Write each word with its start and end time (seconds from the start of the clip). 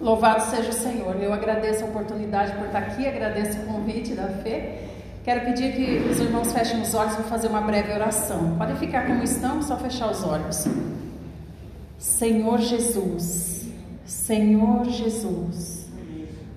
Louvado 0.00 0.42
seja 0.44 0.70
o 0.70 0.72
Senhor. 0.72 1.16
Eu 1.22 1.32
agradeço 1.32 1.84
a 1.84 1.86
oportunidade 1.86 2.52
por 2.52 2.66
estar 2.66 2.78
aqui, 2.78 3.06
agradeço 3.06 3.58
o 3.58 3.66
convite 3.66 4.14
da 4.14 4.28
Fê. 4.28 4.78
Quero 5.22 5.44
pedir 5.44 5.74
que 5.74 6.08
os 6.10 6.18
irmãos 6.18 6.50
fechem 6.52 6.80
os 6.80 6.94
olhos, 6.94 7.14
vou 7.14 7.24
fazer 7.24 7.48
uma 7.48 7.60
breve 7.60 7.92
oração. 7.92 8.56
Podem 8.56 8.76
ficar 8.76 9.06
como 9.06 9.22
estão, 9.22 9.60
só 9.60 9.76
fechar 9.76 10.10
os 10.10 10.24
olhos. 10.24 10.66
Senhor 11.98 12.58
Jesus, 12.58 13.68
Senhor 14.06 14.86
Jesus, 14.86 15.86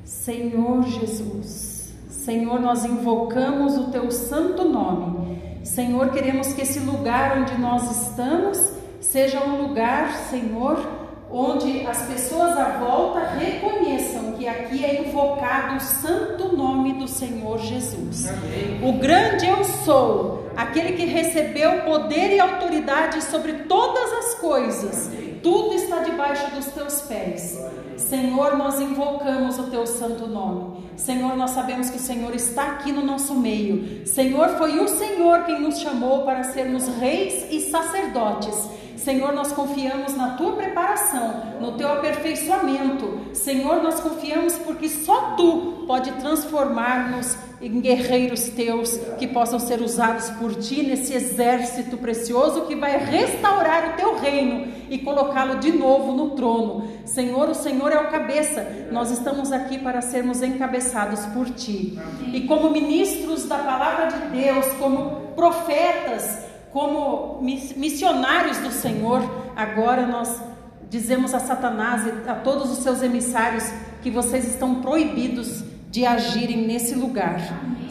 Senhor 0.05 0.83
Jesus, 0.83 1.93
Senhor, 2.09 2.61
nós 2.61 2.85
invocamos 2.85 3.75
o 3.77 3.91
teu 3.91 4.09
santo 4.09 4.63
nome. 4.63 5.41
Senhor, 5.65 6.11
queremos 6.11 6.53
que 6.53 6.61
esse 6.61 6.79
lugar 6.79 7.39
onde 7.39 7.57
nós 7.57 8.07
estamos 8.07 8.71
seja 9.01 9.43
um 9.43 9.67
lugar, 9.67 10.13
Senhor, 10.29 11.02
onde 11.33 11.83
as 11.87 12.03
pessoas 12.03 12.55
à 12.55 12.77
volta 12.77 13.21
reconheçam 13.21 14.33
que 14.33 14.47
aqui 14.47 14.85
é 14.85 15.07
invocado 15.07 15.77
o 15.77 15.79
santo 15.79 16.55
nome 16.55 16.93
do 16.93 17.07
Senhor 17.07 17.57
Jesus. 17.57 18.27
Amém. 18.29 18.87
O 18.87 18.99
grande 18.99 19.47
eu 19.47 19.63
sou, 19.63 20.47
aquele 20.55 20.93
que 20.93 21.05
recebeu 21.05 21.81
poder 21.81 22.35
e 22.35 22.39
autoridade 22.39 23.23
sobre 23.23 23.53
todas 23.63 24.13
as 24.13 24.35
coisas. 24.35 25.07
Amém. 25.07 25.39
Tudo 25.41 25.73
está 25.73 25.99
debaixo 25.99 26.51
dos 26.51 26.67
teus 26.67 27.01
pés. 27.01 27.59
Senhor, 27.97 28.55
nós 28.55 28.79
invocamos 28.79 29.57
o 29.57 29.63
teu 29.63 29.87
santo 29.87 30.27
nome. 30.27 30.83
Senhor, 30.95 31.35
nós 31.35 31.49
sabemos 31.49 31.89
que 31.89 31.97
o 31.97 31.99
Senhor 31.99 32.35
está 32.35 32.73
aqui 32.73 32.91
no 32.91 33.03
nosso 33.03 33.33
meio. 33.33 34.05
Senhor, 34.05 34.49
foi 34.49 34.79
o 34.79 34.87
Senhor 34.87 35.45
quem 35.45 35.59
nos 35.59 35.79
chamou 35.79 36.23
para 36.23 36.43
sermos 36.43 36.87
reis 36.99 37.47
e 37.49 37.59
sacerdotes. 37.71 38.82
Senhor, 39.03 39.33
nós 39.33 39.51
confiamos 39.51 40.15
na 40.15 40.37
tua 40.37 40.53
preparação, 40.53 41.57
no 41.59 41.73
teu 41.73 41.91
aperfeiçoamento. 41.91 43.19
Senhor, 43.33 43.83
nós 43.83 43.99
confiamos 43.99 44.53
porque 44.59 44.87
só 44.87 45.31
tu 45.35 45.83
pode 45.85 46.09
transformar-nos 46.13 47.37
em 47.61 47.81
guerreiros 47.81 48.43
teus 48.49 48.97
que 49.19 49.27
possam 49.27 49.59
ser 49.59 49.81
usados 49.81 50.29
por 50.31 50.55
ti 50.55 50.83
nesse 50.83 51.13
exército 51.13 51.97
precioso 51.97 52.61
que 52.61 52.75
vai 52.75 52.97
restaurar 52.97 53.89
o 53.89 53.97
teu 53.97 54.17
reino 54.19 54.71
e 54.89 54.97
colocá-lo 54.99 55.59
de 55.59 55.73
novo 55.73 56.13
no 56.13 56.31
trono. 56.31 56.87
Senhor, 57.05 57.49
o 57.49 57.55
Senhor 57.55 57.91
é 57.91 57.99
o 57.99 58.09
cabeça. 58.09 58.87
Nós 58.89 59.11
estamos 59.11 59.51
aqui 59.51 59.79
para 59.79 60.01
sermos 60.01 60.41
encabeçados 60.41 61.25
por 61.27 61.49
ti. 61.49 61.99
E 62.33 62.41
como 62.47 62.69
ministros 62.69 63.45
da 63.45 63.57
palavra 63.57 64.07
de 64.07 64.41
Deus, 64.41 64.65
como 64.79 65.33
profetas, 65.35 66.52
como 66.73 67.39
missionários 67.41 68.57
do 68.57 68.71
Senhor, 68.71 69.21
agora 69.55 70.07
nós 70.07 70.41
dizemos 70.89 71.33
a 71.33 71.39
Satanás 71.39 72.07
e 72.07 72.29
a 72.29 72.33
todos 72.33 72.71
os 72.71 72.79
seus 72.79 73.03
emissários 73.03 73.63
que 74.01 74.09
vocês 74.09 74.47
estão 74.47 74.81
proibidos 74.81 75.63
de 75.91 76.03
agirem 76.03 76.65
nesse 76.65 76.95
lugar. 76.95 77.39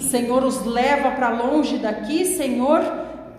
Senhor, 0.00 0.42
os 0.42 0.66
leva 0.66 1.12
para 1.12 1.30
longe 1.30 1.78
daqui, 1.78 2.24
Senhor. 2.36 2.80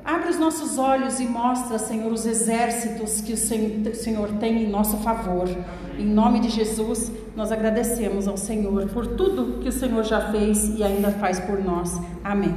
Abre 0.06 0.30
os 0.30 0.40
nossos 0.40 0.78
olhos 0.78 1.20
e 1.20 1.26
mostra, 1.26 1.78
Senhor, 1.78 2.12
os 2.12 2.26
exércitos 2.26 3.20
que 3.20 3.34
o 3.34 3.38
Senhor 3.38 4.30
tem 4.40 4.64
em 4.64 4.70
nosso 4.70 4.98
favor. 4.98 5.50
Em 5.98 6.06
nome 6.06 6.40
de 6.40 6.50
Jesus, 6.50 7.12
nós 7.36 7.52
agradecemos 7.52 8.28
ao 8.30 8.38
Senhor 8.38 8.88
por 8.90 9.08
tudo 9.08 9.60
que 9.60 9.68
o 9.68 9.74
Senhor 9.74 10.04
já 10.04 10.32
fez 10.32 10.78
e 10.78 10.84
ainda 10.84 11.12
faz 11.12 11.40
por 11.42 11.62
nós. 11.62 12.00
Amém. 12.24 12.56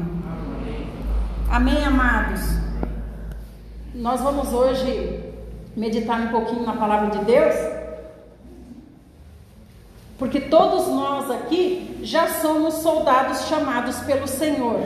Amém, 1.51 1.85
amados. 1.85 2.66
Nós 3.97 4.21
vamos 4.21 4.53
hoje 4.53 5.25
meditar 5.75 6.21
um 6.21 6.29
pouquinho 6.29 6.67
na 6.67 6.77
palavra 6.77 7.19
de 7.19 7.25
Deus, 7.25 7.55
porque 10.19 10.39
todos 10.39 10.87
nós 10.89 11.31
aqui 11.31 11.99
já 12.03 12.29
somos 12.29 12.75
soldados 12.75 13.49
chamados 13.49 13.99
pelo 14.01 14.29
Senhor. 14.29 14.81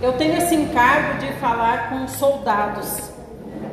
Eu 0.00 0.14
tenho 0.14 0.38
esse 0.38 0.54
encargo 0.54 1.18
de 1.18 1.34
falar 1.34 1.90
com 1.90 2.08
soldados, 2.08 3.12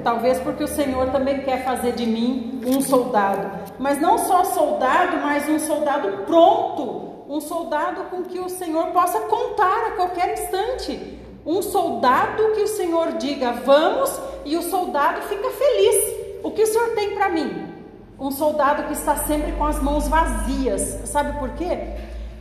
talvez 0.04 0.38
porque 0.42 0.66
o 0.66 0.68
Senhor 0.68 1.10
também 1.12 1.44
quer 1.44 1.64
fazer 1.64 1.94
de 1.94 2.06
mim 2.06 2.60
um 2.66 2.82
soldado, 2.82 3.50
mas 3.80 4.02
não 4.02 4.18
só 4.18 4.44
soldado, 4.44 5.16
mas 5.24 5.48
um 5.48 5.60
soldado 5.60 6.26
pronto, 6.26 7.24
um 7.30 7.40
soldado 7.40 8.04
com 8.10 8.24
que 8.24 8.38
o 8.38 8.50
Senhor 8.50 8.88
possa 8.88 9.22
contar 9.22 9.88
a 9.88 9.92
qualquer 9.92 10.34
instante 10.34 11.26
um 11.48 11.62
soldado 11.62 12.52
que 12.52 12.62
o 12.62 12.68
Senhor 12.68 13.14
diga 13.14 13.54
vamos 13.54 14.12
e 14.44 14.58
o 14.58 14.62
soldado 14.62 15.22
fica 15.22 15.50
feliz. 15.50 16.14
O 16.44 16.52
que 16.52 16.62
o 16.62 16.68
Senhor 16.68 16.90
tem 16.90 17.16
para 17.16 17.30
mim? 17.30 17.74
Um 18.20 18.32
soldado 18.32 18.84
que 18.84 18.94
está 18.94 19.16
sempre 19.16 19.54
com 19.54 19.66
as 19.66 19.82
mãos 19.82 20.10
vazias. 20.10 20.82
Sabe 21.06 21.40
por 21.40 21.52
quê? 21.52 21.96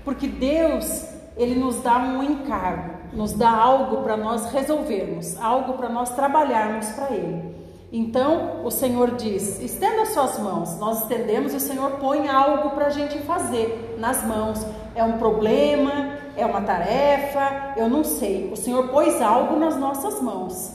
Porque 0.05 0.27
Deus, 0.27 1.07
ele 1.37 1.55
nos 1.55 1.81
dá 1.83 1.99
um 1.99 2.21
encargo, 2.21 2.97
nos 3.13 3.33
dá 3.33 3.51
algo 3.51 4.03
para 4.03 4.17
nós 4.17 4.51
resolvermos, 4.51 5.41
algo 5.41 5.75
para 5.75 5.89
nós 5.89 6.11
trabalharmos 6.11 6.89
para 6.91 7.15
ele. 7.15 7.55
Então 7.93 8.65
o 8.65 8.71
Senhor 8.73 9.13
diz: 9.13 9.61
estenda 9.61 10.03
as 10.03 10.09
suas 10.09 10.37
mãos. 10.41 10.79
Nós 10.81 11.03
estendemos 11.03 11.53
e 11.53 11.57
o 11.57 11.61
Senhor 11.61 11.93
põe 11.93 12.29
algo 12.29 12.71
para 12.71 12.87
a 12.87 12.91
gente 12.91 13.19
fazer 13.21 13.97
nas 13.99 14.27
mãos. 14.27 14.67
É 14.97 15.05
um 15.05 15.19
problema, 15.19 16.19
é 16.37 16.45
uma 16.45 16.61
tarefa, 16.61 17.75
eu 17.77 17.89
não 17.89 18.05
sei. 18.05 18.51
O 18.53 18.57
Senhor 18.57 18.89
pôs 18.89 19.21
algo 19.21 19.57
nas 19.57 19.77
nossas 19.77 20.21
mãos. 20.21 20.73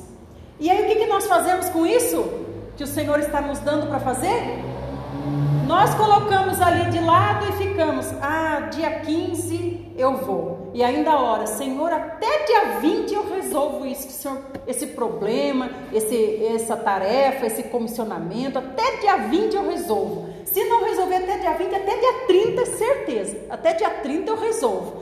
E 0.59 0.69
aí 0.69 0.83
o 0.83 0.87
que, 0.87 0.95
que 0.95 1.07
nós 1.07 1.27
fazemos 1.27 1.69
com 1.69 1.85
isso? 1.85 2.23
Que 2.75 2.83
o 2.83 2.87
Senhor 2.87 3.19
está 3.19 3.41
nos 3.41 3.59
dando 3.59 3.87
para 3.87 3.99
fazer? 3.99 4.63
Nós 5.67 5.93
colocamos 5.95 6.61
ali 6.61 6.89
de 6.91 6.99
lado 6.99 7.47
e 7.49 7.53
ficamos, 7.53 8.05
ah, 8.21 8.67
dia 8.71 8.99
15 8.99 9.93
eu 9.97 10.17
vou. 10.17 10.69
E 10.73 10.83
ainda 10.83 11.11
a 11.11 11.19
hora, 11.19 11.47
Senhor, 11.47 11.91
até 11.91 12.45
dia 12.45 12.79
20 12.79 13.13
eu 13.13 13.29
resolvo 13.29 13.85
isso, 13.85 14.09
Senhor, 14.09 14.37
esse 14.67 14.87
problema, 14.87 15.69
esse, 15.93 16.43
essa 16.45 16.75
tarefa, 16.75 17.45
esse 17.45 17.63
comissionamento, 17.63 18.57
até 18.57 18.97
dia 18.97 19.17
20 19.17 19.55
eu 19.55 19.69
resolvo. 19.69 20.29
Se 20.45 20.63
não 20.65 20.83
resolver 20.83 21.15
até 21.15 21.37
dia 21.37 21.53
20, 21.53 21.75
até 21.75 21.97
dia 21.97 22.13
30, 22.27 22.65
certeza. 22.65 23.37
Até 23.49 23.73
dia 23.73 23.89
30 23.89 24.31
eu 24.31 24.37
resolvo. 24.37 25.00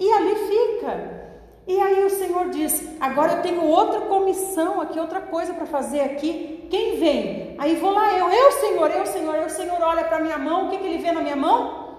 E 0.00 0.10
ali 0.10 0.34
fica. 0.34 1.20
E 1.66 1.78
aí 1.78 2.04
o 2.04 2.10
Senhor 2.10 2.48
diz: 2.48 2.96
agora 2.98 3.34
eu 3.34 3.42
tenho 3.42 3.62
outra 3.62 4.00
comissão 4.00 4.80
aqui, 4.80 4.98
outra 4.98 5.20
coisa 5.20 5.52
para 5.52 5.66
fazer 5.66 6.00
aqui. 6.00 6.66
Quem 6.70 6.98
vem? 6.98 7.54
Aí 7.58 7.76
vou 7.76 7.92
lá 7.92 8.16
eu, 8.16 8.30
eu 8.30 8.52
Senhor, 8.52 8.90
eu 8.90 9.06
Senhor, 9.06 9.34
eu 9.36 9.50
Senhor 9.50 9.78
olha 9.82 10.04
para 10.04 10.20
minha 10.20 10.38
mão, 10.38 10.66
o 10.66 10.70
que, 10.70 10.78
que 10.78 10.86
ele 10.86 11.02
vê 11.02 11.12
na 11.12 11.20
minha 11.20 11.36
mão? 11.36 11.90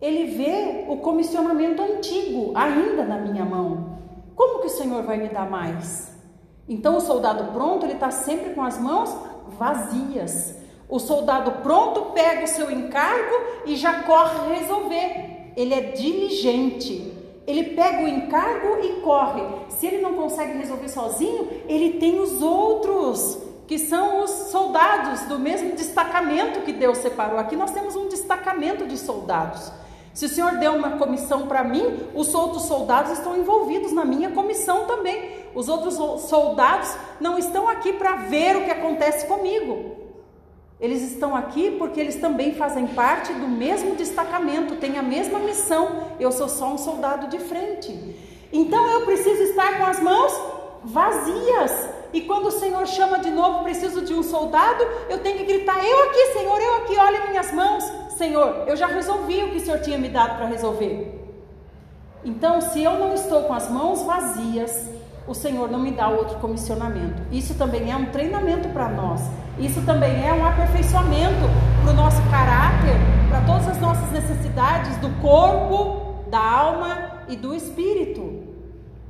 Ele 0.00 0.24
vê 0.24 0.84
o 0.88 0.96
comissionamento 0.96 1.80
antigo 1.80 2.52
ainda 2.54 3.04
na 3.04 3.18
minha 3.18 3.44
mão. 3.44 3.98
Como 4.34 4.60
que 4.60 4.66
o 4.66 4.70
Senhor 4.70 5.02
vai 5.04 5.16
me 5.16 5.28
dar 5.28 5.48
mais? 5.48 6.14
Então 6.68 6.96
o 6.96 7.00
soldado 7.00 7.52
pronto, 7.52 7.86
ele 7.86 7.94
está 7.94 8.10
sempre 8.10 8.50
com 8.50 8.62
as 8.62 8.78
mãos 8.78 9.16
vazias. 9.58 10.58
O 10.88 10.98
soldado 10.98 11.62
pronto 11.62 12.12
pega 12.12 12.44
o 12.44 12.48
seu 12.48 12.70
encargo 12.70 13.34
e 13.64 13.76
já 13.76 14.02
corre 14.02 14.54
resolver 14.54 15.36
ele 15.56 15.72
é 15.72 15.80
diligente. 15.80 17.12
Ele 17.46 17.74
pega 17.74 18.02
o 18.02 18.08
encargo 18.08 18.78
e 18.82 19.00
corre. 19.00 19.42
Se 19.70 19.86
ele 19.86 20.02
não 20.02 20.14
consegue 20.14 20.58
resolver 20.58 20.88
sozinho, 20.88 21.48
ele 21.68 21.98
tem 21.98 22.20
os 22.20 22.42
outros, 22.42 23.38
que 23.66 23.78
são 23.78 24.22
os 24.22 24.30
soldados 24.30 25.22
do 25.22 25.38
mesmo 25.38 25.72
destacamento 25.72 26.60
que 26.60 26.72
Deus 26.72 26.98
separou. 26.98 27.38
Aqui 27.38 27.56
nós 27.56 27.70
temos 27.70 27.94
um 27.96 28.08
destacamento 28.08 28.86
de 28.86 28.98
soldados. 28.98 29.72
Se 30.12 30.26
o 30.26 30.28
Senhor 30.28 30.56
deu 30.58 30.72
uma 30.72 30.96
comissão 30.96 31.46
para 31.46 31.62
mim, 31.62 32.00
os 32.14 32.34
outros 32.34 32.64
soldados 32.64 33.12
estão 33.12 33.36
envolvidos 33.36 33.92
na 33.92 34.04
minha 34.04 34.30
comissão 34.30 34.86
também. 34.86 35.46
Os 35.54 35.68
outros 35.68 35.94
soldados 36.22 36.96
não 37.20 37.38
estão 37.38 37.68
aqui 37.68 37.92
para 37.92 38.16
ver 38.16 38.56
o 38.56 38.64
que 38.64 38.70
acontece 38.70 39.26
comigo. 39.26 40.05
Eles 40.78 41.02
estão 41.02 41.34
aqui 41.34 41.70
porque 41.78 41.98
eles 41.98 42.16
também 42.16 42.54
fazem 42.54 42.86
parte 42.88 43.32
do 43.32 43.48
mesmo 43.48 43.94
destacamento, 43.94 44.76
têm 44.76 44.98
a 44.98 45.02
mesma 45.02 45.38
missão. 45.38 46.12
Eu 46.20 46.30
sou 46.30 46.48
só 46.48 46.74
um 46.74 46.78
soldado 46.78 47.28
de 47.28 47.38
frente. 47.38 48.14
Então 48.52 48.86
eu 48.88 49.06
preciso 49.06 49.42
estar 49.42 49.78
com 49.78 49.84
as 49.84 50.00
mãos 50.00 50.32
vazias. 50.84 51.88
E 52.12 52.20
quando 52.20 52.46
o 52.46 52.50
Senhor 52.50 52.86
chama 52.86 53.18
de 53.18 53.30
novo, 53.30 53.64
preciso 53.64 54.02
de 54.02 54.14
um 54.14 54.22
soldado, 54.22 54.84
eu 55.08 55.18
tenho 55.18 55.38
que 55.38 55.44
gritar: 55.44 55.84
Eu 55.84 56.04
aqui, 56.04 56.32
Senhor, 56.34 56.60
eu 56.60 56.74
aqui, 56.76 56.96
olha 56.98 57.26
minhas 57.28 57.52
mãos. 57.52 57.84
Senhor, 58.16 58.64
eu 58.66 58.76
já 58.76 58.86
resolvi 58.86 59.42
o 59.42 59.50
que 59.50 59.56
o 59.56 59.60
Senhor 59.60 59.80
tinha 59.80 59.98
me 59.98 60.08
dado 60.08 60.36
para 60.36 60.46
resolver. 60.46 61.12
Então, 62.24 62.60
se 62.60 62.82
eu 62.82 62.92
não 62.92 63.14
estou 63.14 63.42
com 63.44 63.54
as 63.54 63.70
mãos 63.70 64.02
vazias, 64.02 64.88
o 65.26 65.34
Senhor 65.34 65.70
não 65.70 65.80
me 65.80 65.90
dá 65.90 66.08
outro 66.08 66.38
comissionamento. 66.38 67.22
Isso 67.32 67.54
também 67.54 67.90
é 67.90 67.96
um 67.96 68.06
treinamento 68.06 68.68
para 68.68 68.88
nós. 68.88 69.22
Isso 69.58 69.80
também 69.82 70.24
é 70.24 70.32
um 70.32 70.44
aperfeiçoamento 70.44 71.48
para 71.82 71.92
o 71.92 71.94
nosso 71.94 72.22
caráter, 72.30 72.96
para 73.28 73.40
todas 73.42 73.68
as 73.68 73.80
nossas 73.80 74.10
necessidades 74.12 74.96
do 74.98 75.08
corpo, 75.20 76.24
da 76.30 76.38
alma 76.38 77.22
e 77.28 77.36
do 77.36 77.54
espírito. 77.54 78.44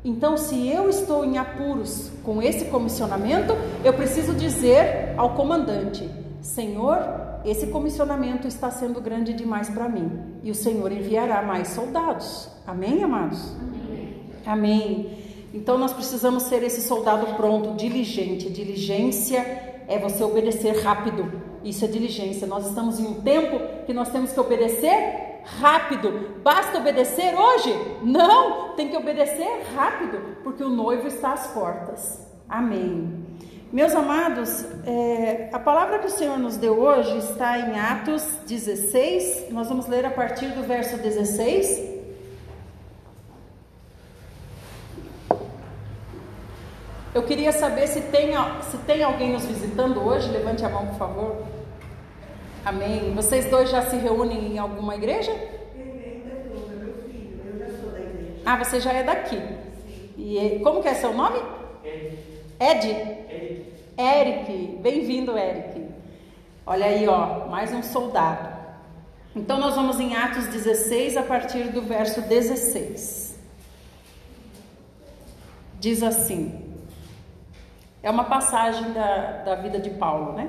Então, 0.05 0.37
se 0.37 0.69
eu 0.69 0.89
estou 0.89 1.25
em 1.25 1.37
apuros 1.37 2.13
com 2.23 2.41
esse 2.41 2.67
comissionamento, 2.67 3.55
eu 3.85 3.93
preciso 3.93 4.35
dizer 4.35 5.15
ao 5.17 5.31
comandante: 5.31 6.09
Senhor, 6.41 6.99
esse 7.45 7.67
comissionamento 7.67 8.47
está 8.47 8.71
sendo 8.71 9.01
grande 9.01 9.33
demais 9.33 9.69
para 9.69 9.89
mim 9.89 10.11
e 10.43 10.51
o 10.51 10.55
Senhor 10.55 10.91
enviará 10.93 11.43
mais 11.43 11.69
soldados. 11.69 12.49
Amém, 12.67 13.03
amados? 13.03 13.53
Amém. 13.61 14.15
Amém. 14.47 15.25
Então 15.56 15.79
nós 15.79 15.94
precisamos 15.94 16.43
ser 16.43 16.62
esse 16.62 16.82
soldado 16.82 17.35
pronto, 17.35 17.75
diligente. 17.76 18.50
Diligência 18.50 19.41
é 19.88 19.99
você 19.99 20.23
obedecer 20.23 20.82
rápido. 20.82 21.32
Isso 21.64 21.82
é 21.82 21.88
diligência. 21.88 22.47
Nós 22.47 22.67
estamos 22.67 23.00
em 23.00 23.06
um 23.06 23.23
tempo 23.23 23.58
que 23.87 23.94
nós 23.94 24.11
temos 24.11 24.32
que 24.32 24.38
obedecer 24.38 25.41
rápido. 25.58 26.41
Basta 26.43 26.76
obedecer 26.76 27.35
hoje? 27.35 27.75
Não, 28.03 28.75
tem 28.75 28.88
que 28.88 28.97
obedecer 28.99 29.62
rápido, 29.75 30.37
porque 30.44 30.62
o 30.62 30.69
noivo 30.69 31.08
está 31.08 31.32
às 31.32 31.47
portas. 31.47 32.20
Amém. 32.47 33.25
Meus 33.73 33.94
amados, 33.94 34.62
é, 34.85 35.49
a 35.52 35.59
palavra 35.59 36.00
que 36.00 36.06
o 36.06 36.11
Senhor 36.11 36.38
nos 36.38 36.59
deu 36.59 36.79
hoje 36.79 37.17
está 37.17 37.59
em 37.59 37.81
Atos 37.81 38.23
16. 38.47 39.47
Nós 39.50 39.69
vamos 39.69 39.87
ler 39.87 40.05
a 40.05 40.11
partir 40.11 40.49
do 40.49 40.62
verso 40.62 40.99
16. 40.99 41.96
Eu 47.17 47.23
queria 47.23 47.51
saber 47.51 47.87
se 47.87 48.03
tem, 48.03 48.33
se 48.71 48.77
tem 48.87 49.03
alguém 49.03 49.33
nos 49.33 49.47
visitando 49.47 50.07
hoje. 50.07 50.29
Levante 50.29 50.63
a 50.67 50.69
mão, 50.69 50.87
por 50.89 50.99
favor. 50.99 51.47
Amém. 52.63 53.15
Vocês 53.15 53.47
dois 53.47 53.71
já 53.71 53.81
se 53.81 53.97
reúnem 53.97 54.53
em 54.53 54.59
alguma 54.59 54.95
igreja? 54.95 55.35
Ah, 58.45 58.63
você 58.63 58.81
já 58.81 58.93
é 58.93 59.03
daqui. 59.03 59.41
E 60.19 60.61
como 60.63 60.83
que 60.83 60.89
é 60.89 60.93
seu 60.93 61.15
nome? 61.15 61.39
Ed? 62.61 62.87
Eric. 62.87 63.73
Eric. 63.97 64.79
Bem-vindo, 64.83 65.39
Eric. 65.39 65.87
Olha 66.67 66.85
aí, 66.85 67.09
ó, 67.09 67.47
mais 67.47 67.73
um 67.73 67.83
soldado. 67.83 68.47
Então 69.35 69.59
nós 69.59 69.75
vamos 69.75 69.99
em 69.99 70.15
Atos 70.15 70.49
16 70.49 71.17
a 71.17 71.23
partir 71.23 71.73
do 71.73 71.81
verso 71.81 72.21
16. 72.21 73.39
Diz 75.81 76.03
assim: 76.03 76.66
é 78.06 78.11
uma 78.11 78.23
passagem 78.23 78.93
da, 78.93 79.43
da 79.44 79.55
vida 79.56 79.81
de 79.81 79.91
Paulo, 79.91 80.32
né? 80.35 80.49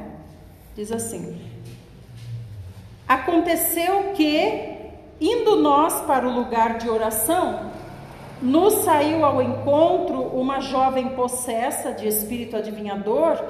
Diz 0.76 0.92
assim: 0.92 1.42
Aconteceu 3.08 4.12
que, 4.14 4.92
indo 5.20 5.56
nós 5.56 6.02
para 6.02 6.28
o 6.28 6.32
lugar 6.32 6.78
de 6.78 6.88
oração, 6.88 7.72
nos 8.40 8.76
saiu 8.84 9.26
ao 9.26 9.42
encontro 9.42 10.22
uma 10.22 10.60
jovem 10.60 11.10
possessa 11.16 11.92
de 11.94 12.08
espírito 12.08 12.56
adivinhador, 12.56 13.44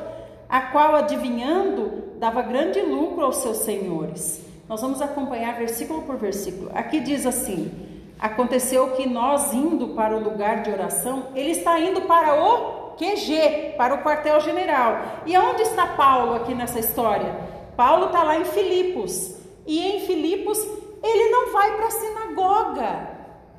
a 0.47 0.61
qual, 0.61 0.95
adivinhando, 0.95 2.13
dava 2.17 2.41
grande 2.41 2.79
lucro 2.79 3.25
aos 3.25 3.35
seus 3.37 3.57
senhores. 3.57 4.41
Nós 4.69 4.79
vamos 4.79 5.01
acompanhar 5.01 5.57
versículo 5.57 6.03
por 6.03 6.15
versículo. 6.15 6.71
Aqui 6.73 7.01
diz 7.01 7.25
assim: 7.25 7.69
Aconteceu 8.17 8.91
que 8.91 9.05
nós 9.05 9.53
indo 9.53 9.89
para 9.89 10.15
o 10.15 10.23
lugar 10.23 10.63
de 10.63 10.71
oração, 10.71 11.23
ele 11.35 11.51
está 11.51 11.77
indo 11.77 12.03
para 12.03 12.41
o 12.41 12.76
QG, 12.97 13.75
para 13.77 13.95
o 13.95 14.03
quartel-general. 14.03 15.21
E 15.25 15.35
aonde 15.35 15.61
está 15.61 15.87
Paulo 15.87 16.35
aqui 16.35 16.53
nessa 16.53 16.79
história? 16.79 17.33
Paulo 17.75 18.07
está 18.07 18.23
lá 18.23 18.37
em 18.37 18.45
Filipos. 18.45 19.37
E 19.65 19.85
em 19.85 19.99
Filipos, 20.01 20.57
ele 21.03 21.29
não 21.29 21.51
vai 21.51 21.75
para 21.75 21.87
a 21.87 21.91
sinagoga, 21.91 23.09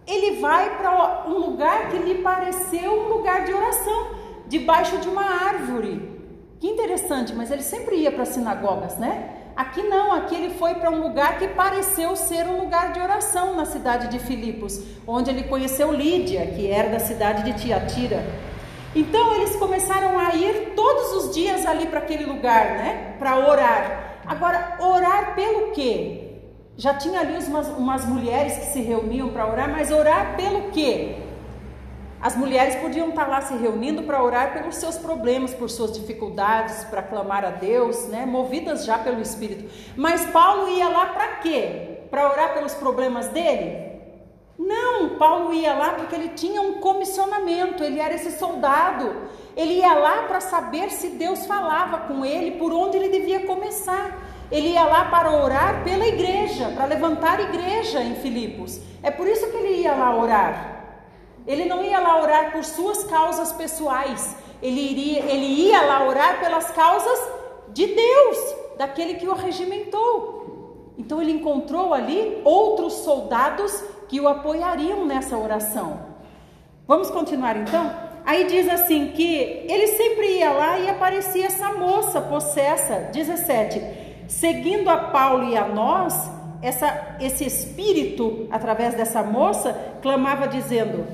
ele 0.06 0.40
vai 0.40 0.76
para 0.78 1.26
um 1.28 1.38
lugar 1.38 1.90
que 1.90 1.98
lhe 1.98 2.22
pareceu 2.22 2.92
um 2.92 3.08
lugar 3.08 3.44
de 3.44 3.52
oração, 3.52 4.10
debaixo 4.46 4.96
de 4.98 5.08
uma 5.08 5.22
árvore. 5.22 6.18
Que 6.58 6.66
interessante, 6.66 7.34
mas 7.34 7.50
ele 7.50 7.62
sempre 7.62 7.96
ia 7.96 8.10
para 8.10 8.24
sinagogas, 8.24 8.96
né? 8.96 9.34
Aqui 9.54 9.82
não, 9.82 10.12
aqui 10.12 10.34
ele 10.34 10.54
foi 10.54 10.74
para 10.76 10.90
um 10.90 11.00
lugar 11.00 11.38
que 11.38 11.48
pareceu 11.48 12.16
ser 12.16 12.46
um 12.46 12.60
lugar 12.60 12.92
de 12.92 13.00
oração 13.00 13.54
na 13.54 13.64
cidade 13.64 14.08
de 14.08 14.18
Filipos, 14.18 14.82
onde 15.06 15.30
ele 15.30 15.44
conheceu 15.44 15.92
Lídia, 15.92 16.46
que 16.46 16.70
era 16.70 16.88
da 16.88 17.00
cidade 17.00 17.42
de 17.42 17.60
Tiatira. 17.60 18.24
Então 18.98 19.32
eles 19.36 19.54
começaram 19.54 20.18
a 20.18 20.34
ir 20.34 20.72
todos 20.74 21.12
os 21.12 21.32
dias 21.32 21.64
ali 21.64 21.86
para 21.86 22.00
aquele 22.00 22.24
lugar, 22.24 22.72
né? 22.72 23.14
Para 23.16 23.38
orar. 23.48 24.22
Agora, 24.26 24.76
orar 24.80 25.36
pelo 25.36 25.70
quê? 25.70 26.32
Já 26.76 26.94
tinha 26.94 27.20
ali 27.20 27.38
umas, 27.46 27.68
umas 27.68 28.04
mulheres 28.04 28.58
que 28.58 28.66
se 28.66 28.80
reuniam 28.80 29.28
para 29.28 29.46
orar, 29.46 29.70
mas 29.70 29.92
orar 29.92 30.34
pelo 30.36 30.72
quê? 30.72 31.14
As 32.20 32.34
mulheres 32.34 32.74
podiam 32.74 33.10
estar 33.10 33.26
tá 33.26 33.30
lá 33.30 33.40
se 33.40 33.54
reunindo 33.54 34.02
para 34.02 34.20
orar 34.20 34.52
pelos 34.52 34.74
seus 34.74 34.98
problemas, 34.98 35.54
por 35.54 35.70
suas 35.70 35.92
dificuldades, 35.92 36.82
para 36.86 37.00
clamar 37.00 37.44
a 37.44 37.50
Deus, 37.50 38.08
né? 38.08 38.26
movidas 38.26 38.84
já 38.84 38.98
pelo 38.98 39.20
Espírito. 39.20 39.70
Mas 39.96 40.26
Paulo 40.26 40.68
ia 40.70 40.88
lá 40.88 41.06
para 41.06 41.36
quê? 41.36 42.00
Para 42.10 42.28
orar 42.28 42.52
pelos 42.52 42.74
problemas 42.74 43.28
dele? 43.28 43.87
Não, 44.58 45.10
Paulo 45.10 45.54
ia 45.54 45.72
lá 45.72 45.90
porque 45.90 46.16
ele 46.16 46.30
tinha 46.30 46.60
um 46.60 46.74
comissionamento, 46.80 47.84
ele 47.84 48.00
era 48.00 48.14
esse 48.14 48.36
soldado. 48.36 49.28
Ele 49.56 49.74
ia 49.74 49.94
lá 49.94 50.24
para 50.24 50.40
saber 50.40 50.90
se 50.90 51.10
Deus 51.10 51.46
falava 51.46 52.08
com 52.08 52.24
ele, 52.24 52.58
por 52.58 52.72
onde 52.72 52.96
ele 52.96 53.08
devia 53.08 53.46
começar. 53.46 54.20
Ele 54.50 54.70
ia 54.70 54.84
lá 54.84 55.04
para 55.04 55.30
orar 55.30 55.84
pela 55.84 56.06
igreja, 56.06 56.72
para 56.74 56.86
levantar 56.86 57.38
igreja 57.40 58.02
em 58.02 58.16
Filipos. 58.16 58.80
É 59.02 59.10
por 59.10 59.28
isso 59.28 59.48
que 59.48 59.56
ele 59.56 59.82
ia 59.82 59.94
lá 59.94 60.16
orar. 60.16 60.78
Ele 61.46 61.64
não 61.64 61.82
ia 61.82 62.00
lá 62.00 62.20
orar 62.20 62.50
por 62.50 62.64
suas 62.64 63.04
causas 63.04 63.52
pessoais. 63.52 64.36
Ele, 64.60 64.80
iria, 64.80 65.20
ele 65.20 65.46
ia 65.46 65.82
lá 65.82 66.04
orar 66.04 66.40
pelas 66.40 66.70
causas 66.72 67.18
de 67.68 67.86
Deus, 67.86 68.38
daquele 68.76 69.14
que 69.14 69.28
o 69.28 69.34
regimentou. 69.34 70.94
Então 70.98 71.22
ele 71.22 71.30
encontrou 71.30 71.94
ali 71.94 72.40
outros 72.44 72.92
soldados 72.94 73.84
que 74.08 74.20
o 74.20 74.28
apoiariam 74.28 75.06
nessa 75.06 75.36
oração. 75.36 76.00
Vamos 76.86 77.10
continuar 77.10 77.56
então? 77.56 78.08
Aí 78.24 78.46
diz 78.46 78.68
assim 78.68 79.08
que 79.08 79.64
ele 79.68 79.86
sempre 79.88 80.38
ia 80.38 80.50
lá 80.50 80.78
e 80.78 80.88
aparecia 80.88 81.46
essa 81.46 81.72
moça 81.72 82.20
possessa, 82.20 83.08
17 83.12 84.08
seguindo 84.28 84.90
a 84.90 84.98
Paulo 84.98 85.50
e 85.50 85.56
a 85.56 85.66
nós, 85.66 86.30
essa, 86.60 87.16
esse 87.18 87.46
espírito, 87.46 88.46
através 88.50 88.94
dessa 88.94 89.22
moça, 89.22 89.72
clamava 90.02 90.46
dizendo: 90.46 91.06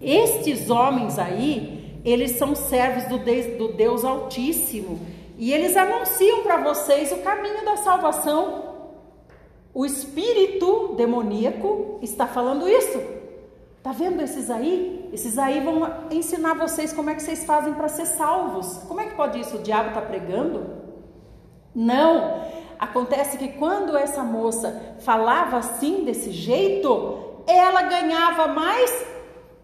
Estes 0.00 0.70
homens 0.70 1.18
aí, 1.18 2.00
eles 2.04 2.32
são 2.32 2.54
servos 2.54 3.04
do 3.04 3.18
Deus, 3.18 3.58
do 3.58 3.68
Deus 3.72 4.04
Altíssimo 4.04 4.98
e 5.36 5.52
eles 5.52 5.76
anunciam 5.76 6.42
para 6.42 6.56
vocês 6.56 7.12
o 7.12 7.18
caminho 7.18 7.64
da 7.64 7.76
salvação. 7.76 8.67
O 9.74 9.84
espírito 9.84 10.94
demoníaco 10.96 11.98
está 12.02 12.26
falando 12.26 12.68
isso. 12.68 13.00
Tá 13.82 13.92
vendo 13.92 14.22
esses 14.22 14.50
aí? 14.50 15.08
Esses 15.12 15.38
aí 15.38 15.60
vão 15.60 15.88
ensinar 16.10 16.54
vocês 16.54 16.92
como 16.92 17.10
é 17.10 17.14
que 17.14 17.22
vocês 17.22 17.44
fazem 17.44 17.74
para 17.74 17.88
ser 17.88 18.06
salvos. 18.06 18.78
Como 18.88 19.00
é 19.00 19.06
que 19.06 19.14
pode 19.14 19.40
isso? 19.40 19.56
O 19.56 19.62
diabo 19.62 19.88
está 19.88 20.02
pregando? 20.02 20.78
Não. 21.74 22.42
Acontece 22.78 23.38
que 23.38 23.48
quando 23.48 23.96
essa 23.96 24.22
moça 24.22 24.96
falava 25.00 25.58
assim, 25.58 26.04
desse 26.04 26.30
jeito, 26.30 27.42
ela 27.46 27.82
ganhava 27.82 28.48
mais 28.48 29.06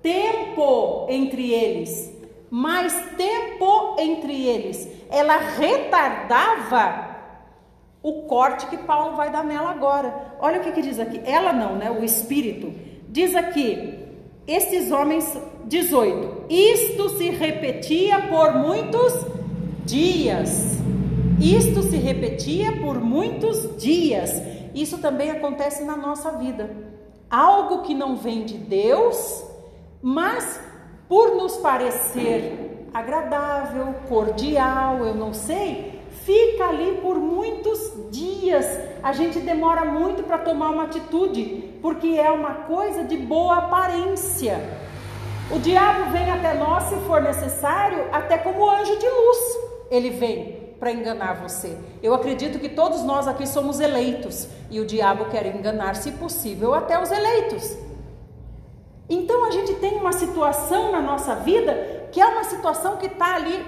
tempo 0.03 1.07
entre 1.09 1.53
eles. 1.53 2.13
Mais 2.51 2.95
tempo 3.17 3.97
entre 3.99 4.47
eles. 4.47 4.89
Ela 5.11 5.37
retardava 5.37 7.14
o 8.05 8.25
corte 8.25 8.67
que 8.67 8.77
Paulo 8.77 9.17
vai 9.17 9.33
dar 9.33 9.43
nela 9.43 9.71
agora. 9.71 10.37
Olha 10.39 10.61
o 10.61 10.63
que, 10.63 10.73
que 10.73 10.83
diz 10.83 11.01
aqui. 11.01 11.23
Ela 11.25 11.55
não, 11.55 11.75
né? 11.75 11.91
O 11.91 12.05
espírito. 12.05 12.71
Diz 13.09 13.35
aqui: 13.35 13.99
esses 14.47 14.93
homens, 14.93 15.27
18. 15.65 16.45
Isto 16.51 17.09
se 17.17 17.31
repetia 17.31 18.29
por 18.29 18.55
muitos 18.55 19.15
dias. 19.87 20.75
Isto 21.41 21.83
se 21.83 21.97
repetia 21.97 22.73
por 22.73 23.01
muitos 23.01 23.75
dias. 23.79 24.31
Isso 24.75 24.99
também 24.99 25.31
acontece 25.31 25.83
na 25.83 25.97
nossa 25.97 26.33
vida. 26.33 26.71
Algo 27.31 27.83
que 27.83 27.95
não 27.95 28.17
vem 28.17 28.45
de 28.45 28.59
Deus, 28.59 29.43
mas 30.03 30.61
por 31.09 31.37
nos 31.37 31.57
parecer 31.57 32.89
agradável, 32.93 33.95
cordial, 34.09 34.99
eu 35.05 35.15
não 35.15 35.33
sei, 35.33 35.94
fica 36.25 36.69
ali 36.69 36.99
por 37.03 37.17
muitos 37.17 37.93
dias. 38.11 38.67
A 39.03 39.13
gente 39.13 39.39
demora 39.41 39.85
muito 39.85 40.23
para 40.23 40.39
tomar 40.39 40.71
uma 40.71 40.85
atitude, 40.85 41.79
porque 41.81 42.09
é 42.09 42.31
uma 42.31 42.55
coisa 42.67 43.05
de 43.05 43.17
boa 43.17 43.59
aparência. 43.59 44.59
O 45.51 45.59
diabo 45.59 46.11
vem 46.11 46.31
até 46.31 46.55
nós, 46.55 46.85
se 46.85 46.97
for 47.07 47.21
necessário, 47.21 48.07
até 48.11 48.39
como 48.39 48.69
anjo 48.69 48.99
de 48.99 49.09
luz. 49.09 49.39
Ele 49.91 50.11
vem 50.11 50.75
para 50.81 50.91
enganar 50.91 51.35
você. 51.35 51.77
Eu 52.03 52.15
acredito 52.15 52.59
que 52.59 52.69
todos 52.69 53.03
nós 53.03 53.29
aqui 53.29 53.47
somos 53.47 53.79
eleitos 53.79 54.49
e 54.71 54.81
o 54.81 54.87
diabo 54.87 55.27
quer 55.27 55.47
enganar, 55.47 55.97
se 55.97 56.13
possível, 56.13 56.75
até 56.75 57.01
os 57.01 57.11
eleitos. 57.11 57.77
Então 59.09 59.45
a 59.45 59.51
gente 59.51 59.75
tem 59.75 59.97
uma 59.97 60.13
situação 60.13 60.91
na 60.91 61.01
nossa 61.01 61.35
vida 61.35 62.09
que 62.11 62.21
é 62.21 62.27
uma 62.27 62.45
situação 62.45 62.97
que 62.97 63.07
está 63.07 63.35
ali 63.35 63.65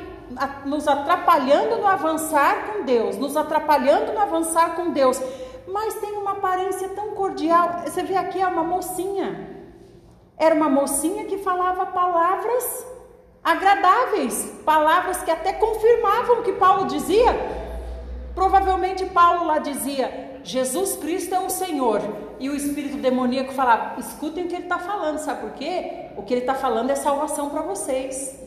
nos 0.64 0.88
atrapalhando 0.88 1.76
no 1.78 1.86
avançar 1.86 2.66
com 2.66 2.84
Deus, 2.84 3.16
nos 3.16 3.36
atrapalhando 3.36 4.12
no 4.12 4.20
avançar 4.20 4.74
com 4.74 4.90
Deus, 4.90 5.20
mas 5.66 5.94
tem 5.94 6.12
uma 6.12 6.32
aparência 6.32 6.88
tão 6.90 7.10
cordial. 7.10 7.82
Você 7.84 8.02
vê 8.02 8.16
aqui 8.16 8.40
é 8.40 8.46
uma 8.46 8.64
mocinha. 8.64 9.56
Era 10.36 10.54
uma 10.54 10.68
mocinha 10.68 11.24
que 11.24 11.38
falava 11.38 11.86
palavras 11.86 12.86
agradáveis, 13.42 14.52
palavras 14.64 15.22
que 15.22 15.30
até 15.30 15.52
confirmavam 15.52 16.40
o 16.40 16.42
que 16.42 16.52
Paulo 16.52 16.86
dizia. 16.86 17.32
Provavelmente 18.34 19.06
Paulo 19.06 19.46
lá 19.46 19.58
dizia: 19.58 20.40
Jesus 20.42 20.96
Cristo 20.96 21.34
é 21.34 21.40
o 21.40 21.48
Senhor. 21.50 22.02
E 22.38 22.50
o 22.50 22.54
espírito 22.54 22.98
demoníaco 22.98 23.52
falava: 23.52 23.98
escutem 23.98 24.44
o 24.44 24.48
que 24.48 24.54
ele 24.54 24.64
está 24.64 24.78
falando, 24.78 25.18
sabe 25.18 25.40
por 25.40 25.52
quê? 25.52 26.10
O 26.16 26.22
que 26.22 26.34
ele 26.34 26.42
está 26.42 26.54
falando 26.54 26.90
é 26.90 26.94
salvação 26.94 27.48
para 27.50 27.62
vocês. 27.62 28.38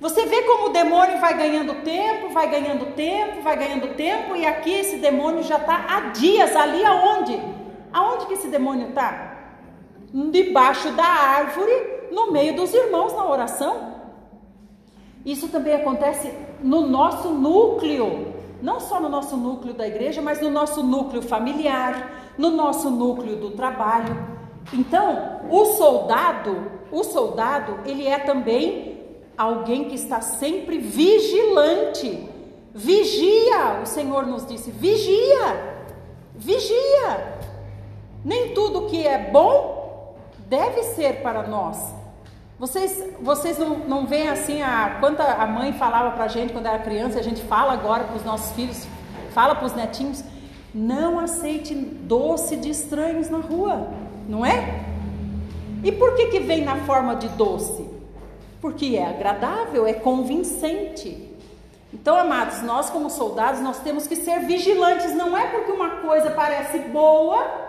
Você 0.00 0.26
vê 0.26 0.42
como 0.42 0.66
o 0.66 0.72
demônio 0.72 1.18
vai 1.18 1.36
ganhando 1.36 1.82
tempo, 1.82 2.28
vai 2.28 2.48
ganhando 2.48 2.94
tempo, 2.94 3.42
vai 3.42 3.56
ganhando 3.56 3.96
tempo, 3.96 4.36
e 4.36 4.46
aqui 4.46 4.70
esse 4.70 4.98
demônio 4.98 5.42
já 5.42 5.56
está 5.56 5.86
há 5.88 6.00
dias 6.10 6.54
ali 6.54 6.84
aonde? 6.84 7.40
Aonde 7.92 8.26
que 8.26 8.34
esse 8.34 8.46
demônio 8.46 8.90
está? 8.90 9.36
Debaixo 10.30 10.92
da 10.92 11.04
árvore, 11.04 11.72
no 12.12 12.30
meio 12.30 12.54
dos 12.54 12.72
irmãos 12.72 13.12
na 13.12 13.26
oração. 13.26 13.94
Isso 15.26 15.48
também 15.48 15.74
acontece 15.74 16.32
no 16.62 16.86
nosso 16.86 17.30
núcleo, 17.30 18.34
não 18.62 18.78
só 18.78 19.00
no 19.00 19.08
nosso 19.08 19.36
núcleo 19.36 19.74
da 19.74 19.86
igreja, 19.86 20.22
mas 20.22 20.40
no 20.40 20.48
nosso 20.48 20.80
núcleo 20.80 21.22
familiar, 21.22 22.34
no 22.38 22.50
nosso 22.50 22.88
núcleo 22.88 23.34
do 23.34 23.50
trabalho. 23.50 24.16
Então, 24.72 25.40
o 25.50 25.64
soldado, 25.64 26.70
o 26.92 27.02
soldado, 27.02 27.80
ele 27.84 28.06
é 28.06 28.20
também 28.20 28.97
alguém 29.38 29.84
que 29.84 29.94
está 29.94 30.20
sempre 30.20 30.78
vigilante. 30.78 32.28
Vigia, 32.74 33.80
o 33.82 33.86
Senhor 33.86 34.26
nos 34.26 34.44
disse: 34.44 34.70
vigia, 34.72 35.84
vigia. 36.34 37.38
Nem 38.24 38.52
tudo 38.52 38.86
que 38.86 39.06
é 39.06 39.30
bom 39.30 40.16
deve 40.48 40.82
ser 40.82 41.22
para 41.22 41.44
nós. 41.44 41.94
Vocês, 42.58 43.14
vocês 43.20 43.56
não, 43.56 43.78
não 43.78 44.06
veem 44.06 44.28
assim 44.28 44.60
a 44.60 44.96
quanta 44.98 45.22
a 45.22 45.46
mãe 45.46 45.72
falava 45.72 46.10
para 46.10 46.24
a 46.24 46.28
gente 46.28 46.52
quando 46.52 46.66
era 46.66 46.80
criança, 46.80 47.20
a 47.20 47.22
gente 47.22 47.40
fala 47.42 47.72
agora 47.72 48.02
para 48.02 48.16
os 48.16 48.24
nossos 48.24 48.50
filhos, 48.56 48.88
fala 49.30 49.54
para 49.54 49.66
os 49.66 49.74
netinhos, 49.74 50.24
não 50.74 51.20
aceite 51.20 51.72
doce 51.72 52.56
de 52.56 52.68
estranhos 52.68 53.30
na 53.30 53.38
rua, 53.38 53.88
não 54.28 54.44
é? 54.44 54.84
E 55.84 55.92
por 55.92 56.16
que 56.16 56.26
que 56.26 56.40
vem 56.40 56.64
na 56.64 56.74
forma 56.78 57.14
de 57.14 57.28
doce? 57.28 57.97
Porque 58.60 58.96
é 58.96 59.06
agradável, 59.06 59.86
é 59.86 59.92
convincente. 59.92 61.36
Então, 61.92 62.16
amados, 62.16 62.62
nós 62.62 62.90
como 62.90 63.08
soldados, 63.08 63.60
nós 63.60 63.78
temos 63.80 64.06
que 64.06 64.16
ser 64.16 64.40
vigilantes, 64.40 65.14
não 65.14 65.36
é 65.36 65.46
porque 65.46 65.72
uma 65.72 65.96
coisa 66.02 66.30
parece 66.30 66.78
boa 66.80 67.68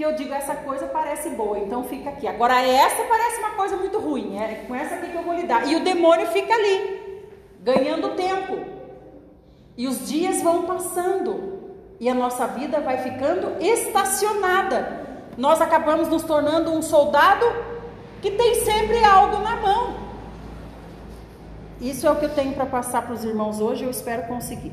que 0.00 0.04
eu 0.04 0.14
digo 0.14 0.32
essa 0.32 0.54
coisa 0.54 0.86
parece 0.86 1.28
boa, 1.28 1.58
então 1.58 1.84
fica 1.84 2.08
aqui. 2.08 2.26
Agora 2.26 2.58
essa 2.62 3.02
parece 3.04 3.38
uma 3.38 3.50
coisa 3.50 3.76
muito 3.76 3.98
ruim, 3.98 4.34
é 4.38 4.64
com 4.66 4.74
essa 4.74 4.94
aqui 4.94 5.08
que 5.08 5.14
eu 5.14 5.22
vou 5.22 5.34
lidar. 5.34 5.68
E 5.68 5.76
o 5.76 5.84
demônio 5.84 6.26
fica 6.28 6.54
ali, 6.54 7.26
ganhando 7.60 8.14
tempo. 8.14 8.64
E 9.76 9.86
os 9.86 10.08
dias 10.08 10.42
vão 10.42 10.62
passando 10.62 11.60
e 12.00 12.08
a 12.08 12.14
nossa 12.14 12.46
vida 12.46 12.80
vai 12.80 12.96
ficando 13.02 13.62
estacionada. 13.62 15.06
Nós 15.36 15.60
acabamos 15.60 16.08
nos 16.08 16.22
tornando 16.22 16.72
um 16.72 16.80
soldado 16.80 17.44
que 18.22 18.30
tem 18.30 18.54
sempre 18.56 19.04
algo 19.04 19.38
na 19.42 19.56
mão. 19.56 20.09
Isso 21.80 22.06
é 22.06 22.10
o 22.10 22.16
que 22.16 22.26
eu 22.26 22.34
tenho 22.34 22.52
para 22.52 22.66
passar 22.66 23.02
para 23.02 23.14
os 23.14 23.24
irmãos 23.24 23.60
hoje, 23.60 23.84
eu 23.84 23.90
espero 23.90 24.24
conseguir. 24.24 24.72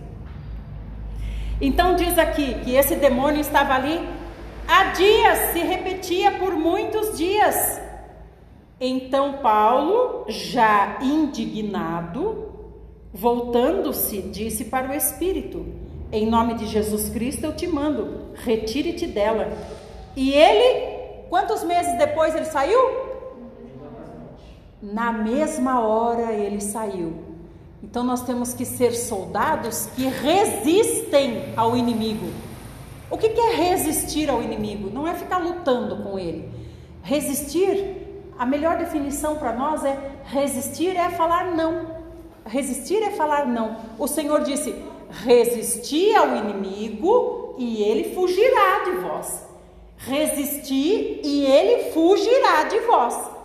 Então 1.62 1.96
diz 1.96 2.18
aqui 2.18 2.56
que 2.64 2.76
esse 2.76 2.96
demônio 2.96 3.40
estava 3.40 3.74
ali 3.74 4.08
há 4.68 4.92
dias, 4.92 5.54
se 5.54 5.60
repetia 5.60 6.32
por 6.34 6.54
muitos 6.54 7.18
dias. 7.18 7.82
Então 8.80 9.38
Paulo, 9.38 10.26
já 10.28 11.00
indignado, 11.02 12.52
voltando-se, 13.14 14.22
disse 14.22 14.66
para 14.66 14.90
o 14.90 14.94
espírito: 14.94 15.66
Em 16.12 16.28
nome 16.28 16.56
de 16.56 16.68
Jesus 16.68 17.10
Cristo 17.10 17.46
eu 17.46 17.56
te 17.56 17.66
mando, 17.66 18.34
retire-te 18.36 19.08
dela. 19.08 19.52
E 20.16 20.34
ele, 20.34 21.26
quantos 21.30 21.64
meses 21.64 21.98
depois 21.98 22.36
ele 22.36 22.46
saiu? 22.46 23.07
Na 24.81 25.12
mesma 25.12 25.79
hora 25.79 26.34
ele 26.34 26.62
saiu. 26.62 27.13
Então 27.81 28.03
nós 28.03 28.22
temos 28.22 28.53
que 28.53 28.65
ser 28.65 28.91
soldados 28.91 29.88
que 29.96 30.07
resistem 30.07 31.53
ao 31.55 31.75
inimigo. 31.77 32.27
O 33.10 33.17
que 33.17 33.27
é 33.27 33.55
resistir 33.55 34.29
ao 34.29 34.41
inimigo? 34.41 34.89
Não 34.89 35.07
é 35.07 35.13
ficar 35.13 35.38
lutando 35.38 36.03
com 36.03 36.19
ele. 36.19 36.50
Resistir, 37.01 38.07
a 38.38 38.46
melhor 38.46 38.77
definição 38.77 39.38
para 39.38 39.53
nós 39.53 39.86
é 39.86 39.98
resistir 40.25 40.96
é 40.96 41.10
falar 41.10 41.55
não. 41.55 41.96
Resistir 42.46 43.01
é 43.01 43.12
falar 43.12 43.48
não. 43.48 43.77
O 43.98 44.07
Senhor 44.07 44.43
disse: 44.43 44.75
resistir 45.24 46.15
ao 46.15 46.36
inimigo 46.36 47.55
e 47.57 47.81
ele 47.81 48.13
fugirá 48.13 48.84
de 48.86 48.91
vós. 48.98 49.46
Resistir 49.98 51.22
e 51.24 51.46
ele 51.46 51.91
fugirá 51.91 52.63
de 52.63 52.79
vós. 52.81 53.37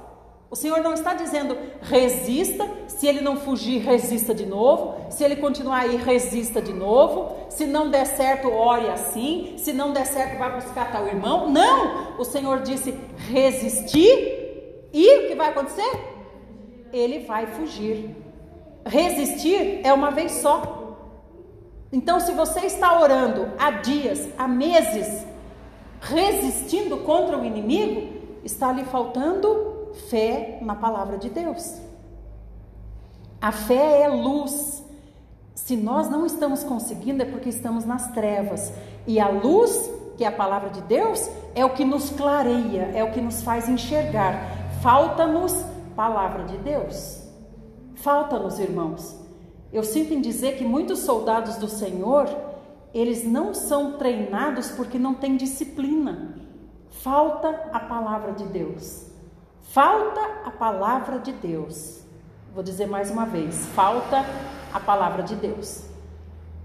O 0.53 0.55
Senhor 0.55 0.83
não 0.83 0.93
está 0.93 1.15
dizendo 1.15 1.57
resista, 1.81 2.69
se 2.87 3.07
ele 3.07 3.23
não 3.23 3.39
fugir, 3.39 3.79
resista 3.79 4.35
de 4.35 4.45
novo, 4.45 4.97
se 5.09 5.25
ele 5.25 5.37
continuar 5.37 5.81
aí, 5.81 5.97
resista 5.97 6.61
de 6.61 6.75
novo, 6.75 7.35
se 7.49 7.65
não 7.65 7.89
der 7.89 8.05
certo, 8.05 8.53
ore 8.53 8.87
assim, 8.91 9.55
se 9.57 9.73
não 9.73 9.95
der 9.95 10.05
certo, 10.05 10.39
vá 10.39 10.51
buscar 10.51 10.93
tal 10.93 11.07
irmão. 11.07 11.49
Não! 11.49 12.19
O 12.19 12.25
Senhor 12.25 12.61
disse 12.61 12.93
resistir 13.31 14.89
e 14.93 15.21
o 15.21 15.29
que 15.29 15.35
vai 15.35 15.49
acontecer? 15.49 15.91
Ele 16.93 17.21
vai 17.21 17.47
fugir. 17.47 18.15
Resistir 18.85 19.81
é 19.83 19.91
uma 19.91 20.11
vez 20.11 20.33
só. 20.33 20.99
Então, 21.91 22.21
se 22.21 22.33
você 22.33 22.67
está 22.67 23.01
orando 23.01 23.51
há 23.59 23.71
dias, 23.71 24.29
há 24.37 24.47
meses, 24.47 25.27
resistindo 25.99 26.99
contra 26.99 27.39
o 27.39 27.45
inimigo, 27.47 28.21
está 28.45 28.71
lhe 28.71 28.85
faltando 28.85 29.72
fé 29.93 30.59
na 30.63 30.75
palavra 30.75 31.19
de 31.19 31.29
Deus. 31.29 31.81
A 33.41 33.51
fé 33.51 34.03
é 34.03 34.09
luz. 34.09 34.85
Se 35.55 35.77
nós 35.77 36.09
não 36.09 36.25
estamos 36.25 36.63
conseguindo, 36.63 37.23
é 37.23 37.27
porque 37.27 37.49
estamos 37.49 37.85
nas 37.85 38.11
trevas. 38.13 38.73
E 39.07 39.19
a 39.19 39.29
luz, 39.29 39.91
que 40.17 40.25
é 40.25 40.29
a 40.29 40.33
palavra 40.33 40.71
de 40.71 40.81
Deus, 40.83 41.29
é 41.55 41.65
o 41.65 41.71
que 41.71 41.85
nos 41.85 42.11
clareia, 42.11 42.91
é 42.95 43.03
o 43.03 43.11
que 43.13 43.21
nos 43.21 43.43
faz 43.43 43.69
enxergar. 43.69 44.63
Falta-nos 44.81 45.53
palavra 45.95 46.45
de 46.45 46.57
Deus. 46.59 47.23
Falta-nos, 47.97 48.59
irmãos. 48.59 49.17
Eu 49.73 49.83
sinto 49.83 50.13
em 50.13 50.21
dizer 50.21 50.57
que 50.57 50.65
muitos 50.65 51.01
soldados 51.01 51.57
do 51.57 51.69
Senhor, 51.69 52.29
eles 52.93 53.25
não 53.25 53.55
são 53.55 53.99
treinados 53.99 54.71
porque 54.71 54.99
não 54.99 55.15
têm 55.15 55.37
disciplina. 55.37 56.37
Falta 56.91 57.49
a 57.73 57.81
palavra 57.81 58.33
de 58.33 58.45
Deus. 58.45 59.12
Falta 59.63 60.21
a 60.45 60.51
palavra 60.51 61.19
de 61.19 61.33
Deus. 61.33 62.03
Vou 62.55 62.63
dizer 62.63 62.87
mais 62.87 63.11
uma 63.11 63.25
vez: 63.25 63.67
falta 63.75 64.25
a 64.73 64.81
palavra 64.81 65.23
de 65.23 65.35
Deus. 65.35 65.85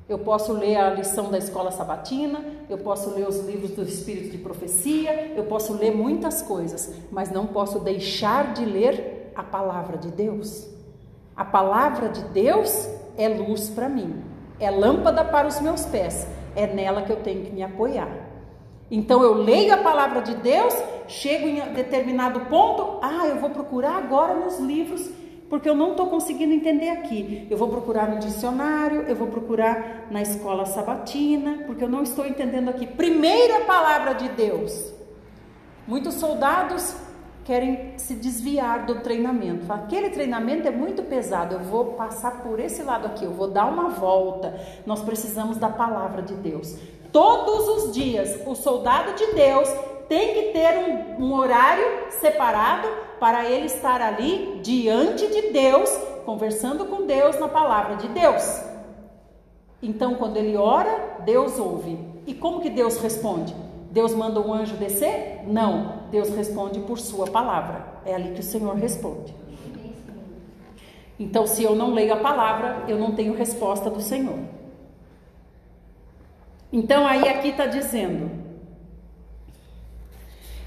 Eu 0.10 0.20
posso 0.20 0.54
ler 0.54 0.78
a 0.78 0.90
lição 0.90 1.30
da 1.30 1.38
escola 1.38 1.70
sabatina, 1.70 2.42
eu 2.70 2.78
posso 2.78 3.10
ler 3.10 3.28
os 3.28 3.40
livros 3.40 3.72
do 3.72 3.84
Espírito 3.84 4.30
de 4.30 4.38
Profecia, 4.38 5.34
eu 5.36 5.44
posso 5.46 5.74
ler 5.74 5.92
muitas 5.92 6.42
coisas, 6.42 6.94
mas 7.12 7.30
não 7.30 7.46
posso 7.46 7.80
deixar 7.80 8.54
de 8.54 8.64
ler 8.64 9.32
a 9.36 9.44
palavra 9.44 9.98
de 9.98 10.10
Deus. 10.10 10.66
A 11.36 11.44
palavra 11.44 12.08
de 12.08 12.24
Deus 12.30 12.90
é 13.18 13.28
luz 13.28 13.70
para 13.70 13.90
mim, 13.90 14.24
é 14.60 14.72
lâmpada 14.72 15.26
para 15.26 15.48
os 15.48 15.60
meus 15.60 15.86
pés, 15.86 16.26
é 16.56 16.66
nela 16.68 17.02
que 17.02 17.12
eu 17.12 17.18
tenho 17.18 17.44
que 17.44 17.52
me 17.52 17.62
apoiar. 17.62 18.27
Então 18.90 19.22
eu 19.22 19.34
leio 19.34 19.74
a 19.74 19.78
palavra 19.78 20.22
de 20.22 20.36
Deus, 20.36 20.74
chego 21.08 21.48
em 21.48 21.60
determinado 21.74 22.42
ponto, 22.42 23.00
ah, 23.02 23.28
eu 23.28 23.38
vou 23.38 23.50
procurar 23.50 23.98
agora 23.98 24.34
nos 24.34 24.60
livros, 24.60 25.10
porque 25.50 25.70
eu 25.70 25.76
não 25.76 25.92
estou 25.92 26.08
conseguindo 26.08 26.54
entender 26.54 26.90
aqui. 26.90 27.48
Eu 27.50 27.58
vou 27.58 27.70
procurar 27.70 28.10
no 28.10 28.20
dicionário, 28.20 29.04
eu 29.04 29.16
vou 29.16 29.28
procurar 29.28 30.08
na 30.10 30.22
escola 30.22 30.66
sabatina, 30.66 31.64
porque 31.66 31.84
eu 31.84 31.90
não 31.90 32.04
estou 32.04 32.26
entendendo 32.26 32.70
aqui. 32.70 32.86
Primeiro 32.86 33.58
a 33.58 33.66
palavra 33.66 34.14
de 34.14 34.30
Deus. 34.30 34.94
Muitos 35.86 36.16
soldados 36.16 36.96
querem 37.46 37.94
se 37.98 38.14
desviar 38.14 38.86
do 38.86 38.96
treinamento. 38.96 39.72
Aquele 39.72 40.10
treinamento 40.10 40.68
é 40.68 40.72
muito 40.72 41.02
pesado, 41.04 41.56
eu 41.56 41.60
vou 41.62 41.94
passar 41.94 42.44
por 42.44 42.60
esse 42.60 42.84
lado 42.84 43.08
aqui, 43.08 43.24
eu 43.24 43.32
vou 43.32 43.50
dar 43.50 43.68
uma 43.68 43.88
volta. 43.88 44.54
Nós 44.86 45.02
precisamos 45.02 45.56
da 45.56 45.70
palavra 45.70 46.22
de 46.22 46.34
Deus. 46.34 46.78
Todos 47.12 47.68
os 47.68 47.94
dias, 47.94 48.40
o 48.46 48.56
soldado 48.56 49.14
de 49.14 49.34
Deus 49.34 49.70
tem 50.08 50.34
que 50.34 50.42
ter 50.54 50.78
um, 50.78 51.26
um 51.26 51.34
horário 51.34 52.12
separado 52.12 52.88
para 53.20 53.50
ele 53.50 53.66
estar 53.66 54.02
ali 54.02 54.60
diante 54.62 55.28
de 55.28 55.52
Deus, 55.52 55.90
conversando 56.26 56.86
com 56.86 57.06
Deus 57.06 57.40
na 57.40 57.48
palavra 57.48 57.96
de 57.96 58.08
Deus. 58.10 58.62
Então, 59.82 60.16
quando 60.16 60.38
ele 60.38 60.58
ora, 60.58 61.18
Deus 61.24 61.60
ouve. 61.60 62.00
E 62.26 62.34
como 62.34 62.62
que 62.62 62.70
Deus 62.70 62.98
responde? 62.98 63.56
Deus 63.92 64.14
manda 64.14 64.40
um 64.40 64.54
anjo 64.54 64.76
descer? 64.76 65.44
Não. 65.48 66.04
Deus 66.12 66.30
responde 66.30 66.80
por 66.82 67.00
sua 67.00 67.28
palavra. 67.28 67.86
É 68.06 68.16
ali 68.16 68.32
que 68.32 68.40
o 68.40 68.44
Senhor 68.44 68.76
responde. 68.76 69.34
Então, 71.20 71.48
se 71.48 71.64
eu 71.64 71.76
não 71.76 71.94
leio 71.94 72.14
a 72.14 72.18
palavra, 72.18 72.84
eu 72.88 73.00
não 73.00 73.14
tenho 73.14 73.34
resposta 73.34 73.90
do 73.90 74.02
Senhor. 74.02 74.38
Então, 76.72 77.08
aí 77.08 77.28
aqui 77.28 77.50
está 77.50 77.66
dizendo: 77.66 78.30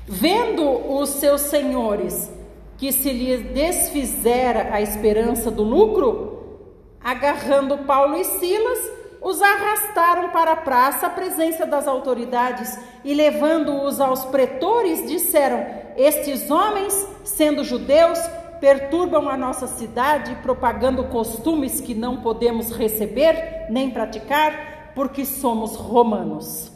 vendo 0.07 0.65
os 0.93 1.11
seus 1.11 1.43
senhores 1.43 2.31
que 2.79 2.93
se 2.93 3.13
lhes 3.13 3.43
desfizera 3.53 4.75
a 4.75 4.81
esperança 4.81 5.51
do 5.51 5.63
lucro, 5.63 6.59
agarrando 7.03 7.79
Paulo 7.79 8.17
e 8.17 8.25
Silas, 8.25 8.91
os 9.21 9.43
arrastaram 9.43 10.31
para 10.31 10.53
a 10.53 10.57
praça 10.57 11.07
à 11.07 11.11
presença 11.11 11.67
das 11.67 11.87
autoridades 11.87 12.79
e, 13.05 13.13
levando-os 13.13 14.01
aos 14.01 14.25
pretores, 14.25 15.07
disseram: 15.07 15.67
Estes 15.97 16.51
homens, 16.51 17.07
sendo 17.23 17.63
judeus, 17.63 18.19
perturbam 18.61 19.29
a 19.29 19.37
nossa 19.37 19.67
cidade, 19.67 20.35
propagando 20.43 21.05
costumes 21.05 21.81
que 21.81 21.95
não 21.95 22.23
podemos 22.23 22.71
receber 22.73 23.67
nem 23.71 23.91
praticar, 23.91 24.70
porque 24.95 25.25
somos 25.25 25.77
romanos. 25.77 26.71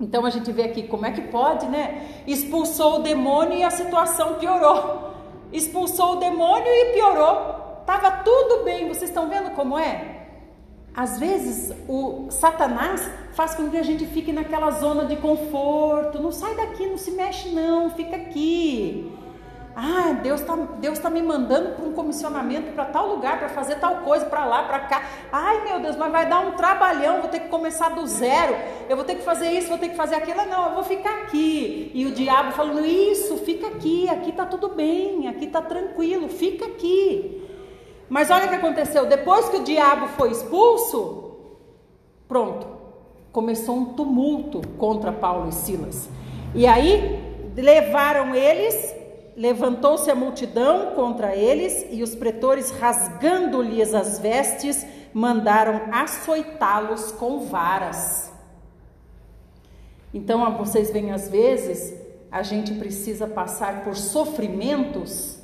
Então 0.00 0.26
a 0.26 0.30
gente 0.30 0.52
vê 0.52 0.64
aqui 0.64 0.82
como 0.82 1.06
é 1.06 1.12
que 1.12 1.22
pode, 1.22 1.66
né? 1.66 2.22
Expulsou 2.26 2.96
o 2.96 3.02
demônio 3.02 3.58
e 3.58 3.62
a 3.62 3.70
situação 3.70 4.34
piorou. 4.34 5.14
Expulsou 5.52 6.14
o 6.14 6.16
demônio 6.16 6.66
e 6.66 6.92
piorou. 6.92 7.82
Tava 7.86 8.10
tudo 8.24 8.64
bem, 8.64 8.88
vocês 8.88 9.10
estão 9.10 9.28
vendo 9.28 9.50
como 9.50 9.78
é? 9.78 10.16
Às 10.94 11.18
vezes 11.18 11.74
o 11.88 12.26
Satanás 12.30 13.08
faz 13.32 13.54
com 13.54 13.68
que 13.68 13.76
a 13.76 13.82
gente 13.82 14.06
fique 14.06 14.32
naquela 14.32 14.70
zona 14.70 15.04
de 15.04 15.16
conforto. 15.16 16.20
Não 16.20 16.32
sai 16.32 16.54
daqui, 16.56 16.86
não 16.86 16.98
se 16.98 17.10
mexe 17.10 17.50
não, 17.50 17.90
fica 17.90 18.16
aqui. 18.16 19.12
Ah, 19.78 20.14
Deus 20.22 20.40
está 20.40 20.56
Deus 20.56 20.98
tá 20.98 21.10
me 21.10 21.20
mandando 21.20 21.72
para 21.74 21.84
um 21.84 21.92
comissionamento 21.92 22.72
para 22.72 22.86
tal 22.86 23.08
lugar, 23.08 23.38
para 23.38 23.50
fazer 23.50 23.74
tal 23.74 23.96
coisa, 23.96 24.24
para 24.24 24.46
lá, 24.46 24.62
para 24.62 24.80
cá. 24.80 25.02
Ai, 25.30 25.64
meu 25.64 25.80
Deus, 25.80 25.96
mas 25.96 26.10
vai 26.10 26.26
dar 26.26 26.40
um 26.40 26.52
trabalhão, 26.52 27.20
vou 27.20 27.28
ter 27.28 27.40
que 27.40 27.48
começar 27.48 27.90
do 27.90 28.06
zero. 28.06 28.56
Eu 28.88 28.96
vou 28.96 29.04
ter 29.04 29.16
que 29.16 29.22
fazer 29.22 29.50
isso, 29.50 29.68
vou 29.68 29.76
ter 29.76 29.90
que 29.90 29.96
fazer 29.96 30.14
aquilo. 30.14 30.46
Não, 30.46 30.68
eu 30.68 30.74
vou 30.76 30.82
ficar 30.82 31.24
aqui. 31.24 31.90
E 31.92 32.06
o 32.06 32.12
diabo 32.12 32.52
falando: 32.52 32.86
Isso, 32.86 33.36
fica 33.36 33.66
aqui, 33.66 34.08
aqui 34.08 34.30
está 34.30 34.46
tudo 34.46 34.70
bem, 34.70 35.28
aqui 35.28 35.44
está 35.44 35.60
tranquilo, 35.60 36.26
fica 36.30 36.64
aqui. 36.64 37.46
Mas 38.08 38.30
olha 38.30 38.46
o 38.46 38.48
que 38.48 38.54
aconteceu: 38.54 39.04
depois 39.04 39.50
que 39.50 39.58
o 39.58 39.62
diabo 39.62 40.08
foi 40.08 40.30
expulso, 40.30 41.32
pronto, 42.26 42.66
começou 43.30 43.76
um 43.76 43.84
tumulto 43.92 44.62
contra 44.78 45.12
Paulo 45.12 45.50
e 45.50 45.52
Silas. 45.52 46.08
E 46.54 46.66
aí 46.66 47.22
levaram 47.54 48.34
eles, 48.34 48.95
levantou-se 49.36 50.10
a 50.10 50.14
multidão 50.14 50.94
contra 50.94 51.36
eles, 51.36 51.86
e 51.90 52.02
os 52.02 52.14
pretores, 52.14 52.70
rasgando-lhes 52.70 53.92
as 53.92 54.18
vestes, 54.18 54.86
mandaram 55.12 55.82
açoitá-los 55.92 57.12
com 57.12 57.40
varas. 57.40 58.32
Então, 60.12 60.56
vocês 60.56 60.90
veem, 60.90 61.12
às 61.12 61.28
vezes, 61.28 61.94
a 62.32 62.42
gente 62.42 62.72
precisa 62.74 63.26
passar 63.26 63.84
por 63.84 63.94
sofrimentos 63.94 65.38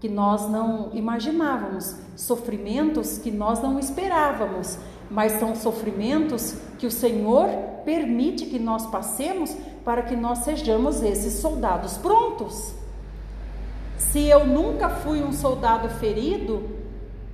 que 0.00 0.08
nós 0.08 0.48
não 0.50 0.90
imaginávamos, 0.94 1.96
sofrimentos 2.16 3.18
que 3.18 3.30
nós 3.30 3.62
não 3.62 3.78
esperávamos, 3.78 4.78
mas 5.10 5.32
são 5.32 5.54
sofrimentos 5.54 6.54
que 6.78 6.86
o 6.86 6.90
Senhor 6.90 7.48
permite 7.84 8.46
que 8.46 8.58
nós 8.58 8.86
passemos 8.86 9.54
para 9.84 10.02
que 10.02 10.16
nós 10.16 10.38
sejamos 10.38 11.02
esses 11.02 11.34
soldados 11.34 11.98
prontos. 11.98 12.83
Se 13.96 14.26
eu 14.26 14.46
nunca 14.46 14.88
fui 14.88 15.22
um 15.22 15.32
soldado 15.32 15.88
ferido, 15.88 16.68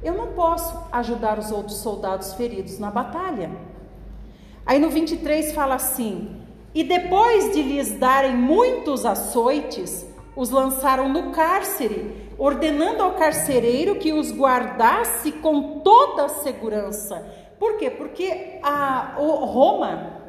eu 0.03 0.15
não 0.15 0.29
posso 0.29 0.79
ajudar 0.93 1.39
os 1.39 1.51
outros 1.51 1.77
soldados 1.79 2.35
feridos 2.35 2.79
na 2.79 2.91
batalha. 2.91 3.51
Aí 4.65 4.79
no 4.79 4.89
23 4.89 5.53
fala 5.53 5.75
assim: 5.75 6.37
E 6.75 6.85
depois 6.85 7.53
de 7.53 7.63
lhes 7.63 7.99
darem 7.99 8.37
muitos 8.37 9.05
açoites, 9.05 10.07
os 10.37 10.51
lançaram 10.51 11.09
no 11.09 11.31
cárcere 11.31 12.31
ordenando 12.41 13.03
ao 13.03 13.13
carcereiro 13.13 13.97
que 13.97 14.15
os 14.15 14.33
guardasse 14.33 15.31
com 15.31 15.81
toda 15.81 16.25
a 16.25 16.29
segurança. 16.29 17.23
Por 17.59 17.77
quê? 17.77 17.91
Porque 17.91 18.59
a 18.63 19.17
Roma, 19.19 20.20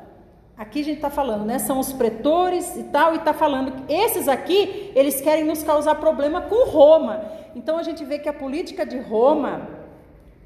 aqui 0.61 0.81
a 0.81 0.83
gente 0.83 0.97
está 0.97 1.09
falando, 1.09 1.43
né? 1.43 1.57
São 1.57 1.79
os 1.79 1.91
pretores 1.91 2.75
e 2.75 2.83
tal, 2.83 3.13
e 3.13 3.17
está 3.17 3.33
falando 3.33 3.71
que 3.71 3.91
esses 3.91 4.27
aqui, 4.27 4.91
eles 4.93 5.19
querem 5.19 5.43
nos 5.43 5.63
causar 5.63 5.95
problema 5.95 6.39
com 6.41 6.69
Roma. 6.69 7.25
Então 7.55 7.79
a 7.79 7.83
gente 7.83 8.05
vê 8.05 8.19
que 8.19 8.29
a 8.29 8.33
política 8.33 8.85
de 8.85 8.99
Roma 8.99 9.67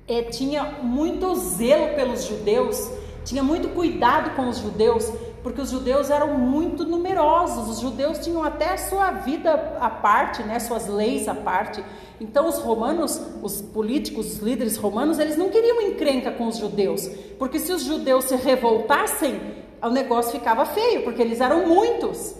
é, 0.08 0.21
tinha 0.21 0.63
muito 0.82 1.36
zelo 1.36 1.95
pelos 1.95 2.23
judeus, 2.23 2.89
tinha 3.25 3.43
muito 3.43 3.67
cuidado 3.69 4.38
com 4.38 4.47
os 4.47 4.60
judeus, 4.60 5.12
porque 5.43 5.60
os 5.60 5.69
judeus 5.69 6.10
eram 6.10 6.38
muito 6.38 6.86
numerosos, 6.86 7.69
os 7.69 7.82
judeus 7.82 8.17
tinham 8.19 8.41
até 8.41 8.69
a 8.71 8.78
sua 8.78 9.12
vida 9.12 9.75
à 9.82 9.89
parte, 9.89 10.41
né, 10.43 10.60
suas 10.60 10.88
leis 10.88 11.28
à 11.28 11.36
parte. 11.36 11.84
Então 12.21 12.47
os 12.47 12.60
romanos, 12.60 13.21
os 13.43 13.62
políticos, 13.62 14.36
os 14.36 14.39
líderes 14.39 14.78
romanos, 14.78 15.19
eles 15.19 15.36
não 15.36 15.49
queriam 15.49 15.82
encrenca 15.82 16.32
com 16.32 16.47
os 16.47 16.56
judeus, 16.56 17.06
porque 17.38 17.60
se 17.60 17.73
os 17.73 17.84
judeus 17.84 18.23
se 18.25 18.36
revoltassem, 18.38 19.64
o 19.88 19.91
negócio 19.91 20.32
ficava 20.32 20.65
feio, 20.65 21.04
porque 21.04 21.21
eles 21.21 21.41
eram 21.41 21.67
muitos. 21.67 22.36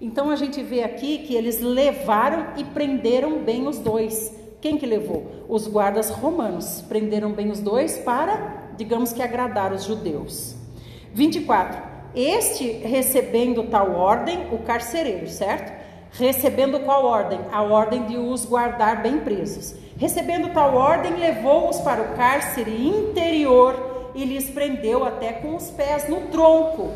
Então 0.00 0.30
a 0.30 0.36
gente 0.36 0.62
vê 0.62 0.82
aqui 0.82 1.18
que 1.18 1.34
eles 1.34 1.60
levaram 1.60 2.54
e 2.56 2.64
prenderam 2.64 3.38
bem 3.38 3.66
os 3.66 3.78
dois. 3.78 4.34
Quem 4.60 4.76
que 4.76 4.86
levou? 4.86 5.44
Os 5.48 5.66
guardas 5.66 6.10
romanos 6.10 6.82
prenderam 6.88 7.32
bem 7.32 7.50
os 7.50 7.60
dois 7.60 7.98
para, 7.98 8.72
digamos 8.76 9.12
que 9.12 9.22
agradar 9.22 9.72
os 9.72 9.84
judeus. 9.84 10.54
24. 11.12 11.90
Este 12.14 12.64
recebendo 12.64 13.64
tal 13.64 13.94
ordem, 13.94 14.48
o 14.52 14.58
carcereiro, 14.58 15.28
certo? 15.28 15.80
Recebendo 16.12 16.80
qual 16.80 17.04
ordem? 17.04 17.40
A 17.52 17.62
ordem 17.62 18.04
de 18.04 18.16
os 18.16 18.44
guardar 18.44 19.02
bem 19.02 19.20
presos. 19.20 19.74
Recebendo 19.96 20.52
tal 20.52 20.74
ordem, 20.74 21.14
levou-os 21.16 21.78
para 21.80 22.02
o 22.02 22.16
cárcere 22.16 22.86
interior 22.86 23.89
e 24.14 24.24
lhes 24.24 24.50
prendeu 24.50 25.04
até 25.04 25.32
com 25.32 25.56
os 25.56 25.70
pés 25.70 26.08
no 26.08 26.22
tronco. 26.28 26.92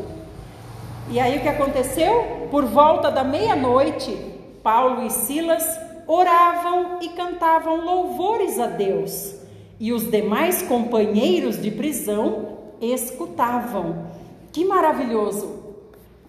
E 1.09 1.19
aí 1.19 1.37
o 1.37 1.41
que 1.41 1.47
aconteceu? 1.47 2.47
Por 2.49 2.65
volta 2.65 3.11
da 3.11 3.23
meia-noite, 3.23 4.17
Paulo 4.63 5.03
e 5.05 5.09
Silas 5.09 5.63
oravam 6.07 6.99
e 7.01 7.09
cantavam 7.09 7.83
louvores 7.83 8.59
a 8.59 8.67
Deus, 8.67 9.35
e 9.79 9.91
os 9.91 10.09
demais 10.09 10.61
companheiros 10.61 11.61
de 11.61 11.71
prisão 11.71 12.57
escutavam. 12.81 14.07
Que 14.51 14.65
maravilhoso! 14.65 15.63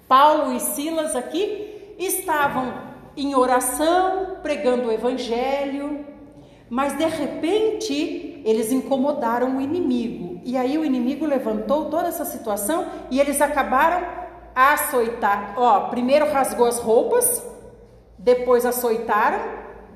Paulo 0.08 0.54
e 0.54 0.60
Silas 0.60 1.16
aqui 1.16 1.94
estavam 1.98 2.74
em 3.16 3.34
oração, 3.34 4.36
pregando 4.42 4.88
o 4.88 4.92
evangelho, 4.92 6.04
mas 6.68 6.96
de 6.96 7.06
repente 7.06 8.25
eles 8.46 8.70
incomodaram 8.70 9.56
o 9.56 9.60
inimigo. 9.60 10.40
E 10.44 10.56
aí 10.56 10.78
o 10.78 10.84
inimigo 10.84 11.26
levantou 11.26 11.86
toda 11.86 12.06
essa 12.06 12.24
situação 12.24 12.86
e 13.10 13.18
eles 13.18 13.40
acabaram 13.40 14.06
açoitar. 14.54 15.54
Ó, 15.56 15.88
primeiro 15.88 16.30
rasgou 16.30 16.64
as 16.64 16.78
roupas, 16.78 17.44
depois 18.16 18.64
açoitaram, 18.64 19.40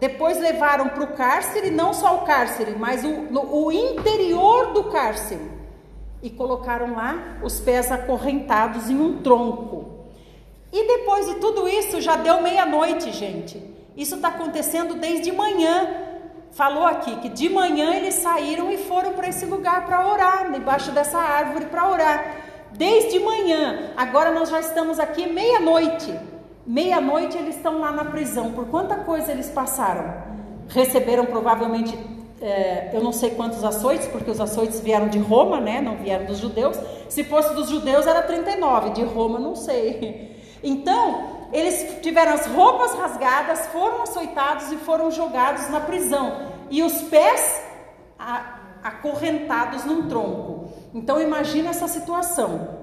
depois 0.00 0.40
levaram 0.40 0.88
para 0.88 1.04
o 1.04 1.12
cárcere, 1.14 1.70
não 1.70 1.94
só 1.94 2.16
o 2.16 2.22
cárcere, 2.22 2.74
mas 2.76 3.04
o, 3.04 3.08
no, 3.08 3.66
o 3.66 3.70
interior 3.70 4.72
do 4.72 4.84
cárcere 4.90 5.48
e 6.20 6.28
colocaram 6.28 6.96
lá 6.96 7.38
os 7.44 7.60
pés 7.60 7.92
acorrentados 7.92 8.90
em 8.90 9.00
um 9.00 9.22
tronco. 9.22 10.08
E 10.72 10.88
depois 10.88 11.26
de 11.26 11.34
tudo 11.36 11.68
isso, 11.68 12.00
já 12.00 12.16
deu 12.16 12.42
meia-noite, 12.42 13.12
gente. 13.12 13.62
Isso 13.96 14.16
está 14.16 14.28
acontecendo 14.28 14.94
desde 14.96 15.30
manhã. 15.30 16.09
Falou 16.52 16.84
aqui 16.84 17.16
que 17.16 17.28
de 17.28 17.48
manhã 17.48 17.94
eles 17.94 18.14
saíram 18.14 18.70
e 18.70 18.76
foram 18.76 19.12
para 19.12 19.28
esse 19.28 19.46
lugar 19.46 19.86
para 19.86 20.06
orar, 20.06 20.50
debaixo 20.52 20.90
dessa 20.90 21.18
árvore 21.18 21.66
para 21.66 21.88
orar. 21.88 22.36
Desde 22.72 23.20
manhã, 23.20 23.92
agora 23.96 24.32
nós 24.32 24.48
já 24.48 24.60
estamos 24.60 24.98
aqui 24.98 25.26
meia-noite. 25.28 26.12
Meia-noite 26.66 27.36
eles 27.36 27.56
estão 27.56 27.78
lá 27.78 27.92
na 27.92 28.04
prisão. 28.04 28.52
Por 28.52 28.66
quanta 28.66 28.96
coisa 28.96 29.30
eles 29.30 29.48
passaram? 29.48 30.12
Receberam 30.68 31.26
provavelmente 31.26 31.96
é, 32.40 32.90
eu 32.94 33.02
não 33.02 33.12
sei 33.12 33.30
quantos 33.30 33.62
açoites, 33.62 34.08
porque 34.08 34.30
os 34.30 34.40
açoites 34.40 34.80
vieram 34.80 35.08
de 35.08 35.18
Roma, 35.18 35.60
né? 35.60 35.80
Não 35.80 35.96
vieram 35.96 36.24
dos 36.24 36.38
judeus. 36.38 36.78
Se 37.08 37.22
fosse 37.22 37.54
dos 37.54 37.68
judeus 37.68 38.06
era 38.06 38.22
39, 38.22 38.90
de 38.90 39.04
Roma 39.04 39.38
não 39.38 39.54
sei. 39.54 40.36
Então, 40.62 41.39
eles 41.52 42.00
tiveram 42.02 42.32
as 42.32 42.46
roupas 42.46 42.94
rasgadas, 42.94 43.66
foram 43.68 44.02
açoitados 44.02 44.70
e 44.72 44.76
foram 44.76 45.10
jogados 45.10 45.68
na 45.68 45.80
prisão. 45.80 46.50
E 46.70 46.82
os 46.82 47.02
pés 47.02 47.62
acorrentados 48.82 49.84
num 49.84 50.08
tronco. 50.08 50.70
Então 50.94 51.20
imagina 51.20 51.70
essa 51.70 51.88
situação. 51.88 52.78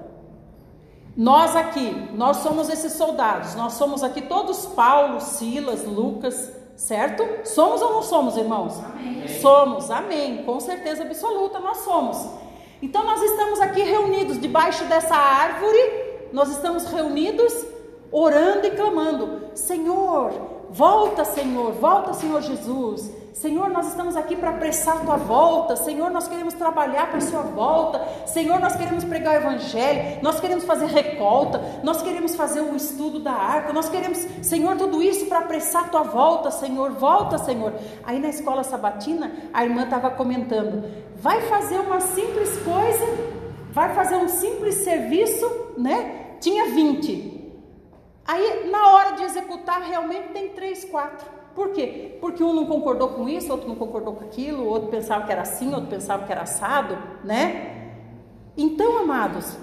Nós 1.16 1.56
aqui, 1.56 2.10
nós 2.14 2.38
somos 2.38 2.68
esses 2.68 2.92
soldados, 2.92 3.54
nós 3.56 3.72
somos 3.72 4.04
aqui 4.04 4.22
todos 4.22 4.66
Paulo, 4.66 5.20
Silas, 5.20 5.84
Lucas, 5.84 6.52
certo? 6.76 7.26
Somos 7.44 7.82
ou 7.82 7.94
não 7.94 8.02
somos, 8.02 8.36
irmãos? 8.36 8.78
Amém. 8.78 9.26
Somos, 9.40 9.90
amém, 9.90 10.44
com 10.44 10.60
certeza 10.60 11.02
absoluta 11.02 11.58
nós 11.58 11.78
somos. 11.78 12.24
Então 12.80 13.02
nós 13.02 13.20
estamos 13.20 13.60
aqui 13.60 13.82
reunidos 13.82 14.40
debaixo 14.40 14.84
dessa 14.84 15.16
árvore, 15.16 15.78
nós 16.32 16.50
estamos 16.50 16.84
reunidos 16.84 17.52
orando 18.10 18.66
e 18.66 18.70
clamando: 18.70 19.50
Senhor, 19.54 20.32
volta, 20.70 21.24
Senhor, 21.24 21.72
volta, 21.72 22.12
Senhor 22.12 22.42
Jesus. 22.42 23.18
Senhor, 23.38 23.70
nós 23.70 23.86
estamos 23.86 24.16
aqui 24.16 24.34
para 24.34 24.50
apressar 24.50 24.96
a 24.96 25.00
tua 25.00 25.16
volta. 25.16 25.76
Senhor, 25.76 26.10
nós 26.10 26.26
queremos 26.26 26.54
trabalhar 26.54 27.06
para 27.06 27.18
a 27.18 27.20
sua 27.20 27.42
volta. 27.42 28.04
Senhor, 28.26 28.58
nós 28.58 28.74
queremos 28.74 29.04
pregar 29.04 29.34
o 29.34 29.36
evangelho. 29.36 30.18
Nós 30.22 30.40
queremos 30.40 30.64
fazer 30.64 30.86
recolta. 30.86 31.62
Nós 31.84 32.02
queremos 32.02 32.34
fazer 32.34 32.62
o 32.62 32.74
estudo 32.74 33.20
da 33.20 33.30
arca. 33.30 33.72
Nós 33.72 33.88
queremos, 33.88 34.18
Senhor, 34.42 34.76
tudo 34.76 35.00
isso 35.00 35.26
para 35.26 35.38
apressar 35.38 35.84
a 35.84 35.88
tua 35.88 36.02
volta, 36.02 36.50
Senhor. 36.50 36.90
Volta, 36.90 37.38
Senhor. 37.38 37.74
Aí 38.02 38.18
na 38.18 38.28
escola 38.28 38.64
sabatina, 38.64 39.30
a 39.54 39.64
irmã 39.64 39.84
estava 39.84 40.10
comentando: 40.10 40.82
vai 41.14 41.40
fazer 41.42 41.78
uma 41.78 42.00
simples 42.00 42.58
coisa, 42.64 43.06
vai 43.70 43.94
fazer 43.94 44.16
um 44.16 44.26
simples 44.26 44.74
serviço, 44.76 45.48
né? 45.76 46.34
Tinha 46.40 46.74
20. 46.74 47.37
Aí, 48.28 48.68
na 48.70 48.88
hora 48.88 49.12
de 49.12 49.22
executar, 49.22 49.80
realmente 49.80 50.28
tem 50.34 50.50
três, 50.50 50.84
quatro. 50.84 51.26
Por 51.54 51.70
quê? 51.70 52.18
Porque 52.20 52.44
um 52.44 52.52
não 52.52 52.66
concordou 52.66 53.08
com 53.08 53.26
isso, 53.26 53.50
outro 53.50 53.66
não 53.66 53.74
concordou 53.74 54.16
com 54.16 54.24
aquilo, 54.24 54.66
outro 54.66 54.90
pensava 54.90 55.24
que 55.24 55.32
era 55.32 55.40
assim, 55.40 55.72
outro 55.72 55.88
pensava 55.88 56.26
que 56.26 56.30
era 56.30 56.42
assado, 56.42 56.98
né? 57.24 57.94
Então, 58.54 58.98
amados, 58.98 59.56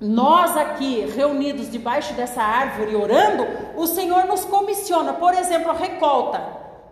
nós 0.00 0.56
aqui 0.56 1.00
reunidos 1.14 1.70
debaixo 1.70 2.14
dessa 2.14 2.42
árvore 2.42 2.96
orando, 2.96 3.46
o 3.76 3.86
Senhor 3.86 4.24
nos 4.24 4.46
comissiona, 4.46 5.12
por 5.12 5.34
exemplo, 5.34 5.70
a 5.70 5.74
recolta. 5.74 6.42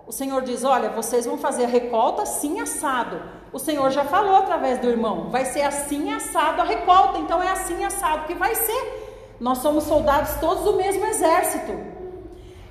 O 0.07 0.13
Senhor 0.13 0.43
diz: 0.43 0.63
Olha, 0.63 0.91
vocês 0.91 1.25
vão 1.25 1.39
fazer 1.39 1.65
a 1.65 1.69
recolta 1.69 2.23
assim 2.23 2.61
assado. 2.61 3.23
O 3.51 3.59
Senhor 3.59 3.91
já 3.91 4.05
falou 4.05 4.37
através 4.37 4.79
do 4.79 4.91
irmão: 4.91 5.31
vai 5.31 5.47
ser 5.47 5.63
assim 5.63 6.13
assado 6.13 6.61
a 6.61 6.65
recolta, 6.65 7.19
então 7.19 7.43
é 7.43 7.49
assim 7.49 7.83
assado 7.83 8.27
que 8.27 8.35
vai 8.35 8.55
ser. 8.55 9.06
Nós 9.41 9.59
somos 9.59 9.85
soldados 9.85 10.35
todos 10.41 10.65
do 10.65 10.75
mesmo 10.75 11.05
exército. 11.05 11.73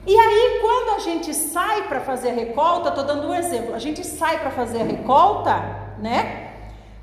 E 0.08 0.17
aí, 0.17 0.60
quando 0.62 0.95
a 0.95 0.99
gente 0.99 1.34
sai 1.34 1.88
para 1.88 1.99
fazer 1.99 2.30
a 2.30 2.34
recolta, 2.34 2.89
estou 2.89 3.04
dando 3.04 3.28
um 3.28 3.34
exemplo, 3.34 3.73
a 3.73 3.80
gente 3.80 4.06
sai 4.06 4.39
para 4.39 4.51
fazer 4.51 4.82
a 4.82 4.84
recolta, 4.84 5.56
né? 5.99 6.54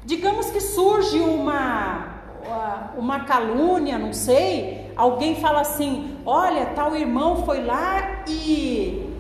Digamos 0.05 0.51
que 0.51 0.61
surge 0.61 1.21
uma, 1.21 2.23
uma 2.97 3.25
calúnia, 3.25 3.99
não 3.99 4.13
sei, 4.13 4.93
alguém 4.97 5.41
fala 5.41 5.61
assim: 5.61 6.19
olha, 6.25 6.67
tal 6.67 6.95
irmão 6.97 7.45
foi 7.45 7.65
lá 7.65 8.23
e 8.29 9.12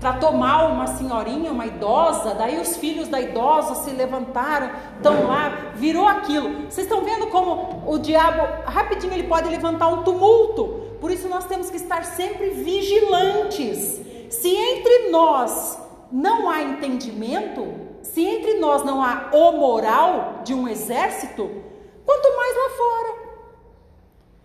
tratou 0.00 0.32
mal 0.32 0.72
uma 0.72 0.86
senhorinha, 0.86 1.52
uma 1.52 1.66
idosa, 1.66 2.34
daí 2.34 2.58
os 2.58 2.76
filhos 2.78 3.06
da 3.06 3.20
idosa 3.20 3.74
se 3.76 3.90
levantaram, 3.90 4.70
estão 4.96 5.26
lá, 5.26 5.72
virou 5.74 6.08
aquilo. 6.08 6.70
Vocês 6.70 6.86
estão 6.86 7.04
vendo 7.04 7.26
como 7.26 7.84
o 7.86 7.98
diabo, 7.98 8.42
rapidinho, 8.64 9.12
ele 9.12 9.28
pode 9.28 9.48
levantar 9.50 9.88
um 9.88 10.02
tumulto. 10.02 10.88
Por 11.00 11.10
isso 11.10 11.28
nós 11.28 11.44
temos 11.44 11.68
que 11.68 11.76
estar 11.76 12.04
sempre 12.04 12.50
vigilantes. 12.50 14.00
Se 14.30 14.48
entre 14.48 15.10
nós 15.10 15.78
não 16.10 16.48
há 16.48 16.62
entendimento, 16.62 17.68
se 18.02 18.24
entre 18.24 18.54
nós 18.54 18.82
não 18.82 19.02
há 19.02 19.28
o 19.32 19.52
moral 19.52 20.40
de 20.44 20.54
um 20.54 20.66
exército, 20.66 21.50
quanto 22.06 22.36
mais 22.36 22.56
lá 22.56 22.70
fora. 22.76 23.30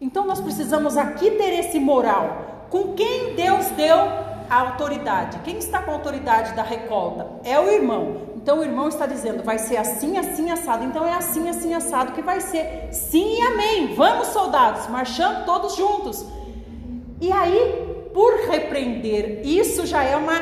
Então 0.01 0.25
nós 0.25 0.41
precisamos 0.41 0.97
aqui 0.97 1.31
ter 1.31 1.59
esse 1.59 1.79
moral. 1.79 2.67
Com 2.69 2.93
quem 2.93 3.35
Deus 3.35 3.67
deu 3.67 4.34
a 4.49 4.61
autoridade. 4.61 5.39
Quem 5.39 5.57
está 5.57 5.81
com 5.81 5.91
a 5.91 5.93
autoridade 5.95 6.53
da 6.53 6.63
recolta? 6.63 7.27
É 7.43 7.59
o 7.59 7.69
irmão. 7.69 8.35
Então 8.35 8.59
o 8.59 8.63
irmão 8.63 8.87
está 8.87 9.05
dizendo, 9.05 9.43
vai 9.43 9.57
ser 9.57 9.77
assim, 9.77 10.17
assim, 10.17 10.51
assado. 10.51 10.83
Então 10.83 11.05
é 11.05 11.13
assim, 11.13 11.49
assim, 11.49 11.73
assado 11.73 12.11
que 12.11 12.21
vai 12.21 12.41
ser. 12.41 12.89
Sim 12.91 13.37
e 13.37 13.41
amém. 13.41 13.95
Vamos, 13.95 14.27
soldados, 14.27 14.87
marchando 14.87 15.45
todos 15.45 15.75
juntos. 15.75 16.25
E 17.19 17.31
aí, 17.31 18.09
por 18.13 18.33
repreender, 18.49 19.41
isso 19.43 19.85
já 19.85 20.03
é 20.03 20.15
uma 20.15 20.39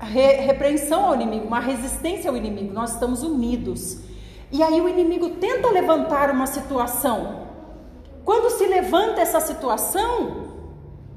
re 0.00 0.32
repreensão 0.46 1.06
ao 1.06 1.14
inimigo, 1.14 1.46
uma 1.46 1.60
resistência 1.60 2.30
ao 2.30 2.36
inimigo. 2.36 2.72
Nós 2.72 2.92
estamos 2.92 3.22
unidos. 3.22 3.98
E 4.50 4.62
aí 4.62 4.80
o 4.80 4.88
inimigo 4.88 5.30
tenta 5.30 5.70
levantar 5.70 6.30
uma 6.30 6.46
situação. 6.46 7.48
Quando 8.24 8.50
se 8.50 8.66
levanta 8.66 9.20
essa 9.20 9.40
situação, 9.40 10.41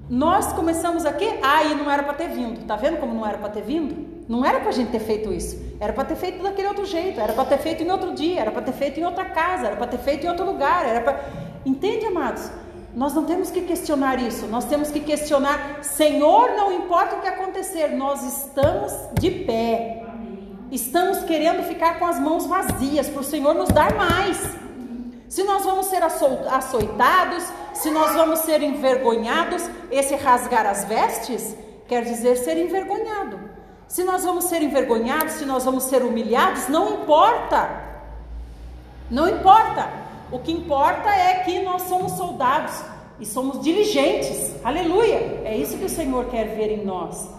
nós 0.09 0.53
começamos 0.53 1.05
aqui, 1.05 1.27
ah, 1.41 1.63
e 1.63 1.75
não 1.75 1.89
era 1.89 2.03
para 2.03 2.13
ter 2.13 2.29
vindo. 2.29 2.65
Tá 2.65 2.75
vendo 2.75 2.97
como 2.97 3.13
não 3.13 3.25
era 3.25 3.37
para 3.37 3.49
ter 3.49 3.63
vindo? 3.63 4.23
Não 4.29 4.45
era 4.45 4.59
para 4.59 4.69
a 4.69 4.71
gente 4.71 4.91
ter 4.91 4.99
feito 4.99 5.33
isso. 5.33 5.59
Era 5.79 5.93
para 5.93 6.05
ter 6.05 6.15
feito 6.15 6.43
daquele 6.43 6.67
outro 6.67 6.85
jeito. 6.85 7.19
Era 7.19 7.33
para 7.33 7.45
ter 7.45 7.57
feito 7.57 7.83
em 7.83 7.91
outro 7.91 8.13
dia. 8.13 8.41
Era 8.41 8.51
para 8.51 8.61
ter 8.61 8.73
feito 8.73 8.99
em 8.99 9.05
outra 9.05 9.25
casa. 9.25 9.67
Era 9.67 9.75
para 9.75 9.87
ter 9.87 9.97
feito 9.97 10.25
em 10.25 10.29
outro 10.29 10.45
lugar. 10.45 10.85
Era 10.85 11.01
para. 11.01 11.25
Entende, 11.65 12.05
amados? 12.05 12.51
Nós 12.95 13.13
não 13.13 13.25
temos 13.25 13.51
que 13.51 13.61
questionar 13.61 14.21
isso. 14.21 14.45
Nós 14.47 14.65
temos 14.65 14.89
que 14.89 14.99
questionar, 14.99 15.79
Senhor, 15.83 16.51
não 16.55 16.71
importa 16.71 17.15
o 17.17 17.21
que 17.21 17.27
acontecer, 17.27 17.89
nós 17.89 18.23
estamos 18.23 18.93
de 19.19 19.31
pé. 19.31 20.03
Estamos 20.71 21.19
querendo 21.23 21.61
ficar 21.63 21.99
com 21.99 22.05
as 22.05 22.19
mãos 22.19 22.45
vazias 22.45 23.09
para 23.09 23.21
o 23.21 23.23
Senhor 23.23 23.53
nos 23.53 23.69
dar 23.69 23.93
mais. 23.95 24.39
Se 25.27 25.43
nós 25.43 25.65
vamos 25.65 25.87
ser 25.87 26.01
açoitados, 26.03 27.43
se 27.75 27.91
nós 27.91 28.13
vamos 28.13 28.39
ser 28.39 28.61
envergonhados, 28.61 29.69
esse 29.91 30.15
rasgar 30.15 30.65
as 30.65 30.85
vestes 30.85 31.55
quer 31.87 32.03
dizer 32.03 32.37
ser 32.37 32.57
envergonhado. 32.57 33.39
Se 33.87 34.03
nós 34.03 34.23
vamos 34.23 34.45
ser 34.45 34.61
envergonhados, 34.61 35.33
se 35.33 35.45
nós 35.45 35.63
vamos 35.63 35.83
ser 35.83 36.01
humilhados, 36.01 36.67
não 36.67 36.95
importa. 36.95 37.69
Não 39.09 39.29
importa. 39.29 39.89
O 40.31 40.39
que 40.39 40.51
importa 40.51 41.09
é 41.09 41.43
que 41.43 41.61
nós 41.61 41.83
somos 41.83 42.13
soldados 42.13 42.73
e 43.19 43.25
somos 43.25 43.61
diligentes. 43.61 44.55
Aleluia! 44.63 45.41
É 45.45 45.55
isso 45.55 45.77
que 45.77 45.85
o 45.85 45.89
Senhor 45.89 46.25
quer 46.25 46.55
ver 46.55 46.71
em 46.71 46.85
nós. 46.85 47.29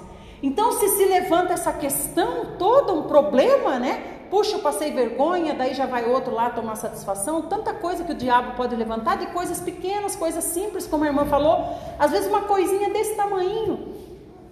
Então, 0.43 0.71
se 0.73 0.89
se 0.91 1.05
levanta 1.07 1.55
essa 1.55 1.73
questão 1.73 2.57
toda, 2.59 2.93
um 2.93 3.03
problema, 3.05 3.79
né? 3.79 4.16
Puxa, 4.31 4.57
eu 4.57 4.61
passei 4.61 4.91
vergonha, 4.91 5.55
daí 5.55 5.75
já 5.75 5.87
vai 5.87 6.05
outro 6.05 6.35
lá 6.35 6.51
tomar 6.51 6.77
satisfação. 6.77 7.43
Tanta 7.43 7.73
coisa 7.75 8.05
que 8.05 8.13
o 8.13 8.15
diabo 8.15 8.57
pode 8.57 8.75
levantar 8.75 9.17
de 9.17 9.27
coisas 9.27 9.61
pequenas, 9.61 10.17
coisas 10.17 10.45
simples, 10.45 10.87
como 10.87 11.05
a 11.05 11.07
irmã 11.07 11.25
falou. 11.25 11.67
Às 11.99 12.11
vezes 12.11 12.29
uma 12.29 12.43
coisinha 12.43 12.91
desse 12.91 13.15
tamanho, 13.15 13.95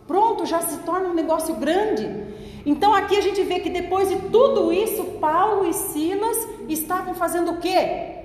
pronto, 0.06 0.46
já 0.46 0.60
se 0.60 0.78
torna 0.78 1.08
um 1.08 1.14
negócio 1.14 1.54
grande. 1.56 2.34
Então 2.66 2.94
aqui 2.94 3.16
a 3.16 3.20
gente 3.20 3.42
vê 3.42 3.60
que 3.60 3.68
depois 3.68 4.08
de 4.08 4.16
tudo 4.30 4.72
isso, 4.72 5.04
Paulo 5.20 5.66
e 5.66 5.74
Silas 5.74 6.48
estavam 6.68 7.14
fazendo 7.14 7.52
o 7.52 7.58
quê? 7.58 8.16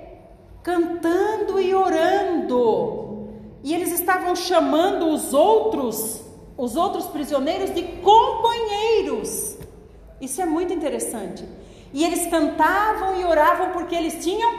Cantando 0.62 1.60
e 1.60 1.74
orando. 1.74 3.28
E 3.62 3.74
eles 3.74 3.92
estavam 3.92 4.34
chamando 4.34 5.08
os 5.08 5.34
outros, 5.34 6.22
os 6.56 6.76
outros 6.76 7.06
prisioneiros 7.06 7.74
de 7.74 7.82
companheiros. 7.82 9.59
Isso 10.20 10.40
é 10.40 10.46
muito 10.46 10.72
interessante. 10.72 11.44
E 11.92 12.04
eles 12.04 12.26
cantavam 12.26 13.20
e 13.20 13.24
oravam 13.24 13.70
porque 13.70 13.94
eles 13.94 14.22
tinham 14.22 14.52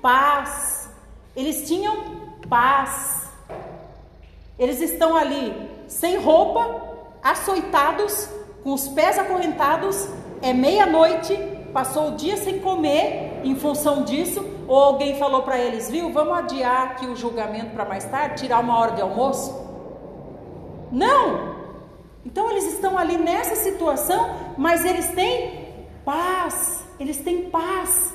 paz. 0.00 0.88
Eles 1.36 1.66
tinham 1.66 1.96
paz. 2.48 3.28
Eles 4.58 4.80
estão 4.80 5.16
ali 5.16 5.70
sem 5.86 6.16
roupa, 6.18 6.82
açoitados, 7.22 8.28
com 8.62 8.72
os 8.72 8.88
pés 8.88 9.18
acorrentados. 9.18 10.08
É 10.40 10.52
meia-noite, 10.52 11.36
passou 11.72 12.08
o 12.08 12.16
dia 12.16 12.36
sem 12.36 12.60
comer 12.60 13.40
em 13.44 13.54
função 13.56 14.02
disso. 14.02 14.44
Ou 14.66 14.76
alguém 14.76 15.18
falou 15.18 15.42
para 15.42 15.58
eles, 15.58 15.90
viu, 15.90 16.12
vamos 16.12 16.36
adiar 16.36 16.88
aqui 16.88 17.06
o 17.06 17.16
julgamento 17.16 17.70
para 17.70 17.84
mais 17.84 18.04
tarde, 18.04 18.42
tirar 18.42 18.60
uma 18.60 18.78
hora 18.78 18.92
de 18.92 19.00
almoço? 19.00 19.66
Não! 20.92 21.47
Então 22.28 22.50
eles 22.50 22.74
estão 22.74 22.98
ali 22.98 23.16
nessa 23.16 23.56
situação, 23.56 24.54
mas 24.58 24.84
eles 24.84 25.06
têm 25.12 25.66
paz, 26.04 26.84
eles 27.00 27.16
têm 27.16 27.48
paz. 27.48 28.12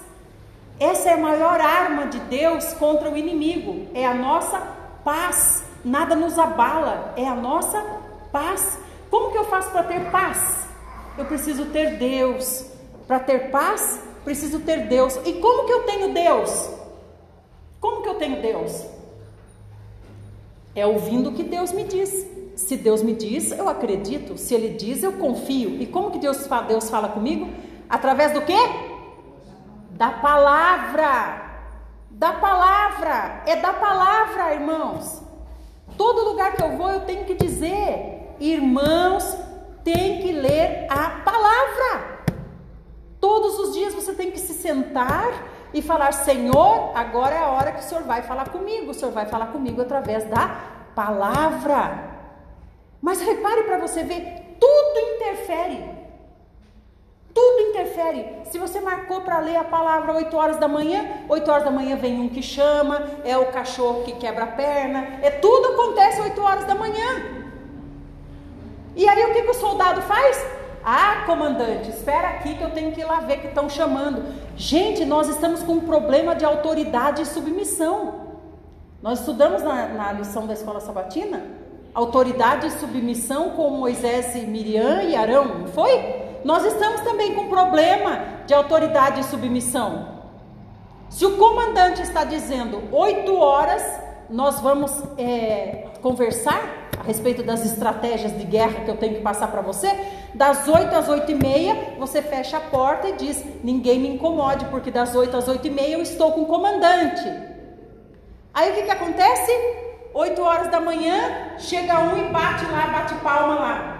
Essa 0.79 1.09
é 1.09 1.13
a 1.13 1.17
maior 1.17 1.59
arma 1.59 2.05
de 2.05 2.19
Deus 2.19 2.73
contra 2.73 3.09
o 3.09 3.17
inimigo, 3.17 3.87
é 3.91 4.05
a 4.05 4.13
nossa 4.13 4.59
paz. 5.03 5.63
Nada 5.83 6.15
nos 6.15 6.37
abala, 6.37 7.15
é 7.17 7.27
a 7.27 7.33
nossa 7.33 7.83
paz. 8.31 8.77
Como 9.09 9.31
que 9.31 9.37
eu 9.39 9.45
faço 9.45 9.71
para 9.71 9.81
ter 9.81 10.11
paz? 10.11 10.67
Eu 11.17 11.25
preciso 11.25 11.65
ter 11.65 11.97
Deus. 11.97 12.67
Para 13.07 13.19
ter 13.19 13.49
paz, 13.49 13.99
preciso 14.23 14.59
ter 14.59 14.85
Deus. 14.87 15.19
E 15.25 15.33
como 15.33 15.65
que 15.65 15.73
eu 15.73 15.83
tenho 15.83 16.13
Deus? 16.13 16.69
Como 17.81 18.03
que 18.03 18.09
eu 18.09 18.15
tenho 18.15 18.39
Deus? 18.43 18.85
É 20.75 20.85
ouvindo 20.85 21.31
o 21.31 21.33
que 21.33 21.41
Deus 21.41 21.71
me 21.71 21.83
diz. 21.83 22.32
Se 22.55 22.77
Deus 22.77 23.01
me 23.01 23.13
diz, 23.13 23.51
eu 23.51 23.67
acredito. 23.67 24.37
Se 24.37 24.53
Ele 24.53 24.69
diz, 24.69 25.03
eu 25.03 25.13
confio. 25.13 25.81
E 25.81 25.85
como 25.87 26.11
que 26.11 26.19
Deus 26.19 26.45
fala, 26.47 26.67
Deus 26.67 26.89
fala 26.89 27.09
comigo? 27.09 27.49
Através 27.89 28.31
do 28.31 28.41
quê? 28.41 28.57
Da 29.91 30.11
palavra. 30.11 31.51
Da 32.09 32.33
palavra. 32.33 33.43
É 33.45 33.55
da 33.55 33.73
palavra, 33.73 34.53
irmãos. 34.53 35.21
Todo 35.97 36.29
lugar 36.29 36.55
que 36.55 36.63
eu 36.63 36.77
vou, 36.77 36.89
eu 36.89 37.01
tenho 37.01 37.25
que 37.25 37.35
dizer, 37.35 38.35
irmãos, 38.39 39.37
tem 39.83 40.21
que 40.21 40.31
ler 40.31 40.87
a 40.89 41.21
palavra. 41.23 42.23
Todos 43.19 43.59
os 43.59 43.73
dias 43.73 43.93
você 43.93 44.13
tem 44.13 44.31
que 44.31 44.39
se 44.39 44.53
sentar 44.53 45.31
e 45.73 45.81
falar: 45.81 46.11
Senhor, 46.13 46.91
agora 46.95 47.35
é 47.35 47.39
a 47.39 47.47
hora 47.47 47.71
que 47.71 47.79
o 47.79 47.83
Senhor 47.83 48.03
vai 48.03 48.21
falar 48.21 48.49
comigo. 48.49 48.91
O 48.91 48.93
Senhor 48.93 49.11
vai 49.11 49.25
falar 49.25 49.47
comigo 49.47 49.81
através 49.81 50.25
da 50.25 50.59
palavra. 50.95 52.12
Mas 53.03 53.19
repare 53.19 53.63
para 53.63 53.77
você 53.79 54.01
ver, 54.01 54.55
tudo 54.57 54.99
interfere. 55.13 55.83
Tudo 57.33 57.69
interfere. 57.69 58.43
Se 58.45 58.57
você 58.57 58.79
marcou 58.79 59.19
para 59.19 59.39
ler 59.39 59.57
a 59.57 59.63
palavra 59.65 60.13
8 60.13 60.37
horas 60.37 60.57
da 60.57 60.69
manhã, 60.69 61.05
8 61.27 61.51
horas 61.51 61.65
da 61.65 61.71
manhã 61.71 61.97
vem 61.97 62.21
um 62.21 62.29
que 62.29 62.41
chama, 62.41 63.03
é 63.25 63.37
o 63.37 63.51
cachorro 63.51 64.03
que 64.03 64.13
quebra 64.13 64.45
a 64.45 64.47
perna, 64.47 65.19
é 65.21 65.29
tudo 65.29 65.73
acontece 65.73 66.21
8 66.21 66.41
horas 66.41 66.63
da 66.63 66.75
manhã. 66.75 67.43
E 68.95 69.05
aí 69.05 69.21
o 69.25 69.33
que, 69.33 69.41
que 69.41 69.51
o 69.51 69.53
soldado 69.53 70.01
faz? 70.03 70.41
Ah, 70.81 71.23
comandante, 71.25 71.89
espera 71.89 72.29
aqui 72.29 72.55
que 72.55 72.63
eu 72.63 72.71
tenho 72.71 72.93
que 72.93 73.01
ir 73.01 73.05
lá 73.05 73.19
ver 73.19 73.41
que 73.41 73.47
estão 73.47 73.69
chamando. 73.69 74.23
Gente, 74.55 75.03
nós 75.03 75.27
estamos 75.27 75.61
com 75.61 75.73
um 75.73 75.81
problema 75.81 76.33
de 76.35 76.45
autoridade 76.45 77.23
e 77.23 77.25
submissão. 77.25 78.37
Nós 79.01 79.19
estudamos 79.19 79.61
na, 79.61 79.87
na 79.89 80.13
lição 80.13 80.47
da 80.47 80.53
escola 80.53 80.79
sabatina 80.79 81.62
autoridade 81.93 82.67
e 82.67 82.71
submissão 82.71 83.51
com 83.51 83.69
Moisés 83.69 84.35
e 84.35 84.39
Miriam 84.39 85.03
e 85.03 85.15
Arão, 85.15 85.59
não 85.59 85.67
foi? 85.67 86.23
Nós 86.43 86.65
estamos 86.65 87.01
também 87.01 87.35
com 87.35 87.47
problema 87.47 88.19
de 88.45 88.53
autoridade 88.53 89.21
e 89.21 89.23
submissão. 89.23 90.23
Se 91.09 91.25
o 91.25 91.37
comandante 91.37 92.01
está 92.01 92.23
dizendo 92.23 92.81
oito 92.91 93.35
horas, 93.35 93.83
nós 94.29 94.59
vamos 94.59 94.91
é, 95.17 95.89
conversar 96.01 96.89
a 96.99 97.03
respeito 97.03 97.43
das 97.43 97.65
estratégias 97.65 98.35
de 98.37 98.43
guerra 98.43 98.83
que 98.83 98.89
eu 98.89 98.97
tenho 98.97 99.15
que 99.15 99.21
passar 99.21 99.47
para 99.51 99.61
você, 99.61 99.89
das 100.33 100.67
8 100.67 100.95
às 100.95 101.07
8 101.07 101.31
e 101.31 101.35
meia, 101.35 101.95
você 101.99 102.21
fecha 102.21 102.57
a 102.57 102.61
porta 102.61 103.09
e 103.09 103.13
diz: 103.13 103.43
ninguém 103.63 103.99
me 103.99 104.07
incomode, 104.09 104.65
porque 104.65 104.89
das 104.89 105.15
8 105.15 105.35
às 105.37 105.47
8 105.47 105.67
e 105.67 105.69
meia 105.69 105.93
eu 105.93 106.01
estou 106.01 106.31
com 106.31 106.41
o 106.41 106.45
comandante. 106.45 107.23
Aí 108.53 108.71
o 108.71 108.75
que, 108.75 108.83
que 108.83 108.91
acontece? 108.91 109.51
8 110.13 110.41
horas 110.41 110.67
da 110.69 110.79
manhã, 110.79 111.57
chega 111.57 111.99
um 111.99 112.17
e 112.17 112.31
bate 112.31 112.65
lá, 112.65 112.87
bate 112.87 113.15
palma 113.15 113.55
lá. 113.55 113.97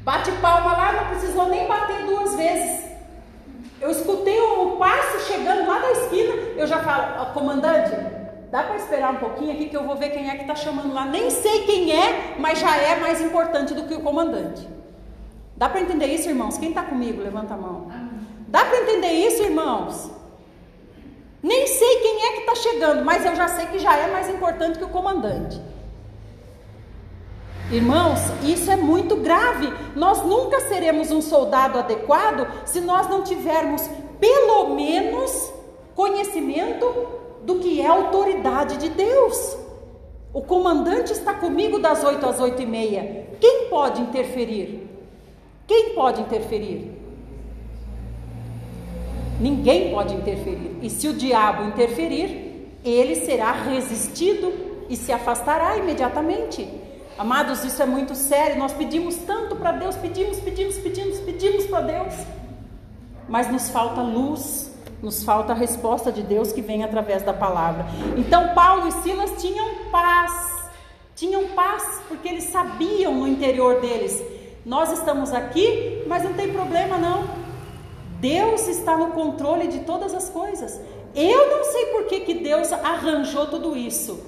Bate 0.00 0.32
palma 0.32 0.72
lá, 0.72 0.92
não 0.92 1.06
precisou 1.06 1.48
nem 1.48 1.66
bater 1.66 2.06
duas 2.06 2.34
vezes. 2.34 2.86
Eu 3.80 3.90
escutei 3.90 4.40
o 4.40 4.76
passo 4.76 5.20
chegando 5.30 5.68
lá 5.68 5.78
da 5.78 5.90
esquina, 5.92 6.32
eu 6.56 6.66
já 6.66 6.78
falo, 6.78 7.32
comandante, 7.32 7.94
Dá 8.50 8.62
para 8.62 8.76
esperar 8.76 9.12
um 9.12 9.16
pouquinho 9.16 9.52
aqui 9.52 9.68
que 9.68 9.76
eu 9.76 9.84
vou 9.84 9.96
ver 9.96 10.10
quem 10.10 10.30
é 10.30 10.36
que 10.36 10.42
está 10.42 10.54
chamando 10.54 10.94
lá. 10.94 11.04
Nem 11.04 11.28
sei 11.30 11.64
quem 11.64 11.92
é, 11.92 12.36
mas 12.38 12.58
já 12.58 12.76
é 12.76 12.98
mais 12.98 13.20
importante 13.20 13.74
do 13.74 13.82
que 13.84 13.94
o 13.94 14.00
comandante. 14.00 14.66
Dá 15.56 15.68
para 15.68 15.80
entender 15.80 16.06
isso, 16.06 16.28
irmãos? 16.28 16.56
Quem 16.56 16.68
está 16.68 16.82
comigo? 16.82 17.22
Levanta 17.22 17.54
a 17.54 17.56
mão. 17.56 17.90
Dá 18.48 18.64
para 18.64 18.82
entender 18.82 19.10
isso, 19.10 19.42
irmãos? 19.42 20.10
Nem 21.42 21.66
sei 21.66 21.96
quem 22.00 22.24
é 22.24 22.32
que 22.32 22.40
está 22.40 22.54
chegando, 22.54 23.04
mas 23.04 23.24
eu 23.24 23.34
já 23.36 23.48
sei 23.48 23.66
que 23.66 23.78
já 23.78 23.96
é 23.96 24.10
mais 24.10 24.28
importante 24.28 24.78
que 24.78 24.84
o 24.84 24.88
comandante. 24.88 25.60
Irmãos, 27.70 28.20
isso 28.44 28.70
é 28.70 28.76
muito 28.76 29.16
grave. 29.16 29.72
Nós 29.96 30.22
nunca 30.24 30.60
seremos 30.60 31.10
um 31.10 31.20
soldado 31.20 31.78
adequado 31.78 32.46
se 32.64 32.80
nós 32.80 33.08
não 33.08 33.22
tivermos 33.22 33.82
pelo 34.20 34.74
menos 34.74 35.52
conhecimento 35.94 36.86
do 37.42 37.56
que 37.56 37.80
é 37.80 37.86
a 37.86 37.92
autoridade 37.92 38.76
de 38.76 38.88
Deus. 38.88 39.56
O 40.32 40.42
comandante 40.42 41.12
está 41.12 41.34
comigo 41.34 41.78
das 41.78 42.04
8 42.04 42.26
às 42.26 42.40
8 42.40 42.62
e 42.62 42.66
meia. 42.66 43.26
Quem 43.40 43.68
pode 43.68 44.00
interferir? 44.00 44.88
Quem 45.66 45.94
pode 45.94 46.20
interferir? 46.20 46.92
Ninguém 49.40 49.90
pode 49.90 50.14
interferir. 50.14 50.78
E 50.82 50.88
se 50.88 51.08
o 51.08 51.12
diabo 51.12 51.64
interferir, 51.64 52.78
ele 52.84 53.16
será 53.16 53.52
resistido 53.52 54.52
e 54.88 54.96
se 54.96 55.12
afastará 55.12 55.76
imediatamente. 55.76 56.68
Amados, 57.18 57.64
isso 57.64 57.82
é 57.82 57.86
muito 57.86 58.14
sério. 58.14 58.58
Nós 58.58 58.72
pedimos 58.72 59.16
tanto 59.16 59.56
para 59.56 59.72
Deus, 59.72 59.96
pedimos, 59.96 60.38
pedimos, 60.38 60.76
pedimos, 60.78 61.18
pedimos 61.20 61.66
para 61.66 61.80
Deus, 61.80 62.14
mas 63.28 63.50
nos 63.50 63.70
falta 63.70 64.02
luz, 64.02 64.70
nos 65.02 65.24
falta 65.24 65.52
a 65.52 65.56
resposta 65.56 66.12
de 66.12 66.22
Deus 66.22 66.52
que 66.52 66.60
vem 66.60 66.84
através 66.84 67.22
da 67.22 67.32
palavra. 67.32 67.86
Então, 68.16 68.54
Paulo 68.54 68.88
e 68.88 68.92
Silas 68.92 69.40
tinham 69.40 69.66
paz, 69.90 70.68
tinham 71.14 71.48
paz, 71.48 72.02
porque 72.08 72.28
eles 72.28 72.44
sabiam 72.44 73.14
no 73.14 73.26
interior 73.26 73.80
deles: 73.80 74.22
nós 74.64 74.92
estamos 74.92 75.32
aqui, 75.32 76.04
mas 76.06 76.22
não 76.22 76.34
tem 76.34 76.52
problema 76.52 76.98
não. 76.98 77.24
Deus 78.20 78.66
está 78.68 78.96
no 78.96 79.12
controle 79.12 79.68
de 79.68 79.80
todas 79.80 80.14
as 80.14 80.28
coisas. 80.28 80.80
Eu 81.14 81.50
não 81.50 81.64
sei 81.64 81.86
por 81.86 82.04
que, 82.04 82.20
que 82.20 82.34
Deus 82.34 82.72
arranjou 82.72 83.46
tudo 83.46 83.76
isso, 83.76 84.22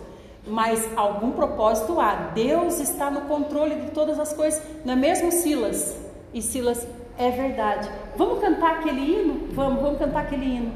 mas 0.47 0.89
algum 0.97 1.33
propósito 1.33 2.01
há. 2.01 2.31
Deus 2.35 2.81
está 2.81 3.11
no 3.11 3.23
controle 3.23 3.75
de 3.77 3.91
todas 3.91 4.19
as 4.19 4.33
coisas. 4.33 4.63
Não 4.85 4.95
é 4.95 4.97
mesmo 4.97 5.31
Silas? 5.31 5.97
E 6.33 6.41
Silas 6.41 6.87
é 7.19 7.31
verdade. 7.31 7.91
Vamos 8.17 8.41
cantar 8.41 8.77
aquele 8.77 9.01
hino? 9.01 9.49
Vamos, 9.53 9.83
vamos 9.83 9.99
cantar 9.99 10.21
aquele 10.23 10.47
hino. 10.47 10.73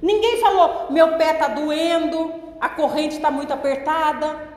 Ninguém 0.00 0.40
falou, 0.40 0.86
meu 0.90 1.16
pé 1.16 1.32
está 1.32 1.48
doendo, 1.48 2.32
a 2.60 2.68
corrente 2.68 3.16
está 3.16 3.30
muito 3.30 3.52
apertada. 3.52 4.55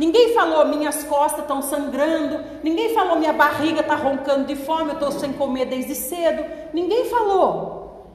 Ninguém 0.00 0.32
falou, 0.32 0.66
minhas 0.66 1.04
costas 1.04 1.40
estão 1.40 1.60
sangrando. 1.60 2.42
Ninguém 2.62 2.94
falou, 2.94 3.18
minha 3.18 3.34
barriga 3.34 3.82
está 3.82 3.94
roncando 3.94 4.46
de 4.46 4.56
fome, 4.56 4.88
eu 4.88 4.94
estou 4.94 5.12
sem 5.12 5.30
comer 5.34 5.66
desde 5.66 5.94
cedo. 5.94 6.42
Ninguém 6.72 7.04
falou. 7.04 8.06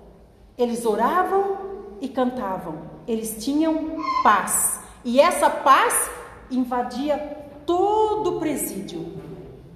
Eles 0.57 0.83
oravam 0.83 1.57
e 2.01 2.09
cantavam. 2.09 2.79
Eles 3.07 3.37
tinham 3.37 3.97
paz. 4.23 4.79
E 5.03 5.21
essa 5.21 5.47
paz 5.47 6.09
invadia 6.49 7.19
todo 7.67 8.37
o 8.37 8.39
presídio. 8.39 9.21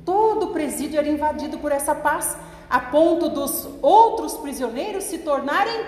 Todo 0.03 0.47
o 0.47 0.51
presídio 0.51 0.97
era 0.97 1.07
invadido 1.07 1.59
por 1.59 1.71
essa 1.71 1.93
paz, 1.93 2.35
a 2.67 2.79
ponto 2.79 3.29
dos 3.29 3.69
outros 3.83 4.35
prisioneiros 4.35 5.03
se 5.03 5.19
tornarem 5.19 5.85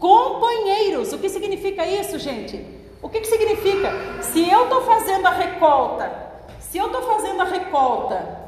companheiros. 0.00 1.12
O 1.12 1.18
que 1.18 1.28
significa 1.28 1.86
isso, 1.86 2.18
gente? 2.18 2.75
O 3.02 3.08
que, 3.08 3.20
que 3.20 3.26
significa? 3.26 3.92
Se 4.22 4.48
eu 4.48 4.64
estou 4.64 4.82
fazendo 4.82 5.26
a 5.26 5.30
recolta, 5.30 6.10
se 6.60 6.78
eu 6.78 6.86
estou 6.86 7.02
fazendo 7.02 7.40
a 7.42 7.44
recolta, 7.44 8.46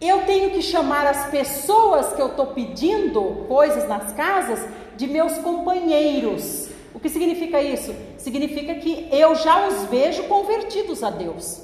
eu 0.00 0.22
tenho 0.22 0.50
que 0.50 0.62
chamar 0.62 1.06
as 1.06 1.26
pessoas 1.26 2.12
que 2.12 2.20
eu 2.20 2.28
estou 2.28 2.48
pedindo 2.48 3.46
coisas 3.48 3.88
nas 3.88 4.12
casas 4.12 4.60
de 4.96 5.06
meus 5.06 5.38
companheiros. 5.38 6.68
O 6.92 7.00
que 7.00 7.08
significa 7.08 7.60
isso? 7.60 7.94
Significa 8.18 8.74
que 8.74 9.08
eu 9.10 9.34
já 9.34 9.66
os 9.66 9.84
vejo 9.84 10.24
convertidos 10.24 11.02
a 11.02 11.10
Deus. 11.10 11.62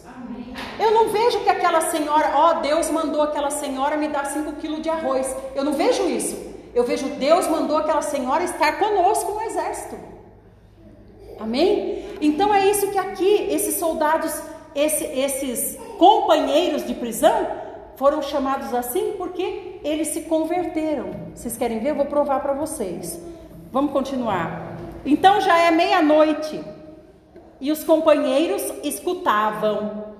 Eu 0.79 0.91
não 0.91 1.09
vejo 1.11 1.41
que 1.41 1.49
aquela 1.49 1.81
senhora, 1.83 2.33
ó, 2.35 2.51
oh, 2.51 2.55
Deus 2.61 2.91
mandou 2.91 3.23
aquela 3.23 3.51
senhora 3.51 3.97
me 3.97 4.09
dar 4.09 4.27
5 4.27 4.53
quilos 4.55 4.83
de 4.83 4.89
arroz. 4.89 5.35
Eu 5.55 5.65
não 5.65 5.73
vejo 5.73 6.09
isso. 6.09 6.37
Eu 6.75 6.85
vejo 6.85 7.07
Deus 7.11 7.47
mandou 7.49 7.77
aquela 7.77 8.03
senhora 8.03 8.45
estar 8.45 8.79
conosco 8.79 9.33
no 9.33 9.43
exército. 9.43 10.10
Amém? 11.41 12.05
Então 12.21 12.55
é 12.55 12.69
isso 12.71 12.91
que 12.91 12.99
aqui 12.99 13.49
esses 13.51 13.77
soldados, 13.77 14.31
esse, 14.75 15.05
esses 15.05 15.79
companheiros 15.99 16.87
de 16.87 16.95
prisão, 16.95 17.49
foram 17.97 18.23
chamados 18.23 18.73
assim 18.75 19.15
porque 19.19 19.81
eles 19.83 20.09
se 20.09 20.23
converteram. 20.23 21.11
Vocês 21.35 21.57
querem 21.57 21.81
ver? 21.81 21.91
Eu 21.91 21.97
vou 21.97 22.07
provar 22.07 22.41
para 22.41 22.53
vocês. 22.53 23.19
Vamos 23.73 23.93
continuar. 23.93 24.77
Então 25.05 25.41
já 25.41 25.59
é 25.59 25.71
meia-noite 25.71 26.63
e 27.61 27.73
os 27.73 27.85
companheiros 27.85 28.63
escutavam. 28.83 30.11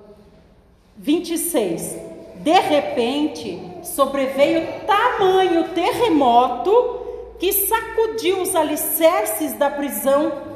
26. 0.97 1.97
De 2.35 2.59
repente, 2.59 3.59
sobreveio 3.83 4.67
tamanho 4.85 5.69
terremoto 5.69 7.35
que 7.39 7.51
sacudiu 7.53 8.41
os 8.41 8.55
alicerces 8.55 9.53
da 9.53 9.69
prisão. 9.69 10.50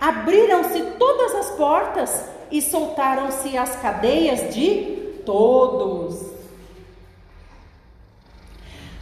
Abriram-se 0.00 0.80
todas 0.98 1.34
as 1.34 1.50
portas 1.50 2.28
e 2.50 2.60
soltaram-se 2.60 3.56
as 3.56 3.76
cadeias 3.76 4.54
de 4.54 5.20
todos. 5.24 6.32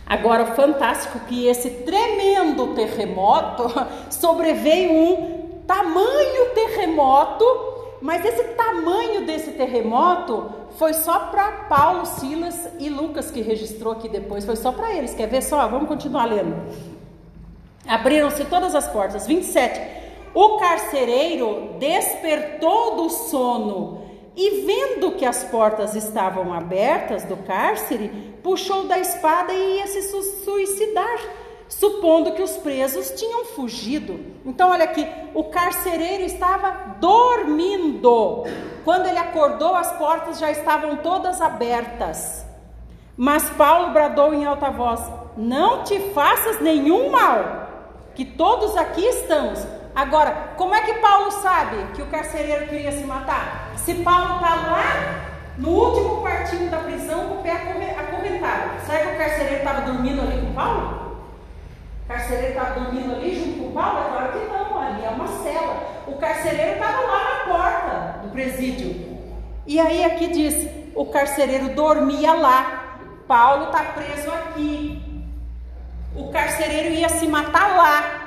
Agora, 0.06 0.46
fantástico 0.46 1.20
que 1.20 1.46
esse 1.46 1.70
tremendo 1.70 2.74
terremoto 2.74 3.64
sobreveio 4.10 4.92
um 4.92 5.62
tamanho 5.66 6.50
terremoto 6.54 7.72
Mas 8.02 8.24
esse 8.24 8.42
tamanho 8.54 9.24
desse 9.24 9.52
terremoto 9.52 10.50
foi 10.76 10.92
só 10.92 11.20
para 11.30 11.52
Paulo, 11.68 12.04
Silas 12.04 12.68
e 12.80 12.88
Lucas 12.88 13.30
que 13.30 13.40
registrou 13.40 13.92
aqui 13.92 14.08
depois, 14.08 14.44
foi 14.44 14.56
só 14.56 14.72
para 14.72 14.92
eles. 14.92 15.14
Quer 15.14 15.28
ver 15.28 15.40
só? 15.40 15.68
Vamos 15.68 15.86
continuar 15.86 16.24
lendo. 16.24 16.56
Abriram-se 17.86 18.44
todas 18.46 18.74
as 18.74 18.88
portas. 18.88 19.26
27. 19.26 20.01
O 20.34 20.56
carcereiro 20.58 21.76
despertou 21.78 22.96
do 22.96 23.10
sono 23.10 24.02
e, 24.34 24.62
vendo 24.62 25.12
que 25.12 25.26
as 25.26 25.44
portas 25.44 25.94
estavam 25.94 26.52
abertas 26.52 27.24
do 27.24 27.36
cárcere, 27.36 28.08
puxou 28.42 28.84
da 28.84 28.98
espada 28.98 29.52
e 29.52 29.76
ia 29.76 29.86
se 29.86 30.02
suicidar 30.44 31.18
supondo 31.68 32.32
que 32.32 32.42
os 32.42 32.56
presos 32.58 33.10
tinham 33.12 33.46
fugido. 33.46 34.20
Então, 34.44 34.70
olha 34.70 34.84
aqui, 34.84 35.06
o 35.34 35.44
carcereiro 35.44 36.22
estava 36.22 36.96
dormindo. 37.00 38.44
Quando 38.84 39.06
ele 39.06 39.18
acordou, 39.18 39.74
as 39.74 39.92
portas 39.92 40.38
já 40.38 40.50
estavam 40.50 40.96
todas 40.96 41.40
abertas. 41.40 42.44
Mas 43.16 43.48
Paulo 43.50 43.90
bradou 43.90 44.34
em 44.34 44.44
alta 44.44 44.70
voz: 44.70 45.00
Não 45.36 45.82
te 45.82 45.98
faças 46.12 46.60
nenhum 46.60 47.10
mal, 47.10 47.68
que 48.14 48.24
todos 48.24 48.76
aqui 48.76 49.04
estamos. 49.04 49.66
Agora, 49.94 50.54
como 50.56 50.74
é 50.74 50.82
que 50.82 50.94
Paulo 50.94 51.30
sabe 51.30 51.76
que 51.94 52.02
o 52.02 52.06
carcereiro 52.06 52.66
queria 52.66 52.92
se 52.92 53.04
matar? 53.04 53.72
Se 53.76 53.94
Paulo 53.96 54.36
está 54.36 54.54
lá 54.54 55.20
no 55.58 55.68
último 55.68 56.22
quartinho 56.22 56.70
da 56.70 56.78
prisão 56.78 57.28
com 57.28 57.34
o 57.34 57.42
pé 57.42 57.52
acorrentado, 57.52 58.80
será 58.86 58.98
que 59.00 59.14
o 59.14 59.18
carcereiro 59.18 59.56
estava 59.56 59.80
dormindo 59.82 60.22
ali 60.22 60.40
com 60.40 60.54
Paulo? 60.54 61.02
carcereiro 62.12 62.48
estava 62.48 62.80
dormindo 62.80 63.14
ali 63.14 63.34
junto 63.34 63.58
com 63.58 63.68
o 63.68 63.72
Paulo? 63.72 63.98
É 63.98 64.10
claro 64.10 64.32
que 64.32 64.46
não, 64.46 64.80
ali 64.80 65.04
é 65.04 65.08
uma 65.08 65.28
cela. 65.42 66.04
O 66.06 66.12
carcereiro 66.16 66.72
estava 66.72 67.00
lá 67.00 67.24
na 67.24 67.52
porta 67.52 68.18
do 68.22 68.28
presídio. 68.30 69.18
E 69.66 69.80
aí 69.80 70.04
aqui 70.04 70.28
diz: 70.28 70.68
o 70.94 71.06
carcereiro 71.06 71.70
dormia 71.70 72.34
lá. 72.34 72.98
Paulo 73.26 73.66
está 73.66 73.84
preso 73.84 74.30
aqui. 74.30 75.02
O 76.14 76.30
carcereiro 76.30 76.94
ia 76.94 77.08
se 77.08 77.26
matar 77.26 77.76
lá. 77.76 78.21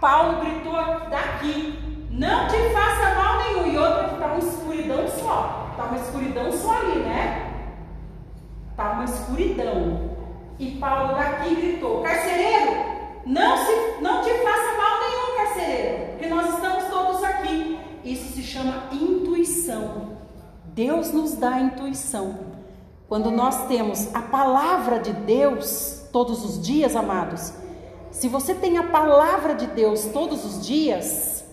Paulo 0.00 0.40
gritou 0.40 0.72
daqui: 1.10 2.08
Não 2.10 2.48
te 2.48 2.56
faça 2.72 3.14
mal 3.14 3.38
nenhum. 3.38 3.72
E 3.72 3.78
outra 3.78 4.08
que 4.08 4.14
está 4.14 4.26
uma 4.26 4.38
escuridão 4.38 5.08
só. 5.08 5.68
Está 5.70 5.84
uma 5.84 5.96
escuridão 5.96 6.52
só 6.52 6.76
ali, 6.78 7.00
né? 7.00 7.52
Está 8.70 8.92
uma 8.92 9.04
escuridão. 9.04 10.10
E 10.58 10.70
Paulo 10.72 11.14
daqui 11.14 11.54
gritou: 11.54 12.02
Carcereiro, 12.02 12.72
não, 13.26 13.56
se, 13.56 14.02
não 14.02 14.22
te 14.22 14.30
faça 14.30 14.76
mal 14.76 15.00
nenhum, 15.00 15.36
carcereiro, 15.36 16.10
porque 16.12 16.26
nós 16.28 16.54
estamos 16.54 16.84
todos 16.84 17.22
aqui. 17.22 17.78
Isso 18.02 18.32
se 18.32 18.42
chama 18.42 18.84
intuição. 18.92 20.18
Deus 20.64 21.12
nos 21.12 21.34
dá 21.34 21.60
intuição. 21.60 22.50
Quando 23.08 23.30
nós 23.30 23.66
temos 23.66 24.14
a 24.14 24.22
palavra 24.22 25.00
de 25.00 25.12
Deus 25.12 26.08
todos 26.12 26.44
os 26.44 26.62
dias, 26.64 26.94
amados, 26.94 27.52
se 28.10 28.28
você 28.28 28.54
tem 28.54 28.78
a 28.78 28.84
palavra 28.84 29.54
de 29.54 29.66
Deus 29.68 30.06
todos 30.06 30.44
os 30.44 30.66
dias, 30.66 31.44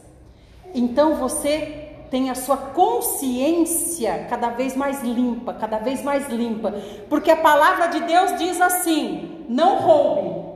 então 0.73 1.15
você 1.15 1.87
tem 2.09 2.29
a 2.29 2.35
sua 2.35 2.57
consciência 2.57 4.27
cada 4.29 4.49
vez 4.49 4.75
mais 4.75 5.03
limpa, 5.03 5.53
cada 5.53 5.77
vez 5.77 6.03
mais 6.03 6.29
limpa, 6.29 6.73
porque 7.09 7.29
a 7.31 7.37
palavra 7.37 7.87
de 7.87 8.01
Deus 8.01 8.37
diz 8.37 8.59
assim: 8.61 9.45
não 9.49 9.77
roube, 9.79 10.47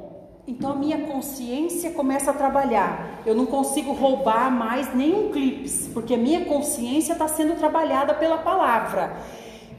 então 0.47 0.71
a 0.71 0.75
minha 0.75 1.05
consciência 1.05 1.91
começa 1.91 2.31
a 2.31 2.33
trabalhar. 2.33 3.21
Eu 3.25 3.35
não 3.35 3.45
consigo 3.45 3.93
roubar 3.93 4.51
mais 4.51 4.93
nenhum 4.93 5.31
clipe, 5.31 5.69
porque 5.93 6.15
a 6.15 6.17
minha 6.17 6.45
consciência 6.45 7.13
está 7.13 7.27
sendo 7.27 7.57
trabalhada 7.57 8.13
pela 8.13 8.37
palavra. 8.37 9.17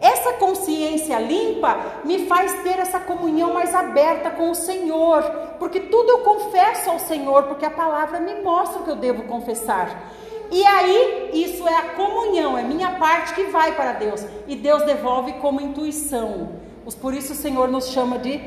Essa 0.03 0.33
consciência 0.33 1.17
limpa 1.21 2.03
me 2.05 2.27
faz 2.27 2.53
ter 2.65 2.81
essa 2.81 2.99
comunhão 2.99 3.55
mais 3.55 3.73
aberta 3.73 4.31
com 4.31 4.51
o 4.51 4.55
Senhor, 4.55 5.23
porque 5.61 5.79
tudo 5.79 6.11
eu 6.11 6.19
confesso 6.19 6.91
ao 6.91 6.99
Senhor, 6.99 7.45
porque 7.45 7.65
a 7.65 7.71
palavra 7.71 8.19
me 8.19 8.43
mostra 8.43 8.81
o 8.81 8.85
que 8.85 8.91
eu 8.91 8.97
devo 8.97 9.23
confessar. 9.23 10.11
E 10.51 10.67
aí, 10.67 11.31
isso 11.33 11.67
é 11.69 11.77
a 11.77 11.91
comunhão, 11.91 12.59
é 12.59 12.65
minha 12.65 12.99
parte 12.99 13.33
que 13.33 13.45
vai 13.45 13.77
para 13.77 13.93
Deus, 13.93 14.27
e 14.49 14.57
Deus 14.57 14.83
devolve 14.83 15.35
como 15.35 15.61
intuição. 15.61 16.61
Por 17.01 17.15
isso 17.15 17.33
o 17.33 17.37
Senhor 17.37 17.69
nos 17.69 17.91
chama 17.91 18.19
de 18.19 18.39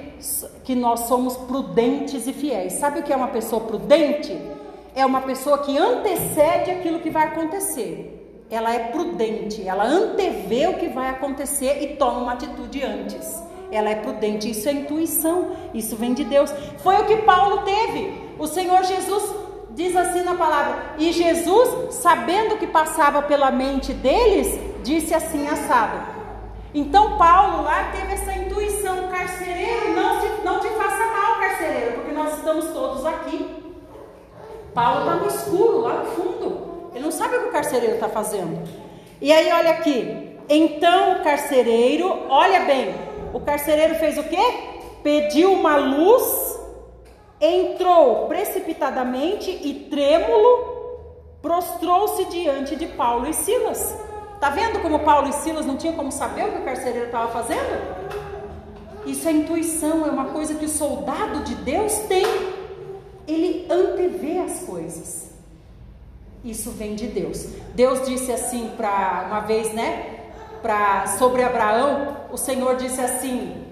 que 0.65 0.75
nós 0.75 1.07
somos 1.07 1.37
prudentes 1.37 2.27
e 2.27 2.33
fiéis. 2.33 2.73
Sabe 2.73 2.99
o 2.99 3.03
que 3.03 3.13
é 3.13 3.15
uma 3.15 3.29
pessoa 3.29 3.61
prudente? 3.61 4.37
É 4.93 5.05
uma 5.05 5.21
pessoa 5.21 5.59
que 5.59 5.77
antecede 5.77 6.69
aquilo 6.69 6.99
que 6.99 7.09
vai 7.09 7.27
acontecer. 7.27 8.24
Ela 8.49 8.73
é 8.73 8.79
prudente, 8.89 9.67
ela 9.67 9.83
antevê 9.83 10.67
o 10.67 10.75
que 10.75 10.87
vai 10.87 11.09
acontecer 11.09 11.81
e 11.81 11.95
toma 11.95 12.19
uma 12.19 12.33
atitude 12.33 12.83
antes. 12.83 13.43
Ela 13.71 13.89
é 13.89 13.95
prudente, 13.95 14.49
isso 14.49 14.69
é 14.69 14.71
intuição, 14.71 15.55
isso 15.73 15.95
vem 15.95 16.13
de 16.13 16.23
Deus. 16.23 16.53
Foi 16.77 16.95
o 16.95 17.05
que 17.05 17.17
Paulo 17.17 17.63
teve. 17.63 18.13
O 18.37 18.45
Senhor 18.47 18.83
Jesus 18.83 19.35
diz 19.71 19.95
assim 19.95 20.21
na 20.21 20.35
palavra: 20.35 20.95
E 20.99 21.11
Jesus, 21.11 21.95
sabendo 21.95 22.55
o 22.55 22.57
que 22.57 22.67
passava 22.67 23.21
pela 23.21 23.51
mente 23.51 23.93
deles, 23.93 24.59
disse 24.83 25.13
assim 25.13 25.47
assado: 25.47 26.15
então 26.75 27.17
Paulo 27.17 27.63
lá 27.63 27.89
teve 27.93 28.11
essa 28.11 28.33
intuição, 28.33 29.07
carcereiro, 29.07 29.95
não, 29.95 30.43
não 30.43 30.59
te 30.59 30.67
faça 30.71 31.05
mal, 31.05 31.39
carcereiro, 31.39 31.93
porque 31.93 32.11
nós 32.11 32.33
estamos 32.33 32.65
todos 32.73 33.05
aqui. 33.05 33.63
Paulo 34.73 34.99
está 34.99 35.15
no 35.15 35.27
escuro, 35.27 35.79
lá 35.79 35.93
no 35.93 36.05
fundo. 36.07 36.74
Ele 36.95 37.03
não 37.03 37.11
sabe 37.11 37.35
o 37.35 37.41
que 37.41 37.47
o 37.49 37.51
carcereiro 37.51 37.95
está 37.95 38.09
fazendo. 38.09 38.67
E 39.21 39.31
aí, 39.31 39.51
olha 39.51 39.71
aqui. 39.71 40.35
Então 40.47 41.13
o 41.13 41.23
carcereiro, 41.23 42.27
olha 42.29 42.61
bem, 42.61 42.93
o 43.33 43.39
carcereiro 43.39 43.95
fez 43.95 44.17
o 44.17 44.23
quê? 44.23 44.37
Pediu 45.03 45.51
uma 45.53 45.75
luz, 45.75 46.59
entrou 47.41 48.27
precipitadamente 48.27 49.49
e 49.49 49.87
trêmulo, 49.89 51.39
prostrou-se 51.41 52.25
diante 52.25 52.75
de 52.75 52.85
Paulo 52.87 53.27
e 53.27 53.33
Silas. 53.33 53.95
Tá 54.39 54.49
vendo 54.49 54.81
como 54.81 54.99
Paulo 54.99 55.29
e 55.29 55.33
Silas 55.33 55.65
não 55.65 55.77
tinham 55.77 55.95
como 55.95 56.11
saber 56.11 56.45
o 56.45 56.51
que 56.51 56.59
o 56.59 56.65
carcereiro 56.65 57.07
estava 57.07 57.31
fazendo? 57.31 58.05
Isso 59.05 59.27
é 59.27 59.31
intuição, 59.31 60.05
é 60.05 60.11
uma 60.11 60.25
coisa 60.25 60.55
que 60.55 60.65
o 60.65 60.69
soldado 60.69 61.43
de 61.43 61.55
Deus 61.55 61.93
tem. 62.07 62.25
Ele 63.27 63.67
antevê 63.69 64.37
as 64.39 64.59
coisas. 64.61 65.34
Isso 66.45 66.69
vem 66.69 66.93
de 66.93 67.07
Deus. 67.07 67.47
Deus 67.73 68.05
disse 68.05 68.31
assim 68.31 68.71
para 68.77 69.25
uma 69.27 69.39
vez, 69.39 69.73
né? 69.73 70.19
Para 70.61 71.07
sobre 71.17 71.41
Abraão, 71.43 72.17
o 72.31 72.37
Senhor 72.37 72.75
disse 72.75 73.01
assim: 73.01 73.65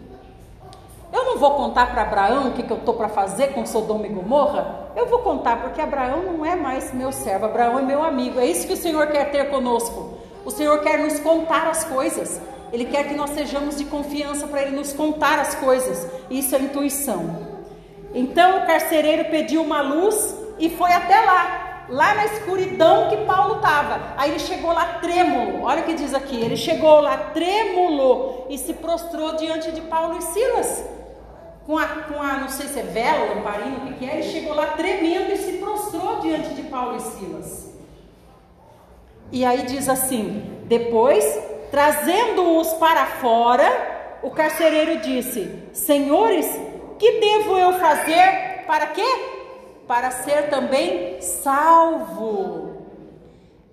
Eu 1.11 1.23
não 1.23 1.37
vou 1.37 1.51
contar 1.51 1.91
para 1.91 2.01
Abraão 2.01 2.47
o 2.47 2.53
que, 2.53 2.63
que 2.63 2.71
eu 2.71 2.77
estou 2.77 2.95
para 2.95 3.07
fazer 3.07 3.53
com 3.53 3.63
Sodoma 3.63 4.07
e 4.07 4.09
Gomorra. 4.09 4.89
Eu 4.95 5.05
vou 5.05 5.19
contar 5.19 5.61
porque 5.61 5.79
Abraão 5.79 6.23
não 6.23 6.43
é 6.43 6.55
mais 6.55 6.91
meu 6.91 7.11
servo, 7.11 7.45
Abraão 7.45 7.77
é 7.77 7.83
meu 7.83 8.03
amigo. 8.03 8.39
É 8.39 8.45
isso 8.47 8.65
que 8.65 8.73
o 8.73 8.77
Senhor 8.77 9.05
quer 9.07 9.29
ter 9.29 9.51
conosco. 9.51 10.17
O 10.43 10.49
Senhor 10.49 10.81
quer 10.81 10.97
nos 10.97 11.19
contar 11.19 11.67
as 11.67 11.83
coisas. 11.83 12.41
Ele 12.71 12.85
quer 12.85 13.07
que 13.07 13.13
nós 13.13 13.29
sejamos 13.29 13.77
de 13.77 13.85
confiança 13.85 14.47
para 14.47 14.63
Ele 14.63 14.75
nos 14.75 14.93
contar 14.93 15.37
as 15.37 15.53
coisas. 15.53 16.07
Isso 16.27 16.55
é 16.55 16.59
intuição. 16.59 17.53
Então 18.15 18.63
o 18.63 18.65
carcereiro 18.65 19.25
pediu 19.25 19.61
uma 19.61 19.81
luz 19.81 20.35
e 20.57 20.71
foi 20.71 20.91
até 20.91 21.21
lá, 21.21 21.72
lá 21.89 22.13
na 22.15 22.25
escuridão 22.25 23.09
que 23.09 23.17
Paulo 23.25 23.57
estava. 23.57 24.13
Aí 24.17 24.31
ele 24.31 24.39
chegou 24.39 24.71
lá 24.71 24.99
trêmulo. 24.99 25.63
Olha 25.63 25.81
o 25.81 25.85
que 25.85 25.93
diz 25.93 26.13
aqui. 26.13 26.39
Ele 26.39 26.55
chegou 26.55 26.99
lá 27.01 27.17
trêmulo 27.33 28.47
e 28.49 28.57
se 28.57 28.73
prostrou 28.73 29.35
diante 29.35 29.71
de 29.71 29.81
Paulo 29.81 30.17
e 30.17 30.21
Silas. 30.21 30.83
Com 31.65 31.77
a, 31.77 31.85
com 31.85 32.21
a 32.21 32.33
não 32.39 32.49
sei 32.49 32.67
se 32.67 32.79
é 32.79 32.83
vela, 32.83 33.35
lamparina, 33.35 33.77
o 33.77 33.87
que, 33.87 33.93
que 33.93 34.09
é, 34.09 34.15
ele 34.15 34.23
chegou 34.23 34.53
lá 34.53 34.67
tremendo 34.67 35.31
e 35.31 35.37
se 35.37 35.53
prostrou 35.53 36.19
diante 36.19 36.49
de 36.53 36.63
Paulo 36.63 36.97
e 36.97 36.99
Silas. 36.99 37.73
E 39.31 39.45
aí 39.45 39.63
diz 39.63 39.87
assim: 39.87 40.61
depois, 40.65 41.23
trazendo-os 41.71 42.73
para 42.73 43.05
fora, 43.05 44.19
o 44.21 44.29
carcereiro 44.29 44.99
disse: 44.99 45.63
Senhores, 45.71 46.45
que 46.99 47.19
devo 47.19 47.57
eu 47.57 47.73
fazer? 47.73 48.63
Para 48.67 48.87
quê? 48.87 49.32
Para 49.87 50.11
ser 50.11 50.49
também 50.49 51.21
salvo. 51.21 52.73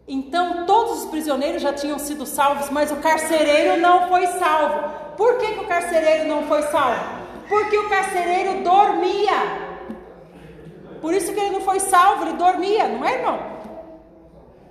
Então, 0.07 0.67
todos 0.67 1.05
os 1.05 1.11
prisioneiros 1.11 1.63
já 1.63 1.73
tinham 1.73 1.99
sido 1.99 2.27
salvos, 2.27 2.69
mas 2.69 2.91
o 2.91 2.97
carcereiro 2.97 3.81
não 3.81 4.09
foi 4.09 4.27
salvo. 4.27 5.17
Por 5.17 5.39
que, 5.39 5.53
que 5.53 5.61
o 5.61 5.69
carcereiro 5.69 6.29
não 6.29 6.43
foi 6.45 6.63
salvo? 6.63 7.21
Porque 7.49 7.79
o 7.79 7.89
carcereiro 7.89 8.65
dormia. 8.65 9.69
Por 11.01 11.15
isso 11.15 11.33
que 11.33 11.39
ele 11.39 11.51
não 11.51 11.61
foi 11.61 11.79
salvo, 11.81 12.25
ele 12.25 12.37
dormia, 12.37 12.89
não 12.89 13.05
é, 13.05 13.15
irmão? 13.15 13.39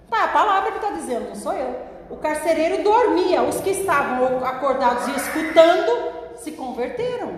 Tá, 0.09 0.25
a 0.25 0.27
palavra 0.27 0.71
que 0.71 0.77
está 0.77 0.91
dizendo, 0.91 1.29
não 1.29 1.35
sou 1.35 1.53
eu. 1.53 1.75
O 2.09 2.17
carcereiro 2.17 2.83
dormia, 2.83 3.43
os 3.43 3.61
que 3.61 3.69
estavam 3.69 4.43
acordados 4.43 5.07
e 5.07 5.15
escutando 5.15 6.35
se 6.35 6.51
converteram. 6.51 7.33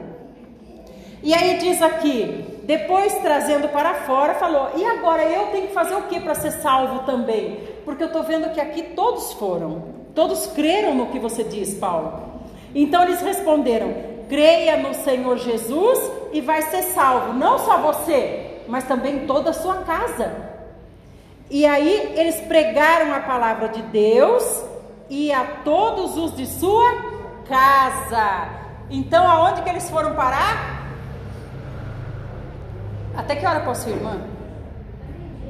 E 1.21 1.33
aí 1.33 1.57
diz 1.57 1.81
aqui, 1.81 2.50
depois 2.71 3.13
trazendo 3.15 3.67
para 3.67 3.93
fora, 4.05 4.35
falou: 4.35 4.69
e 4.77 4.85
agora 4.85 5.23
eu 5.23 5.47
tenho 5.47 5.67
que 5.67 5.73
fazer 5.73 5.93
o 5.93 6.03
que 6.03 6.21
para 6.21 6.33
ser 6.33 6.51
salvo 6.51 6.99
também? 6.99 7.59
Porque 7.83 8.01
eu 8.01 8.07
estou 8.07 8.23
vendo 8.23 8.49
que 8.53 8.61
aqui 8.61 8.81
todos 8.95 9.33
foram, 9.33 9.83
todos 10.15 10.47
creram 10.47 10.95
no 10.95 11.07
que 11.07 11.19
você 11.19 11.43
diz, 11.43 11.73
Paulo. 11.73 12.31
Então 12.73 13.03
eles 13.03 13.19
responderam: 13.19 13.93
creia 14.29 14.77
no 14.77 14.93
Senhor 14.93 15.37
Jesus 15.37 15.99
e 16.31 16.39
vai 16.39 16.61
ser 16.61 16.83
salvo, 16.83 17.33
não 17.33 17.59
só 17.59 17.77
você, 17.79 18.61
mas 18.69 18.85
também 18.85 19.27
toda 19.27 19.49
a 19.49 19.53
sua 19.53 19.79
casa. 19.79 20.31
E 21.49 21.65
aí 21.65 22.13
eles 22.15 22.39
pregaram 22.39 23.13
a 23.13 23.19
palavra 23.19 23.67
de 23.67 23.81
Deus 23.81 24.63
e 25.09 25.29
a 25.29 25.43
todos 25.65 26.15
os 26.15 26.37
de 26.37 26.47
sua 26.47 26.89
casa. 27.49 28.47
Então 28.89 29.29
aonde 29.29 29.61
que 29.61 29.69
eles 29.69 29.89
foram 29.89 30.15
parar? 30.15 30.80
Até 33.21 33.35
que 33.35 33.45
hora 33.45 33.59
posso 33.59 33.87
ir, 33.87 33.93
irmã? 33.93 34.19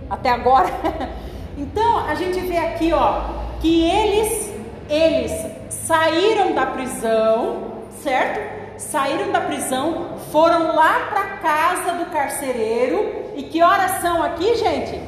Até 0.10 0.30
agora? 0.30 0.68
Então 1.58 1.98
a 2.08 2.16
gente 2.16 2.40
vê 2.40 2.58
aqui, 2.58 2.94
ó, 2.94 3.24
que 3.60 3.84
eles 3.84 4.52
eles 4.90 5.32
saíram 5.70 6.54
da 6.54 6.66
prisão, 6.66 7.84
certo? 8.02 8.80
Saíram 8.80 9.34
da 9.34 9.42
prisão, 9.42 10.18
foram 10.32 10.74
lá 10.74 11.08
para 11.10 11.24
casa 11.38 11.92
do 12.00 12.06
carcereiro. 12.06 13.32
E 13.36 13.44
que 13.44 13.62
horas 13.62 14.02
são 14.02 14.24
aqui, 14.24 14.56
gente? 14.56 15.02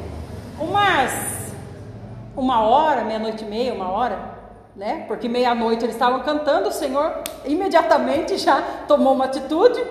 Umas 0.59 1.33
uma 2.35 2.61
hora, 2.61 3.05
meia-noite 3.05 3.45
e 3.45 3.47
meia, 3.47 3.73
uma 3.73 3.89
hora, 3.89 4.19
né? 4.75 5.05
Porque 5.07 5.29
meia-noite 5.29 5.85
eles 5.85 5.95
estavam 5.95 6.19
cantando, 6.21 6.69
o 6.69 6.73
Senhor 6.73 7.23
imediatamente 7.45 8.37
já 8.37 8.61
tomou 8.85 9.13
uma 9.13 9.25
atitude, 9.25 9.81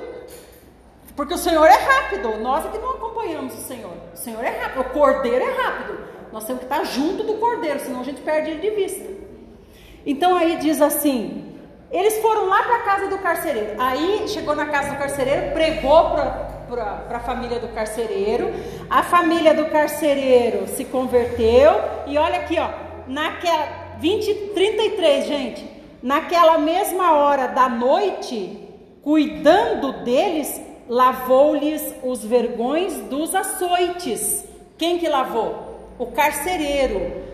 porque 1.17 1.35
o 1.35 1.39
Senhor 1.39 1.67
é 1.67 1.77
rápido, 1.77 2.39
nós 2.39 2.67
é 2.67 2.69
que 2.71 2.79
não 2.79 2.91
acompanhamos 2.91 3.55
o 3.55 3.63
Senhor. 3.63 3.93
O 4.13 4.17
Senhor 4.17 4.43
é 4.43 4.51
rápido, 4.51 4.81
o 4.81 4.91
cordeiro 4.91 5.45
é 5.45 5.63
rápido. 5.63 5.99
Nós 6.33 6.45
temos 6.45 6.61
que 6.61 6.73
estar 6.73 6.85
junto 6.85 7.23
do 7.25 7.35
cordeiro, 7.35 7.79
senão 7.81 8.01
a 8.01 8.05
gente 8.05 8.23
perde 8.23 8.51
ele 8.51 8.61
de 8.61 8.71
vista. 8.71 9.05
Então 10.07 10.35
aí 10.35 10.57
diz 10.57 10.81
assim: 10.81 11.53
eles 11.93 12.23
foram 12.23 12.47
lá 12.47 12.63
para 12.63 12.77
a 12.77 12.83
casa 12.83 13.09
do 13.09 13.19
carcereiro. 13.19 13.75
Aí 13.79 14.27
chegou 14.27 14.57
na 14.57 14.65
casa 14.67 14.93
do 14.93 14.97
carcereiro, 14.97 15.53
pregou 15.53 16.13
para 16.13 17.07
a 17.11 17.21
família 17.21 17.61
do 17.61 17.69
carcereiro. 17.69 18.51
A 18.89 19.03
família 19.03 19.53
do 19.53 19.67
carcereiro 19.67 20.67
se 20.67 20.87
converteu. 20.87 21.71
E 22.07 22.17
olha 22.17 22.37
aqui, 22.37 22.59
ó, 22.59 22.71
naquela 23.07 23.83
20, 23.99 24.53
33, 24.55 25.27
gente. 25.27 25.71
Naquela 26.03 26.57
mesma 26.57 27.13
hora 27.13 27.49
da 27.49 27.69
noite, 27.69 28.59
cuidando 29.03 30.03
deles, 30.03 30.61
lavou-lhes 30.93 31.95
os 32.03 32.23
vergões 32.23 32.95
dos 33.09 33.35
açoites. 33.35 34.45
Quem 34.77 34.99
que 34.99 35.09
lavou? 35.09 35.95
O 35.99 36.09
carcereiro. 36.09 37.25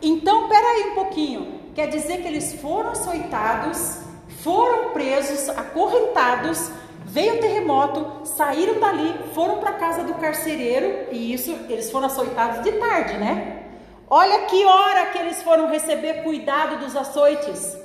Então, 0.00 0.48
peraí 0.48 0.90
um 0.90 0.94
pouquinho. 0.94 1.60
Quer 1.74 1.88
dizer 1.88 2.18
que 2.18 2.28
eles 2.28 2.54
foram 2.60 2.90
açoitados, 2.90 3.98
foram 4.44 4.90
presos, 4.90 5.48
acorrentados, 5.48 6.70
veio 7.06 7.34
o 7.34 7.40
terremoto, 7.40 8.24
saíram 8.24 8.78
dali, 8.78 9.12
foram 9.34 9.58
para 9.58 9.70
a 9.70 9.74
casa 9.74 10.04
do 10.04 10.14
carcereiro, 10.14 11.08
e 11.10 11.32
isso 11.32 11.50
eles 11.68 11.90
foram 11.90 12.06
açoitados 12.06 12.62
de 12.62 12.70
tarde, 12.70 13.14
né? 13.14 13.64
Olha 14.08 14.46
que 14.46 14.64
hora 14.64 15.06
que 15.06 15.18
eles 15.18 15.42
foram 15.42 15.68
receber 15.68 16.22
cuidado 16.22 16.78
dos 16.84 16.94
açoites. 16.94 17.76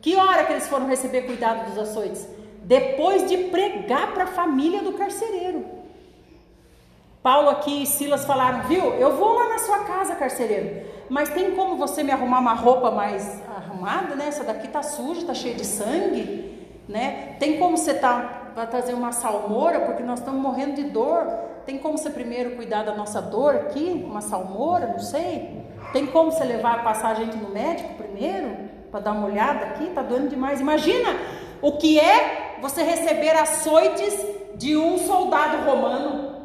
Que 0.00 0.16
hora 0.16 0.44
que 0.44 0.52
eles 0.54 0.66
foram 0.66 0.86
receber 0.86 1.22
cuidado 1.22 1.68
dos 1.68 1.78
açoites? 1.78 2.37
Depois 2.68 3.28
de 3.28 3.36
pregar 3.54 4.14
para 4.14 4.24
a 4.24 4.28
família 4.28 4.80
do 4.82 4.92
carcereiro. 4.92 5.64
Paulo 7.22 7.48
aqui 7.48 7.82
e 7.82 7.86
Silas 7.86 8.24
falaram, 8.24 8.68
viu? 8.68 8.94
Eu 8.94 9.16
vou 9.16 9.34
lá 9.34 9.48
na 9.48 9.58
sua 9.58 9.80
casa, 9.80 10.14
carcereiro 10.14 10.86
mas 11.08 11.30
tem 11.30 11.52
como 11.52 11.76
você 11.76 12.02
me 12.02 12.12
arrumar 12.12 12.38
uma 12.40 12.54
roupa 12.54 12.90
mais 12.90 13.42
arrumada, 13.56 14.14
né? 14.14 14.26
Essa 14.28 14.44
daqui 14.44 14.68
tá 14.68 14.82
suja, 14.82 15.26
tá 15.26 15.34
cheia 15.34 15.54
de 15.54 15.64
sangue, 15.64 16.68
né? 16.88 17.36
Tem 17.38 17.58
como 17.58 17.76
você 17.76 17.94
tá 17.94 18.50
para 18.54 18.66
trazer 18.66 18.92
uma 18.92 19.12
salmoura, 19.12 19.80
porque 19.80 20.02
nós 20.02 20.18
estamos 20.18 20.40
morrendo 20.40 20.74
de 20.74 20.84
dor. 20.84 21.26
Tem 21.64 21.78
como 21.78 21.96
você 21.96 22.10
primeiro 22.10 22.56
cuidar 22.56 22.82
da 22.82 22.94
nossa 22.94 23.20
dor 23.22 23.54
aqui, 23.54 24.04
uma 24.06 24.20
salmoura, 24.20 24.86
não 24.88 24.98
sei. 24.98 25.64
Tem 25.92 26.06
como 26.06 26.30
você 26.30 26.44
levar 26.44 26.82
passar 26.82 27.10
a 27.10 27.14
gente 27.14 27.36
no 27.36 27.50
médico 27.50 27.94
primeiro 27.94 28.68
para 28.90 29.00
dar 29.00 29.12
uma 29.12 29.26
olhada 29.26 29.66
aqui, 29.66 29.86
tá 29.94 30.02
doendo 30.02 30.28
demais. 30.28 30.60
Imagina 30.60 31.16
o 31.62 31.72
que 31.72 31.98
é 31.98 32.47
você 32.60 32.82
receber 32.82 33.30
açoites 33.30 34.14
de 34.56 34.76
um 34.76 34.98
soldado 34.98 35.64
romano. 35.64 36.36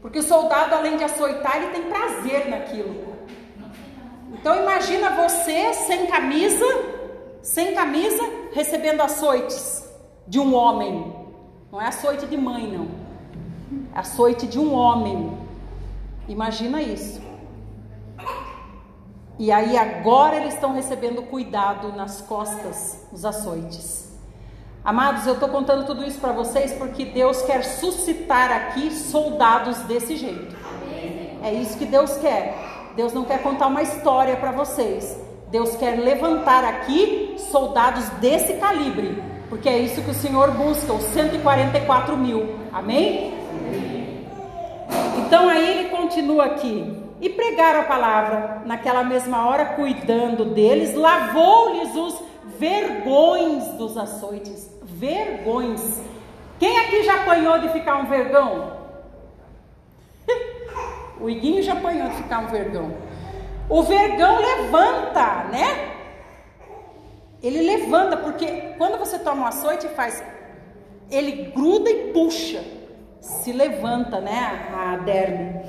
Porque 0.00 0.18
o 0.18 0.22
soldado, 0.22 0.74
além 0.74 0.96
de 0.96 1.04
açoitar, 1.04 1.56
ele 1.56 1.72
tem 1.72 1.82
prazer 1.82 2.48
naquilo. 2.48 3.16
Então 4.32 4.54
imagina 4.56 5.10
você 5.10 5.74
sem 5.74 6.06
camisa, 6.06 6.64
sem 7.42 7.74
camisa, 7.74 8.22
recebendo 8.52 9.00
açoites 9.00 9.84
de 10.26 10.38
um 10.38 10.54
homem. 10.54 11.12
Não 11.72 11.80
é 11.80 11.88
açoite 11.88 12.26
de 12.26 12.36
mãe, 12.36 12.70
não. 12.70 12.88
É 13.94 13.98
açoite 13.98 14.46
de 14.46 14.58
um 14.58 14.72
homem. 14.72 15.36
Imagina 16.28 16.80
isso. 16.80 17.20
E 19.38 19.52
aí 19.52 19.76
agora 19.76 20.36
eles 20.36 20.54
estão 20.54 20.72
recebendo 20.72 21.22
cuidado 21.22 21.92
nas 21.92 22.20
costas, 22.22 23.06
os 23.12 23.24
açoites. 23.24 24.05
Amados, 24.86 25.26
eu 25.26 25.32
estou 25.34 25.48
contando 25.48 25.84
tudo 25.84 26.04
isso 26.04 26.20
para 26.20 26.30
vocês 26.30 26.72
porque 26.74 27.06
Deus 27.06 27.42
quer 27.42 27.64
suscitar 27.64 28.52
aqui 28.52 28.92
soldados 28.92 29.78
desse 29.78 30.16
jeito. 30.16 30.54
É 31.42 31.52
isso 31.52 31.76
que 31.76 31.84
Deus 31.84 32.16
quer. 32.18 32.54
Deus 32.94 33.12
não 33.12 33.24
quer 33.24 33.42
contar 33.42 33.66
uma 33.66 33.82
história 33.82 34.36
para 34.36 34.52
vocês. 34.52 35.20
Deus 35.50 35.74
quer 35.74 35.98
levantar 35.98 36.64
aqui 36.64 37.34
soldados 37.50 38.08
desse 38.20 38.52
calibre, 38.58 39.20
porque 39.48 39.68
é 39.68 39.76
isso 39.76 40.02
que 40.02 40.10
o 40.12 40.14
Senhor 40.14 40.52
busca, 40.52 40.92
os 40.92 41.02
144 41.06 42.16
mil. 42.16 42.54
Amém? 42.72 43.34
Então 45.26 45.48
aí 45.48 45.80
ele 45.80 45.88
continua 45.88 46.44
aqui. 46.44 46.96
E 47.20 47.28
pregaram 47.28 47.80
a 47.80 47.84
palavra 47.84 48.62
naquela 48.64 49.02
mesma 49.02 49.48
hora, 49.48 49.64
cuidando 49.64 50.44
deles, 50.44 50.94
lavou-lhes 50.94 51.92
os 51.96 52.22
vergões 52.56 53.66
dos 53.72 53.96
açoites 53.98 54.75
vergões. 54.98 56.00
Quem 56.58 56.78
aqui 56.78 57.02
já 57.02 57.22
apanhou 57.22 57.58
de 57.58 57.68
ficar 57.68 57.96
um 57.96 58.06
vergão? 58.06 58.76
o 61.20 61.28
Iguinho 61.28 61.62
já 61.62 61.74
apanhou 61.74 62.08
de 62.08 62.16
ficar 62.16 62.40
um 62.40 62.46
vergão. 62.46 62.96
O 63.68 63.82
vergão 63.82 64.38
levanta, 64.40 65.44
né? 65.44 65.92
Ele 67.42 67.60
levanta, 67.62 68.16
porque 68.16 68.74
quando 68.78 68.98
você 68.98 69.18
toma 69.18 69.42
um 69.42 69.46
açoite, 69.46 69.88
faz. 69.88 70.22
Ele 71.10 71.50
gruda 71.54 71.90
e 71.90 72.12
puxa. 72.12 72.64
Se 73.20 73.52
levanta, 73.52 74.20
né? 74.20 74.70
A 74.72 74.96
derme. 74.98 75.62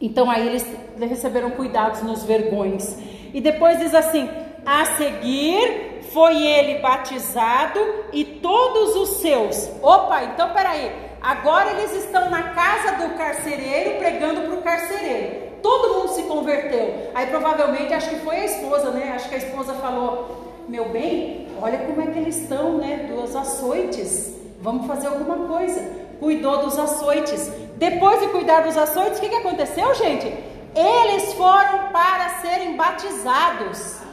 Então 0.00 0.30
aí 0.30 0.46
eles 0.46 0.66
receberam 0.98 1.50
cuidados 1.52 2.02
nos 2.02 2.22
vergões. 2.22 2.98
E 3.32 3.40
depois 3.40 3.78
diz 3.78 3.94
assim: 3.94 4.28
a 4.64 4.84
seguir 4.84 5.93
foi 6.14 6.46
ele 6.46 6.78
batizado 6.78 7.80
e 8.12 8.24
todos 8.24 8.94
os 8.94 9.08
seus. 9.20 9.68
Opa, 9.82 10.22
então 10.22 10.50
peraí. 10.54 10.92
Agora 11.20 11.72
eles 11.72 11.92
estão 12.04 12.30
na 12.30 12.54
casa 12.54 13.02
do 13.02 13.16
carcereiro 13.16 13.98
pregando 13.98 14.42
para 14.42 14.54
o 14.54 14.62
carcereiro. 14.62 15.54
Todo 15.60 15.94
mundo 15.94 16.10
se 16.10 16.22
converteu. 16.22 17.10
Aí 17.14 17.26
provavelmente 17.26 17.92
acho 17.92 18.10
que 18.10 18.20
foi 18.20 18.36
a 18.36 18.44
esposa, 18.44 18.90
né? 18.92 19.12
Acho 19.16 19.28
que 19.28 19.34
a 19.34 19.38
esposa 19.38 19.74
falou: 19.74 20.52
Meu 20.68 20.90
bem, 20.90 21.48
olha 21.60 21.78
como 21.78 22.00
é 22.00 22.06
que 22.06 22.18
eles 22.18 22.36
estão, 22.36 22.78
né? 22.78 23.08
Dos 23.10 23.34
açoites. 23.34 24.36
Vamos 24.60 24.86
fazer 24.86 25.08
alguma 25.08 25.48
coisa. 25.48 25.82
Cuidou 26.20 26.58
dos 26.58 26.78
açoites. 26.78 27.50
Depois 27.76 28.20
de 28.20 28.28
cuidar 28.28 28.62
dos 28.62 28.76
açoites, 28.78 29.18
o 29.18 29.20
que, 29.20 29.30
que 29.30 29.36
aconteceu, 29.36 29.92
gente? 29.96 30.32
Eles 30.76 31.32
foram 31.34 31.88
para 31.92 32.40
serem 32.40 32.76
batizados. 32.76 34.03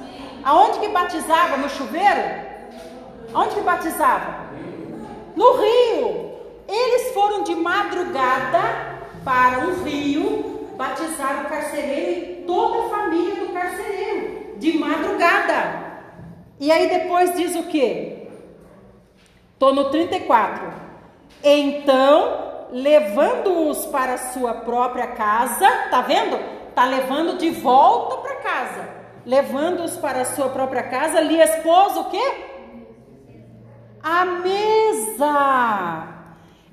Aonde 0.44 0.80
que 0.80 0.88
batizava? 0.90 1.58
No 1.58 1.70
chuveiro? 1.70 2.52
Aonde 3.34 3.56
que 3.56 3.62
batizava? 3.62 4.50
No 5.36 5.54
rio. 5.54 6.32
Eles 6.68 7.14
foram 7.14 7.44
de 7.44 7.56
madrugada 7.56 8.60
para 9.24 9.60
um 9.60 9.84
rio 9.84 10.68
batizar 10.76 11.46
o 11.46 11.50
carcereiro 11.50 12.32
e 12.32 12.44
toda 12.48 12.86
a 12.86 12.90
família 12.90 13.46
do 13.46 13.54
carcereiro. 13.54 14.56
De 14.58 14.78
madrugada. 14.78 15.82
E 16.60 16.72
aí 16.72 16.90
depois 16.90 17.36
diz 17.36 17.56
o 17.56 17.64
que? 17.64 18.28
Estou 19.54 19.74
no 19.74 19.90
34. 19.90 20.74
Então, 21.44 22.68
levando-os 22.72 23.86
para 23.88 24.18
sua 24.18 24.54
própria 24.54 25.08
casa, 25.08 25.68
tá 25.90 26.02
vendo? 26.02 26.40
Tá 26.74 26.86
levando 26.86 27.38
de 27.38 27.50
volta 27.52 28.18
para 28.18 28.36
casa 28.36 29.01
levando-os 29.26 29.96
para 29.98 30.22
a 30.22 30.26
sua 30.26 30.50
própria 30.50 30.84
casa, 30.84 31.22
lhe 31.22 31.42
expôs 31.42 31.98
o 31.98 32.06
quê? 32.06 32.34
A 34.02 34.26
mesa. 34.26 36.08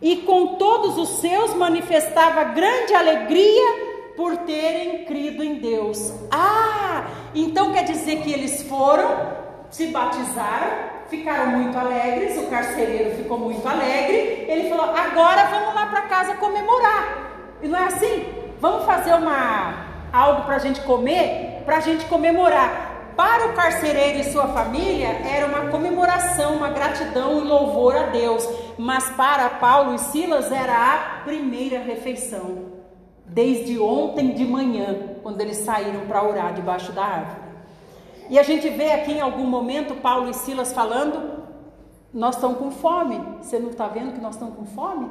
E 0.00 0.16
com 0.18 0.54
todos 0.56 0.96
os 0.96 1.20
seus 1.20 1.54
manifestava 1.54 2.44
grande 2.44 2.94
alegria 2.94 3.88
por 4.16 4.36
terem 4.38 5.04
crido 5.04 5.42
em 5.42 5.56
Deus. 5.56 6.12
Ah, 6.30 7.06
então 7.34 7.72
quer 7.72 7.84
dizer 7.84 8.22
que 8.22 8.32
eles 8.32 8.62
foram, 8.62 9.36
se 9.70 9.88
batizaram, 9.88 10.98
ficaram 11.08 11.52
muito 11.52 11.76
alegres, 11.78 12.36
o 12.38 12.46
carcereiro 12.48 13.16
ficou 13.16 13.38
muito 13.38 13.66
alegre. 13.66 14.46
Ele 14.48 14.68
falou: 14.68 14.94
agora 14.94 15.44
vamos 15.46 15.74
lá 15.74 15.86
para 15.86 16.02
casa 16.02 16.34
comemorar. 16.34 17.28
E 17.62 17.68
não 17.68 17.78
é 17.78 17.84
assim? 17.84 18.26
Vamos 18.60 18.84
fazer 18.84 19.14
uma 19.14 19.86
algo 20.12 20.42
para 20.42 20.56
a 20.56 20.58
gente 20.58 20.80
comer, 20.80 21.57
para 21.68 21.76
a 21.76 21.80
gente 21.80 22.06
comemorar. 22.06 23.12
Para 23.14 23.48
o 23.48 23.52
carcereiro 23.52 24.20
e 24.20 24.32
sua 24.32 24.48
família 24.48 25.08
era 25.08 25.44
uma 25.44 25.70
comemoração, 25.70 26.56
uma 26.56 26.70
gratidão 26.70 27.40
e 27.40 27.46
louvor 27.46 27.94
a 27.94 28.04
Deus, 28.04 28.48
mas 28.78 29.10
para 29.10 29.50
Paulo 29.50 29.94
e 29.94 29.98
Silas 29.98 30.50
era 30.50 30.72
a 30.72 31.24
primeira 31.24 31.78
refeição, 31.80 32.72
desde 33.26 33.78
ontem 33.78 34.32
de 34.32 34.46
manhã, 34.46 34.96
quando 35.22 35.42
eles 35.42 35.58
saíram 35.58 36.06
para 36.06 36.26
orar 36.26 36.54
debaixo 36.54 36.90
da 36.92 37.04
árvore. 37.04 37.42
E 38.30 38.38
a 38.38 38.42
gente 38.42 38.70
vê 38.70 38.92
aqui 38.92 39.12
em 39.12 39.20
algum 39.20 39.44
momento 39.44 39.96
Paulo 39.96 40.30
e 40.30 40.34
Silas 40.34 40.72
falando: 40.72 41.44
Nós 42.14 42.36
estamos 42.36 42.56
com 42.56 42.70
fome. 42.70 43.20
Você 43.42 43.58
não 43.58 43.68
está 43.68 43.88
vendo 43.88 44.14
que 44.14 44.20
nós 44.22 44.36
estamos 44.36 44.56
com 44.56 44.64
fome? 44.64 45.06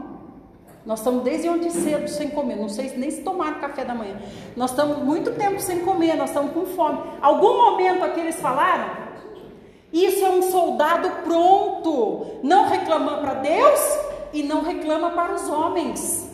Nós 0.88 1.00
estamos 1.00 1.22
desde 1.22 1.50
ontem 1.50 1.70
cedo 1.70 2.08
sem 2.08 2.30
comer, 2.30 2.56
não 2.56 2.70
sei 2.70 2.94
nem 2.96 3.12
se 3.12 3.22
tomaram 3.22 3.60
café 3.60 3.84
da 3.84 3.94
manhã. 3.94 4.16
Nós 4.56 4.72
estamos 4.72 5.00
muito 5.00 5.32
tempo 5.34 5.60
sem 5.60 5.80
comer, 5.80 6.16
nós 6.16 6.30
estamos 6.30 6.54
com 6.54 6.66
fome. 6.66 7.00
Algum 7.22 7.58
momento 7.58 8.06
aqui 8.06 8.22
eles 8.22 8.40
falaram? 8.40 8.90
Isso 9.92 10.24
é 10.24 10.30
um 10.30 10.42
soldado 10.44 11.10
pronto, 11.26 12.40
não 12.42 12.70
reclama 12.70 13.18
para 13.18 13.34
Deus 13.34 13.98
e 14.32 14.44
não 14.44 14.62
reclama 14.62 15.10
para 15.10 15.34
os 15.34 15.50
homens. 15.50 16.32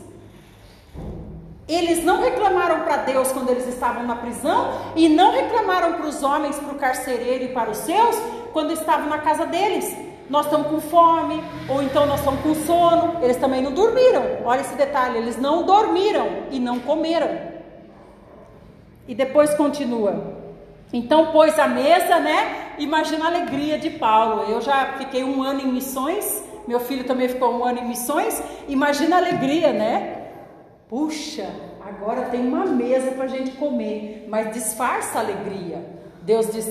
Eles 1.67 2.03
não 2.03 2.21
reclamaram 2.21 2.81
para 2.81 2.97
Deus 2.97 3.31
quando 3.31 3.49
eles 3.49 3.67
estavam 3.67 4.03
na 4.03 4.17
prisão 4.17 4.69
e 4.95 5.09
não 5.09 5.31
reclamaram 5.31 5.93
para 5.93 6.05
os 6.05 6.21
homens, 6.21 6.57
para 6.57 6.73
o 6.73 6.77
carcereiro 6.77 7.45
e 7.45 7.53
para 7.53 7.71
os 7.71 7.77
seus 7.77 8.15
quando 8.51 8.71
estavam 8.71 9.09
na 9.09 9.17
casa 9.17 9.47
deles 9.47 10.12
nós 10.29 10.45
estamos 10.45 10.67
com 10.67 10.79
fome, 10.79 11.43
ou 11.67 11.81
então 11.81 12.05
nós 12.05 12.19
estamos 12.19 12.41
com 12.41 12.55
sono. 12.55 13.17
Eles 13.21 13.37
também 13.37 13.61
não 13.61 13.71
dormiram. 13.71 14.23
Olha 14.45 14.61
esse 14.61 14.75
detalhe: 14.75 15.17
eles 15.17 15.37
não 15.37 15.63
dormiram 15.63 16.27
e 16.51 16.59
não 16.59 16.79
comeram. 16.79 17.29
E 19.07 19.13
depois 19.13 19.53
continua. 19.55 20.41
Então 20.91 21.31
pôs 21.31 21.57
a 21.57 21.67
mesa, 21.67 22.19
né? 22.19 22.73
Imagina 22.77 23.25
a 23.25 23.27
alegria 23.27 23.77
de 23.77 23.89
Paulo. 23.89 24.43
Eu 24.49 24.61
já 24.61 24.93
fiquei 24.97 25.23
um 25.23 25.41
ano 25.41 25.61
em 25.61 25.67
missões, 25.67 26.43
meu 26.67 26.79
filho 26.79 27.03
também 27.03 27.27
ficou 27.27 27.51
um 27.53 27.65
ano 27.65 27.79
em 27.79 27.87
missões. 27.87 28.41
Imagina 28.67 29.15
a 29.15 29.19
alegria, 29.19 29.73
né? 29.73 30.21
Puxa, 30.87 31.49
agora 31.83 32.29
tem 32.29 32.47
uma 32.47 32.65
mesa 32.65 33.11
para 33.11 33.25
a 33.25 33.27
gente 33.27 33.51
comer, 33.51 34.27
mas 34.29 34.53
disfarça 34.53 35.17
a 35.17 35.21
alegria. 35.21 35.92
Deus 36.23 36.51
diz: 36.51 36.65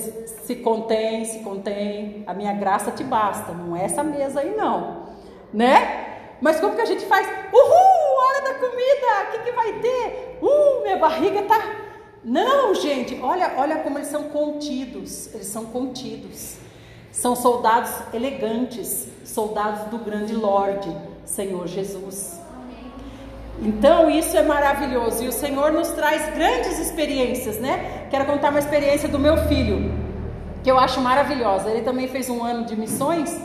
se 0.45 0.55
contém, 0.57 1.23
se 1.25 1.39
contém, 1.39 2.23
a 2.27 2.33
minha 2.33 2.53
graça 2.53 2.91
te 2.91 3.03
basta. 3.03 3.53
Não 3.53 3.75
é 3.75 3.85
essa 3.85 4.03
mesa 4.03 4.41
aí, 4.41 4.55
não, 4.55 5.07
né? 5.53 6.37
Mas 6.41 6.59
como 6.59 6.75
que 6.75 6.81
a 6.81 6.85
gente 6.85 7.05
faz? 7.05 7.25
Uhul, 7.53 8.17
hora 8.19 8.41
da 8.41 8.53
comida, 8.55 9.27
o 9.27 9.31
que, 9.31 9.39
que 9.39 9.51
vai 9.51 9.79
ter? 9.79 10.39
Uh, 10.41 10.83
minha 10.83 10.97
barriga 10.97 11.43
tá. 11.43 11.61
Não, 12.23 12.73
gente, 12.73 13.19
olha, 13.21 13.53
olha 13.57 13.77
como 13.77 13.97
eles 13.97 14.09
são 14.09 14.23
contidos. 14.23 15.33
Eles 15.33 15.47
são 15.47 15.65
contidos. 15.65 16.57
São 17.11 17.35
soldados 17.35 17.91
elegantes, 18.13 19.07
soldados 19.23 19.85
do 19.91 19.99
grande 19.99 20.33
Lorde, 20.33 20.89
Senhor 21.25 21.67
Jesus. 21.67 22.42
Então 23.61 24.09
isso 24.09 24.35
é 24.35 24.41
maravilhoso 24.41 25.23
e 25.23 25.27
o 25.27 25.31
Senhor 25.31 25.71
nos 25.71 25.89
traz 25.89 26.33
grandes 26.33 26.79
experiências, 26.79 27.59
né? 27.59 28.07
Quero 28.09 28.25
contar 28.25 28.49
uma 28.49 28.59
experiência 28.59 29.07
do 29.07 29.19
meu 29.19 29.37
filho, 29.47 29.91
que 30.63 30.71
eu 30.71 30.77
acho 30.79 30.99
maravilhosa. 30.99 31.69
Ele 31.69 31.81
também 31.81 32.07
fez 32.07 32.29
um 32.29 32.43
ano 32.43 32.65
de 32.65 32.75
missões 32.75 33.39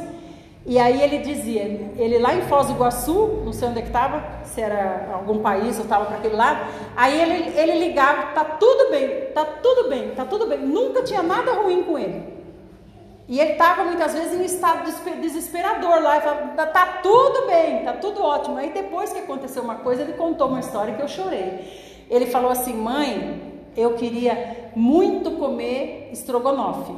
e 0.68 0.78
aí 0.78 1.00
ele 1.00 1.18
dizia, 1.18 1.62
ele 1.96 2.18
lá 2.18 2.34
em 2.34 2.42
Foz 2.42 2.66
do 2.66 2.74
Iguaçu, 2.74 3.42
não 3.44 3.54
sei 3.54 3.68
onde 3.68 3.78
é 3.78 3.82
que 3.82 3.88
estava, 3.88 4.22
se 4.44 4.60
era 4.60 5.08
algum 5.14 5.38
país 5.38 5.78
ou 5.78 5.84
estava 5.84 6.04
para 6.04 6.18
aquele 6.18 6.36
lado, 6.36 6.60
aí 6.94 7.20
ele, 7.20 7.58
ele 7.58 7.86
ligava, 7.86 8.32
tá 8.34 8.44
tudo 8.44 8.90
bem, 8.90 9.30
tá 9.34 9.46
tudo 9.46 9.88
bem, 9.88 10.10
tá 10.10 10.26
tudo 10.26 10.46
bem, 10.46 10.58
nunca 10.58 11.02
tinha 11.02 11.22
nada 11.22 11.54
ruim 11.54 11.82
com 11.84 11.98
ele. 11.98 12.37
E 13.28 13.38
ele 13.38 13.52
estava 13.52 13.84
muitas 13.84 14.14
vezes 14.14 14.32
em 14.32 14.38
um 14.38 14.44
estado 14.44 14.90
desesperador 15.20 16.02
lá, 16.02 16.18
falava, 16.18 16.48
tá, 16.56 16.66
tá 16.66 16.86
tudo 17.02 17.46
bem, 17.46 17.84
tá 17.84 17.92
tudo 17.92 18.22
ótimo. 18.22 18.56
Aí 18.56 18.70
depois 18.70 19.12
que 19.12 19.18
aconteceu 19.18 19.62
uma 19.62 19.74
coisa, 19.74 20.00
ele 20.00 20.14
contou 20.14 20.48
uma 20.48 20.60
história 20.60 20.94
que 20.94 21.02
eu 21.02 21.08
chorei. 21.08 22.06
Ele 22.08 22.24
falou 22.24 22.50
assim, 22.50 22.72
mãe, 22.72 23.66
eu 23.76 23.94
queria 23.96 24.70
muito 24.74 25.32
comer 25.32 26.08
estrogonofe, 26.10 26.94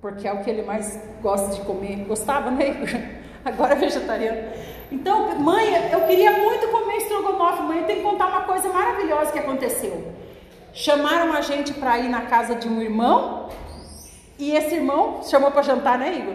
porque 0.00 0.26
é 0.26 0.32
o 0.32 0.42
que 0.42 0.50
ele 0.50 0.62
mais 0.62 1.00
gosta 1.22 1.54
de 1.54 1.60
comer. 1.60 2.04
Gostava, 2.08 2.50
né? 2.50 3.20
Agora 3.44 3.74
é 3.74 3.76
vegetariano. 3.76 4.50
Então, 4.90 5.38
mãe, 5.38 5.88
eu 5.92 6.00
queria 6.08 6.32
muito 6.32 6.66
comer 6.66 6.96
estrogonofe, 6.96 7.62
mãe, 7.62 7.78
eu 7.78 7.86
tenho 7.86 8.00
que 8.00 8.04
contar 8.04 8.26
uma 8.26 8.40
coisa 8.40 8.68
maravilhosa 8.72 9.30
que 9.30 9.38
aconteceu. 9.38 10.12
Chamaram 10.74 11.32
a 11.32 11.40
gente 11.42 11.72
para 11.74 11.96
ir 12.00 12.08
na 12.08 12.22
casa 12.22 12.56
de 12.56 12.68
um 12.68 12.82
irmão 12.82 13.48
e 14.38 14.52
esse 14.52 14.74
irmão 14.74 15.20
chamou 15.24 15.50
para 15.50 15.62
jantar, 15.62 15.98
né, 15.98 16.16
Igor? 16.16 16.34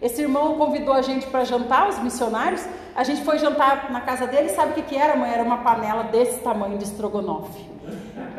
Esse 0.00 0.22
irmão 0.22 0.56
convidou 0.56 0.94
a 0.94 1.02
gente 1.02 1.26
para 1.26 1.44
jantar, 1.44 1.88
os 1.88 1.98
missionários. 1.98 2.64
A 2.94 3.04
gente 3.04 3.22
foi 3.22 3.38
jantar 3.38 3.90
na 3.90 4.00
casa 4.00 4.26
dele. 4.26 4.48
Sabe 4.48 4.72
o 4.72 4.74
que, 4.74 4.82
que 4.82 4.96
era, 4.96 5.16
mãe? 5.16 5.32
Era 5.32 5.42
uma 5.42 5.58
panela 5.58 6.04
desse 6.04 6.40
tamanho 6.40 6.76
de 6.76 6.84
estrogonofe. 6.84 7.64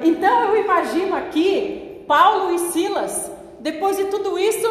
Então 0.02 0.44
eu 0.46 0.64
imagino 0.64 1.16
aqui 1.16 2.04
Paulo 2.08 2.54
e 2.54 2.60
Silas. 2.60 3.32
Depois 3.60 3.96
de 3.96 4.06
tudo 4.06 4.38
isso, 4.38 4.68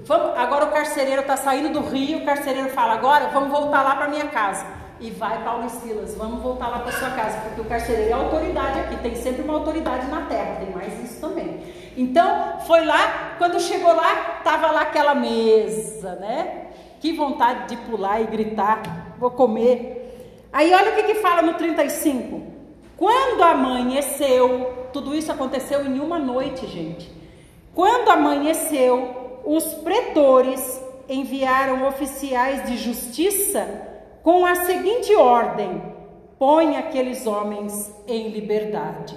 vamos, 0.00 0.36
agora 0.36 0.64
o 0.64 0.72
carcereiro 0.72 1.22
está 1.22 1.36
saindo 1.36 1.72
do 1.72 1.80
rio. 1.80 2.18
O 2.18 2.24
carcereiro 2.24 2.70
fala: 2.70 2.94
agora 2.94 3.28
vamos 3.28 3.50
voltar 3.50 3.82
lá 3.82 3.94
para 3.94 4.08
minha 4.08 4.26
casa. 4.26 4.66
E 5.02 5.10
vai 5.10 5.42
Paulo 5.42 5.66
e 5.66 5.68
Silas, 5.68 6.14
vamos 6.14 6.40
voltar 6.40 6.68
lá 6.68 6.78
para 6.78 6.92
sua 6.92 7.10
casa, 7.10 7.40
porque 7.40 7.60
o 7.60 7.64
carcereiro 7.64 8.10
é 8.10 8.12
autoridade 8.12 8.78
aqui. 8.78 8.96
Tem 8.98 9.16
sempre 9.16 9.42
uma 9.42 9.54
autoridade 9.54 10.06
na 10.06 10.26
terra. 10.26 10.60
Tem 10.60 10.70
mais 10.70 10.96
isso 11.02 11.20
também. 11.20 11.60
Então, 11.96 12.60
foi 12.60 12.84
lá, 12.84 13.34
quando 13.36 13.58
chegou 13.58 13.92
lá, 13.92 14.36
estava 14.38 14.70
lá 14.70 14.82
aquela 14.82 15.12
mesa, 15.12 16.14
né? 16.14 16.66
Que 17.00 17.12
vontade 17.14 17.70
de 17.70 17.76
pular 17.78 18.20
e 18.20 18.26
gritar, 18.26 19.16
vou 19.18 19.32
comer. 19.32 20.46
Aí 20.52 20.72
olha 20.72 20.92
o 20.92 20.94
que, 20.94 21.02
que 21.02 21.14
fala 21.16 21.42
no 21.42 21.54
35. 21.54 22.40
Quando 22.96 23.42
amanheceu, 23.42 24.88
tudo 24.92 25.16
isso 25.16 25.32
aconteceu 25.32 25.84
em 25.84 25.98
uma 25.98 26.20
noite, 26.20 26.64
gente. 26.68 27.10
Quando 27.74 28.08
amanheceu, 28.08 29.40
os 29.44 29.64
pretores 29.64 30.80
enviaram 31.08 31.88
oficiais 31.88 32.64
de 32.68 32.76
justiça 32.76 33.91
com 34.22 34.46
a 34.46 34.54
seguinte 34.54 35.14
ordem: 35.14 35.82
põe 36.38 36.76
aqueles 36.76 37.26
homens 37.26 37.92
em 38.06 38.28
liberdade. 38.28 39.16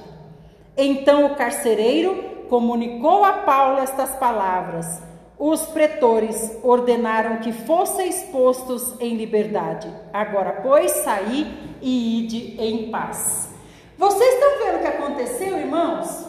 Então 0.78 1.26
o 1.26 1.36
carcereiro 1.36 2.46
comunicou 2.50 3.24
a 3.24 3.34
Paulo 3.34 3.80
estas 3.80 4.16
palavras. 4.16 5.02
Os 5.38 5.66
pretores 5.66 6.58
ordenaram 6.64 7.38
que 7.38 7.52
fossem 7.52 8.08
expostos 8.08 8.96
em 9.02 9.16
liberdade. 9.16 9.92
Agora, 10.14 10.62
pois, 10.64 10.92
saí 10.92 11.76
e 11.82 12.20
ide 12.20 12.62
em 12.62 12.90
paz. 12.90 13.50
Vocês 13.98 14.34
estão 14.34 14.60
vendo 14.60 14.78
o 14.78 14.82
que 14.82 14.88
aconteceu, 14.88 15.58
irmãos? 15.58 16.26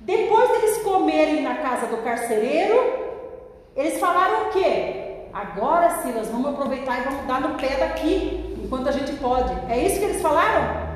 Depois 0.00 0.50
deles 0.50 0.78
comerem 0.78 1.42
na 1.42 1.56
casa 1.56 1.86
do 1.86 1.98
carcereiro, 1.98 2.74
eles 3.76 4.00
falaram 4.00 4.48
o 4.48 4.50
quê? 4.50 4.99
Agora, 5.32 6.02
Silas, 6.02 6.28
vamos 6.28 6.50
aproveitar 6.50 7.00
e 7.00 7.04
vamos 7.04 7.26
dar 7.26 7.40
no 7.40 7.58
pé 7.58 7.76
daqui, 7.76 8.56
enquanto 8.62 8.88
a 8.88 8.92
gente 8.92 9.12
pode. 9.14 9.52
É 9.70 9.78
isso 9.78 9.98
que 9.98 10.04
eles 10.04 10.22
falaram? 10.22 10.90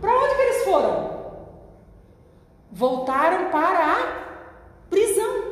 Para 0.00 0.14
onde 0.14 0.34
que 0.34 0.42
eles 0.42 0.64
foram? 0.64 1.16
voltaram 2.76 3.50
para 3.50 3.92
a 3.92 4.88
prisão. 4.90 5.44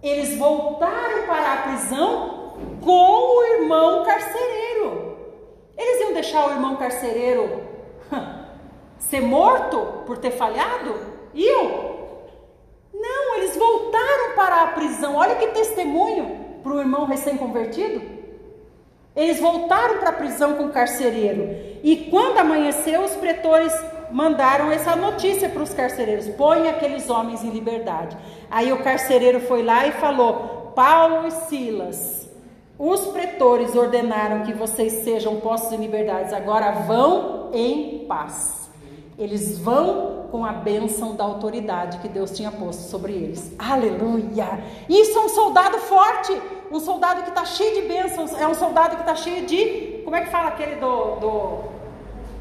Eles 0.00 0.38
voltaram 0.38 1.26
para 1.26 1.52
a 1.52 1.56
prisão 1.62 2.54
com 2.80 3.38
o 3.38 3.42
irmão 3.42 4.04
carcereiro. 4.04 5.16
Eles 5.76 6.00
iam 6.02 6.12
deixar 6.12 6.46
o 6.46 6.52
irmão 6.52 6.76
carcereiro 6.76 7.60
ser 8.98 9.20
morto 9.20 10.04
por 10.06 10.18
ter 10.18 10.30
falhado? 10.30 10.94
Iam? 11.34 11.98
Não, 12.94 13.34
eles 13.36 13.56
voltaram 13.56 14.36
para 14.36 14.62
a 14.62 14.66
prisão. 14.68 15.16
Olha 15.16 15.34
que 15.34 15.48
testemunho 15.48 16.47
para 16.68 16.76
o 16.76 16.80
irmão 16.80 17.06
recém-convertido. 17.06 18.02
Eles 19.16 19.40
voltaram 19.40 19.98
para 19.98 20.10
a 20.10 20.12
prisão 20.12 20.54
com 20.54 20.66
o 20.66 20.70
carcereiro. 20.70 21.48
E 21.82 22.08
quando 22.10 22.38
amanheceu, 22.38 23.02
os 23.02 23.12
pretores 23.12 23.72
mandaram 24.12 24.70
essa 24.70 24.94
notícia 24.94 25.48
para 25.48 25.62
os 25.62 25.72
carcereiros: 25.72 26.28
põe 26.28 26.68
aqueles 26.68 27.08
homens 27.08 27.42
em 27.42 27.50
liberdade. 27.50 28.16
Aí 28.50 28.70
o 28.70 28.82
carcereiro 28.82 29.40
foi 29.40 29.62
lá 29.62 29.86
e 29.86 29.92
falou: 29.92 30.72
Paulo 30.76 31.26
e 31.26 31.30
Silas, 31.30 32.28
os 32.78 33.06
pretores 33.06 33.74
ordenaram 33.74 34.42
que 34.42 34.52
vocês 34.52 35.04
sejam 35.04 35.40
postos 35.40 35.72
em 35.72 35.78
liberdade, 35.78 36.34
agora 36.34 36.70
vão 36.70 37.50
em 37.52 38.04
paz. 38.06 38.68
Eles 39.18 39.58
vão 39.58 40.28
com 40.30 40.44
a 40.44 40.52
bênção 40.52 41.16
da 41.16 41.24
autoridade 41.24 41.98
que 41.98 42.08
Deus 42.08 42.30
tinha 42.30 42.52
posto 42.52 42.82
sobre 42.82 43.12
eles. 43.12 43.52
Aleluia! 43.58 44.62
Isso 44.88 45.18
é 45.18 45.22
um 45.22 45.28
soldado 45.28 45.78
forte, 45.78 46.40
um 46.70 46.80
soldado 46.80 47.22
que 47.22 47.30
está 47.30 47.44
cheio 47.44 47.82
de 47.82 47.88
bênçãos, 47.88 48.32
é 48.38 48.46
um 48.46 48.54
soldado 48.54 48.96
que 48.96 49.02
está 49.02 49.14
cheio 49.14 49.46
de. 49.46 50.02
Como 50.04 50.16
é 50.16 50.22
que 50.22 50.30
fala 50.30 50.48
aquele 50.48 50.76
do. 50.76 51.16
do 51.16 51.78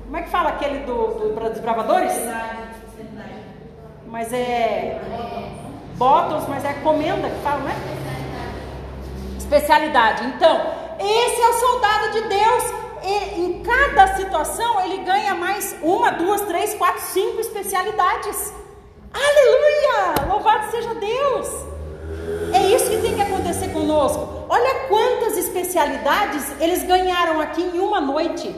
como 0.05 0.17
é 0.17 0.21
que 0.21 0.29
fala 0.29 0.49
aquele 0.49 0.79
do, 0.79 1.07
do 1.15 1.49
dos 1.49 1.59
bravadores? 1.59 2.13
Mas 4.05 4.31
é. 4.31 5.01
Bottoms, 5.95 6.47
mas 6.47 6.63
é 6.63 6.73
comenda 6.75 7.29
que 7.29 7.41
fala, 7.41 7.59
né? 7.59 7.75
Especialidade. 9.37 10.25
Então, 10.25 10.61
esse 10.99 11.41
é 11.41 11.49
o 11.49 11.53
soldado 11.53 12.11
de 12.11 12.21
Deus 12.29 12.63
e, 13.03 13.41
em 13.41 13.63
cada 13.63 14.15
situação 14.15 14.81
ele 14.81 14.97
ganha 15.03 15.33
mais 15.35 15.75
uma, 15.81 16.11
duas, 16.11 16.41
três, 16.41 16.73
quatro, 16.75 17.01
cinco 17.01 17.39
especialidades. 17.39 18.53
Aleluia! 19.13 20.27
Louvado 20.27 20.71
seja 20.71 20.93
Deus! 20.95 21.76
É 22.53 22.67
isso 22.75 22.89
que 22.89 22.97
tem 22.97 23.15
que 23.15 23.21
acontecer 23.21 23.69
conosco. 23.69 24.45
Olha 24.49 24.87
quantas 24.87 25.37
especialidades 25.37 26.59
eles 26.59 26.83
ganharam 26.83 27.39
aqui 27.39 27.61
em 27.61 27.79
uma 27.79 27.99
noite. 28.01 28.53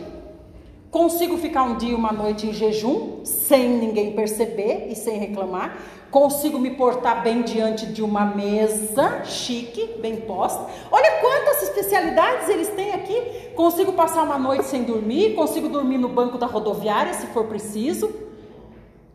Consigo 0.91 1.37
ficar 1.37 1.63
um 1.63 1.77
dia, 1.77 1.95
uma 1.95 2.11
noite 2.11 2.47
em 2.47 2.53
jejum, 2.53 3.23
sem 3.23 3.69
ninguém 3.69 4.13
perceber 4.13 4.87
e 4.89 4.95
sem 4.95 5.19
reclamar. 5.19 5.77
Consigo 6.09 6.57
me 6.57 6.71
portar 6.71 7.21
bem 7.21 7.43
diante 7.43 7.85
de 7.85 8.01
uma 8.01 8.25
mesa 8.25 9.23
chique, 9.23 9.97
bem 9.99 10.15
posta. 10.21 10.65
Olha 10.91 11.19
quantas 11.21 11.61
especialidades 11.61 12.49
eles 12.49 12.69
têm 12.69 12.93
aqui. 12.93 13.51
Consigo 13.55 13.93
passar 13.93 14.23
uma 14.23 14.39
noite 14.39 14.65
sem 14.65 14.83
dormir, 14.83 15.35
consigo 15.35 15.69
dormir 15.69 15.99
no 15.99 16.09
banco 16.09 16.39
da 16.39 16.47
rodoviária 16.47 17.13
se 17.13 17.27
for 17.27 17.45
preciso. 17.45 18.11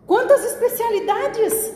Quantas 0.07 0.45
especialidades! 0.45 1.75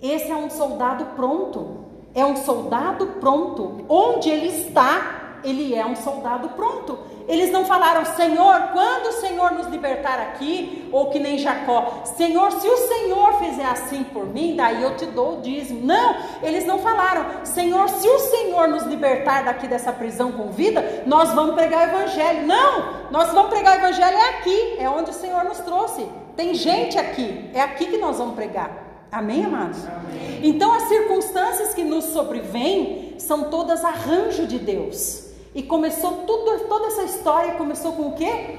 Esse 0.00 0.30
é 0.30 0.36
um 0.36 0.50
soldado 0.50 1.06
pronto. 1.16 1.83
É 2.14 2.24
um 2.24 2.36
soldado 2.36 3.06
pronto. 3.20 3.84
Onde 3.88 4.30
ele 4.30 4.48
está, 4.48 5.38
ele 5.42 5.74
é 5.74 5.84
um 5.84 5.96
soldado 5.96 6.50
pronto. 6.50 6.98
Eles 7.26 7.50
não 7.50 7.64
falaram, 7.64 8.04
Senhor, 8.04 8.68
quando 8.72 9.06
o 9.06 9.12
Senhor 9.12 9.52
nos 9.52 9.66
libertar 9.68 10.18
aqui, 10.20 10.88
ou 10.92 11.10
que 11.10 11.18
nem 11.18 11.38
Jacó, 11.38 12.02
Senhor, 12.16 12.52
se 12.52 12.68
o 12.68 12.76
Senhor 12.76 13.38
fizer 13.38 13.64
assim 13.64 14.04
por 14.04 14.26
mim, 14.26 14.54
daí 14.54 14.82
eu 14.82 14.94
te 14.96 15.06
dou 15.06 15.38
o 15.38 15.40
dízimo. 15.40 15.86
Não, 15.86 16.16
eles 16.42 16.66
não 16.66 16.78
falaram, 16.78 17.44
Senhor, 17.44 17.88
se 17.88 18.06
o 18.06 18.18
Senhor 18.18 18.68
nos 18.68 18.84
libertar 18.84 19.44
daqui 19.44 19.66
dessa 19.66 19.92
prisão 19.92 20.32
com 20.32 20.50
vida, 20.50 21.04
nós 21.06 21.32
vamos 21.32 21.54
pregar 21.54 21.88
o 21.88 21.92
Evangelho. 21.92 22.46
Não, 22.46 23.10
nós 23.10 23.32
vamos 23.32 23.48
pregar 23.48 23.76
o 23.76 23.80
Evangelho 23.80 24.16
é 24.16 24.28
aqui, 24.30 24.76
é 24.78 24.88
onde 24.88 25.10
o 25.10 25.14
Senhor 25.14 25.44
nos 25.44 25.58
trouxe. 25.58 26.06
Tem 26.36 26.54
gente 26.54 26.98
aqui, 26.98 27.50
é 27.54 27.60
aqui 27.62 27.86
que 27.86 27.96
nós 27.96 28.18
vamos 28.18 28.34
pregar. 28.34 28.83
Amém, 29.14 29.44
amados? 29.44 29.78
Amém. 29.86 30.40
Então, 30.42 30.74
as 30.74 30.88
circunstâncias 30.88 31.72
que 31.72 31.84
nos 31.84 32.06
sobrevêm 32.06 33.14
são 33.16 33.44
todas 33.44 33.84
arranjo 33.84 34.44
de 34.44 34.58
Deus. 34.58 35.30
E 35.54 35.62
começou 35.62 36.24
tudo, 36.26 36.64
toda 36.66 36.88
essa 36.88 37.04
história 37.04 37.54
começou 37.54 37.92
com 37.92 38.08
o 38.08 38.14
quê? 38.16 38.56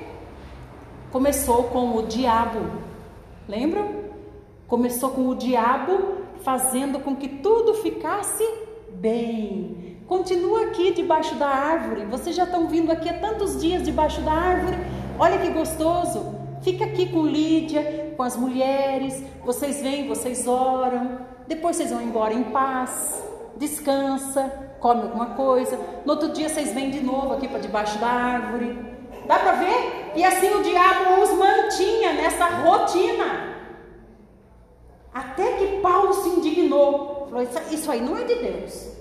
Começou 1.11 1.65
com 1.65 1.97
o 1.97 2.03
diabo. 2.03 2.61
Lembram? 3.49 4.05
Começou 4.65 5.09
com 5.09 5.27
o 5.27 5.35
diabo 5.35 6.23
fazendo 6.41 6.99
com 6.99 7.17
que 7.17 7.27
tudo 7.27 7.73
ficasse 7.73 8.47
bem. 8.93 9.97
Continua 10.07 10.67
aqui 10.67 10.93
debaixo 10.93 11.35
da 11.35 11.49
árvore. 11.49 12.05
Vocês 12.05 12.33
já 12.33 12.45
estão 12.45 12.69
vindo 12.69 12.93
aqui 12.93 13.09
há 13.09 13.19
tantos 13.19 13.59
dias 13.59 13.83
debaixo 13.83 14.21
da 14.21 14.31
árvore. 14.31 14.77
Olha 15.19 15.37
que 15.37 15.49
gostoso. 15.49 16.44
Fica 16.65 16.83
aqui 16.83 17.05
com 17.09 17.27
Lídia, 17.27 18.15
com 18.17 18.23
as 18.23 18.35
mulheres. 18.35 19.23
Vocês 19.45 19.83
vêm, 19.83 20.07
vocês 20.07 20.47
oram. 20.47 21.19
Depois 21.47 21.75
vocês 21.75 21.91
vão 21.91 22.01
embora 22.01 22.33
em 22.33 22.45
paz. 22.45 23.23
Descansa 23.55 24.51
come 24.79 25.03
alguma 25.03 25.27
coisa. 25.35 25.79
No 26.03 26.13
outro 26.13 26.29
dia 26.29 26.49
vocês 26.49 26.73
vêm 26.73 26.89
de 26.89 27.03
novo 27.03 27.33
aqui 27.33 27.47
para 27.47 27.59
debaixo 27.59 27.99
da 27.99 28.07
árvore. 28.07 28.95
Dá 29.27 29.37
para 29.37 29.51
ver? 29.53 30.13
E 30.15 30.23
assim 30.23 30.49
o 30.55 30.63
diabo 30.63 31.21
os 31.21 31.31
mantinha 31.33 32.13
nessa 32.13 32.45
rotina. 32.45 33.55
Até 35.13 35.53
que 35.57 35.81
Paulo 35.81 36.13
se 36.13 36.29
indignou. 36.29 37.27
Falou: 37.29 37.47
Isso 37.71 37.91
aí 37.91 38.01
não 38.01 38.17
é 38.17 38.23
de 38.23 38.35
Deus. 38.35 38.91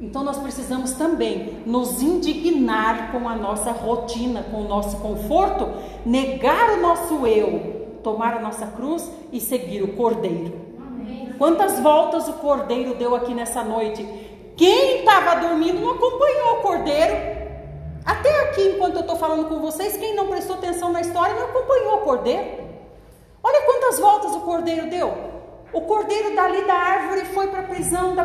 Então 0.00 0.24
nós 0.24 0.38
precisamos 0.38 0.92
também 0.92 1.62
nos 1.64 2.02
indignar 2.02 3.12
com 3.12 3.28
a 3.28 3.36
nossa 3.36 3.70
rotina, 3.70 4.44
com 4.50 4.62
o 4.62 4.68
nosso 4.68 4.96
conforto, 4.98 5.68
negar 6.04 6.70
o 6.70 6.80
nosso 6.80 7.26
eu, 7.26 7.98
tomar 8.02 8.36
a 8.36 8.40
nossa 8.40 8.66
cruz 8.66 9.08
e 9.32 9.40
seguir 9.40 9.82
o 9.82 9.94
Cordeiro. 9.94 10.60
Quantas 11.38 11.80
voltas 11.80 12.28
o 12.28 12.34
Cordeiro 12.34 12.94
deu 12.94 13.14
aqui 13.14 13.32
nessa 13.32 13.62
noite? 13.62 14.04
Quem 14.56 14.98
estava 14.98 15.40
dormindo 15.40 15.80
não 15.80 15.92
acompanhou 15.92 16.58
o 16.58 16.62
cordeiro. 16.62 17.42
Até 18.04 18.42
aqui, 18.42 18.68
enquanto 18.68 18.96
eu 18.96 19.00
estou 19.00 19.16
falando 19.16 19.48
com 19.48 19.60
vocês, 19.60 19.96
quem 19.96 20.14
não 20.14 20.28
prestou 20.28 20.56
atenção 20.56 20.92
na 20.92 21.00
história 21.00 21.34
não 21.34 21.44
acompanhou 21.44 21.96
o 21.96 22.00
cordeiro. 22.02 22.62
Olha 23.42 23.62
quantas 23.62 23.98
voltas 23.98 24.34
o 24.34 24.40
cordeiro 24.40 24.88
deu. 24.88 25.31
O 25.72 25.80
cordeiro 25.80 26.36
dali 26.36 26.66
da 26.66 26.74
árvore 26.74 27.24
foi 27.24 27.46
para 27.46 27.60
a 27.60 27.62
prisão, 27.62 28.14
da, 28.14 28.24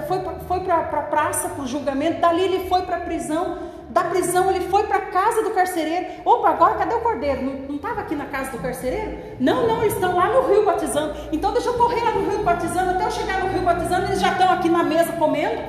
foi, 0.00 0.18
foi 0.48 0.60
para 0.60 0.78
a 0.78 1.02
praça, 1.02 1.48
para 1.48 1.62
o 1.62 1.66
julgamento, 1.66 2.20
dali 2.20 2.42
ele 2.42 2.68
foi 2.68 2.82
para 2.82 2.96
a 2.96 3.00
prisão, 3.00 3.56
da 3.88 4.02
prisão 4.02 4.50
ele 4.50 4.68
foi 4.68 4.82
para 4.82 4.96
a 4.96 5.02
casa 5.02 5.42
do 5.44 5.50
carcereiro. 5.50 6.06
Opa, 6.24 6.50
agora 6.50 6.74
cadê 6.74 6.94
o 6.94 7.00
cordeiro? 7.00 7.40
Não 7.42 7.76
estava 7.76 8.00
aqui 8.00 8.16
na 8.16 8.26
casa 8.26 8.50
do 8.50 8.58
carcereiro? 8.58 9.16
Não, 9.38 9.68
não, 9.68 9.80
eles 9.80 9.94
estão 9.94 10.16
lá 10.16 10.26
no 10.26 10.48
rio 10.48 10.64
batizando. 10.64 11.14
Então 11.30 11.52
deixa 11.52 11.68
eu 11.68 11.74
correr 11.74 12.02
lá 12.02 12.10
no 12.10 12.28
rio 12.28 12.42
batizando, 12.42 12.90
até 12.90 13.04
eu 13.04 13.10
chegar 13.12 13.44
no 13.44 13.48
rio 13.48 13.62
batizando, 13.62 14.06
eles 14.06 14.20
já 14.20 14.32
estão 14.32 14.50
aqui 14.50 14.68
na 14.68 14.82
mesa 14.82 15.12
comendo. 15.12 15.62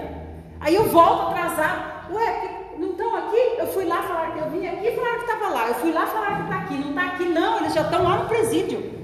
Aí 0.60 0.74
eu 0.74 0.90
volto 0.90 1.30
atrasado. 1.30 2.12
Ué, 2.12 2.74
não 2.76 2.90
estão 2.90 3.16
aqui? 3.16 3.56
Eu 3.60 3.68
fui 3.68 3.86
lá 3.86 4.02
falar 4.02 4.34
que 4.34 4.40
eu 4.40 4.50
vim 4.50 4.66
aqui 4.66 4.88
e 4.88 4.96
falaram 4.96 5.20
que 5.20 5.32
estava 5.32 5.54
lá. 5.54 5.68
Eu 5.68 5.76
fui 5.76 5.92
lá 5.92 6.08
falar 6.08 6.38
que 6.38 6.42
está 6.42 6.56
aqui. 6.56 6.74
Não 6.74 6.90
está 6.90 7.04
aqui, 7.04 7.26
não. 7.26 7.58
Eles 7.60 7.74
já 7.74 7.82
estão 7.82 8.04
lá 8.04 8.18
no 8.18 8.26
presídio. 8.28 8.99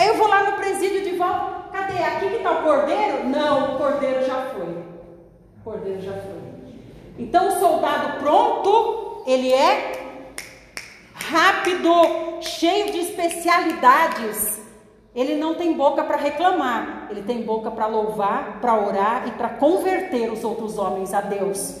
Aí 0.00 0.08
eu 0.08 0.16
vou 0.16 0.28
lá 0.28 0.50
no 0.50 0.56
presídio 0.56 1.02
de 1.02 1.10
volta. 1.10 1.68
Cadê? 1.70 2.02
Aqui 2.02 2.30
que 2.30 2.36
está 2.36 2.52
o 2.52 2.62
cordeiro? 2.62 3.28
Não, 3.28 3.74
o 3.74 3.76
cordeiro 3.76 4.24
já 4.24 4.46
foi. 4.46 4.68
O 4.70 5.62
cordeiro 5.62 6.00
já 6.00 6.12
foi. 6.12 6.40
Então 7.18 7.48
o 7.48 7.60
soldado 7.60 8.18
pronto, 8.18 9.22
ele 9.26 9.52
é 9.52 10.00
rápido, 11.12 11.92
cheio 12.40 12.90
de 12.92 12.98
especialidades. 13.00 14.58
Ele 15.14 15.34
não 15.34 15.54
tem 15.54 15.74
boca 15.74 16.02
para 16.02 16.16
reclamar, 16.16 17.08
ele 17.10 17.20
tem 17.20 17.42
boca 17.42 17.70
para 17.70 17.84
louvar, 17.84 18.58
para 18.58 18.80
orar 18.80 19.28
e 19.28 19.32
para 19.32 19.50
converter 19.50 20.32
os 20.32 20.42
outros 20.44 20.78
homens 20.78 21.12
a 21.12 21.20
Deus. 21.20 21.76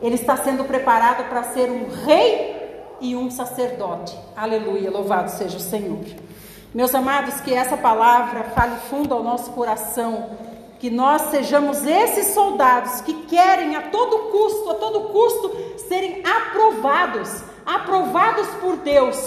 Ele 0.00 0.14
está 0.14 0.38
sendo 0.38 0.64
preparado 0.64 1.28
para 1.28 1.42
ser 1.42 1.70
um 1.70 1.86
rei 2.06 2.96
e 2.98 3.14
um 3.14 3.30
sacerdote. 3.30 4.18
Aleluia, 4.34 4.90
louvado 4.90 5.30
seja 5.30 5.58
o 5.58 5.60
Senhor. 5.60 6.31
Meus 6.74 6.94
amados, 6.94 7.38
que 7.42 7.52
essa 7.52 7.76
palavra 7.76 8.44
fale 8.44 8.76
fundo 8.88 9.12
ao 9.12 9.22
nosso 9.22 9.50
coração, 9.50 10.30
que 10.78 10.88
nós 10.88 11.20
sejamos 11.30 11.84
esses 11.84 12.28
soldados 12.28 13.02
que 13.02 13.12
querem 13.26 13.76
a 13.76 13.82
todo 13.82 14.30
custo, 14.30 14.70
a 14.70 14.74
todo 14.74 15.08
custo, 15.10 15.54
serem 15.86 16.22
aprovados, 16.24 17.42
aprovados 17.66 18.48
por 18.54 18.78
Deus 18.78 19.18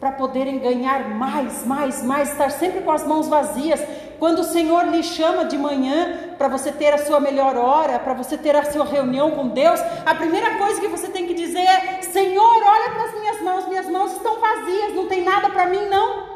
para 0.00 0.10
poderem 0.12 0.58
ganhar 0.58 1.10
mais, 1.10 1.64
mais, 1.64 2.02
mais, 2.02 2.32
estar 2.32 2.50
sempre 2.50 2.80
com 2.80 2.90
as 2.90 3.06
mãos 3.06 3.28
vazias. 3.28 3.80
Quando 4.18 4.40
o 4.40 4.44
Senhor 4.44 4.86
lhe 4.86 5.04
chama 5.04 5.44
de 5.44 5.56
manhã 5.56 6.34
para 6.36 6.48
você 6.48 6.72
ter 6.72 6.92
a 6.92 6.98
sua 7.06 7.20
melhor 7.20 7.56
hora, 7.56 8.00
para 8.00 8.14
você 8.14 8.36
ter 8.36 8.56
a 8.56 8.72
sua 8.72 8.84
reunião 8.84 9.30
com 9.30 9.48
Deus, 9.48 9.78
a 10.04 10.14
primeira 10.14 10.56
coisa 10.56 10.80
que 10.80 10.88
você 10.88 11.06
tem 11.08 11.26
que 11.26 11.34
dizer 11.34 11.60
é: 11.60 12.02
Senhor, 12.02 12.62
olha 12.64 12.90
para 12.90 13.04
as 13.04 13.20
minhas 13.20 13.40
mãos, 13.42 13.68
minhas 13.68 13.88
mãos 13.88 14.12
estão 14.12 14.40
vazias, 14.40 14.94
não 14.94 15.06
tem 15.06 15.22
nada 15.22 15.50
para 15.50 15.66
mim, 15.66 15.86
não. 15.88 16.29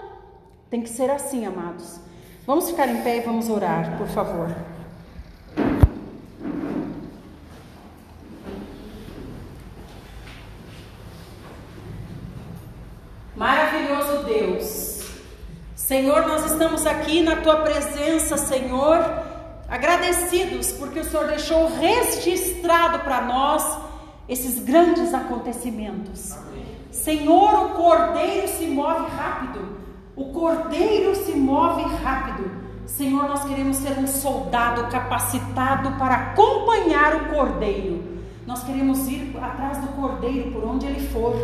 Tem 0.71 0.83
que 0.83 0.89
ser 0.89 1.11
assim, 1.11 1.47
amados. 1.47 2.01
Vamos 2.47 2.69
ficar 2.69 2.89
em 2.89 3.03
pé 3.03 3.19
e 3.19 3.21
vamos 3.21 3.49
orar, 3.49 3.97
por 3.97 4.09
favor. 4.09 4.55
Maravilhoso 13.37 14.25
Deus. 14.25 14.95
Senhor, 15.75 16.27
nós 16.27 16.47
estamos 16.47 16.87
aqui 16.87 17.23
na 17.23 17.37
tua 17.37 17.57
presença, 17.63 18.37
Senhor, 18.37 18.99
agradecidos 19.69 20.73
porque 20.73 21.01
o 21.01 21.05
Senhor 21.05 21.27
deixou 21.27 21.69
registrado 21.69 23.01
para 23.01 23.23
nós 23.23 23.79
esses 24.29 24.59
grandes 24.61 25.13
acontecimentos. 25.13 26.33
Amém. 26.33 26.65
Senhor, 26.91 27.67
o 27.67 27.69
cordeiro 27.71 28.49
se 28.49 28.67
move 28.67 29.11
rápido. 29.11 29.74
O 30.17 30.27
cordeiro 30.27 31.15
se 31.17 31.33
move 31.33 31.83
rápido. 31.97 32.49
Senhor, 32.87 33.25
nós 33.25 33.45
queremos 33.45 33.79
ser 33.79 33.99
um 33.99 34.07
soldado 34.07 34.87
capacitado 34.89 35.91
para 35.99 36.15
acompanhar 36.15 37.17
o 37.17 37.35
cordeiro. 37.35 38.01
Nós 38.47 38.63
queremos 38.63 39.09
ir 39.09 39.37
atrás 39.43 39.79
do 39.79 39.89
cordeiro 39.89 40.53
por 40.53 40.65
onde 40.65 40.87
ele 40.87 41.09
for. 41.09 41.35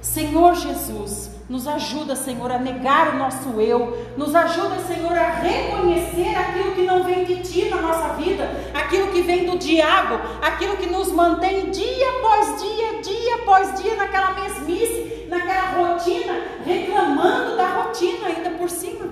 Senhor 0.00 0.54
Jesus, 0.56 1.30
nos 1.48 1.68
ajuda, 1.68 2.16
Senhor, 2.16 2.50
a 2.50 2.58
negar 2.58 3.14
o 3.14 3.18
nosso 3.18 3.60
eu, 3.60 4.12
nos 4.16 4.34
ajuda, 4.34 4.80
Senhor, 4.80 5.12
a 5.12 5.30
reconhecer 5.30 6.36
aquilo 6.36 6.72
que 6.72 6.82
não 6.82 7.04
vem 7.04 7.24
de 7.24 7.36
Ti 7.36 7.68
na 7.68 7.80
nossa 7.80 8.14
vida, 8.14 8.50
aquilo 8.74 9.08
que 9.12 9.22
vem 9.22 9.46
do 9.46 9.58
diabo, 9.58 10.20
aquilo 10.42 10.76
que 10.76 10.86
nos 10.86 11.12
mantém 11.12 11.70
dia 11.70 12.10
após 12.18 12.62
dia, 12.62 13.02
dia 13.02 13.34
após 13.36 13.80
dia 13.80 13.94
naquela 13.96 14.34
mesmice, 14.34 15.17
naquela 15.28 15.70
rotina, 15.70 16.34
reclamando 16.64 17.56
da 17.56 17.68
rotina 17.68 18.26
ainda 18.26 18.50
por 18.50 18.68
cima. 18.68 19.06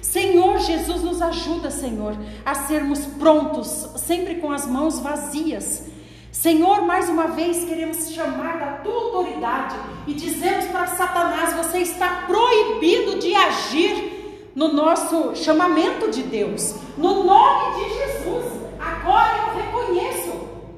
Senhor 0.00 0.58
Jesus, 0.58 1.02
nos 1.02 1.22
ajuda, 1.22 1.70
Senhor, 1.70 2.14
a 2.44 2.54
sermos 2.54 3.00
prontos, 3.00 3.88
sempre 3.96 4.36
com 4.36 4.52
as 4.52 4.66
mãos 4.66 4.98
vazias 5.00 5.90
Senhor, 6.32 6.80
mais 6.86 7.10
uma 7.10 7.28
vez 7.28 7.62
queremos 7.66 8.10
chamar 8.10 8.58
da 8.58 8.72
tua 8.78 8.94
autoridade 8.94 9.76
e 10.06 10.14
dizemos 10.14 10.64
para 10.64 10.86
Satanás: 10.86 11.54
você 11.54 11.80
está 11.80 12.24
proibido 12.26 13.18
de 13.18 13.34
agir 13.34 14.50
no 14.54 14.72
nosso 14.72 15.36
chamamento 15.36 16.10
de 16.10 16.22
Deus, 16.22 16.74
no 16.96 17.22
nome 17.22 17.74
de 17.76 17.94
Jesus. 17.94 18.46
Agora 18.80 19.36
eu 19.36 19.62
reconheço, 19.62 20.32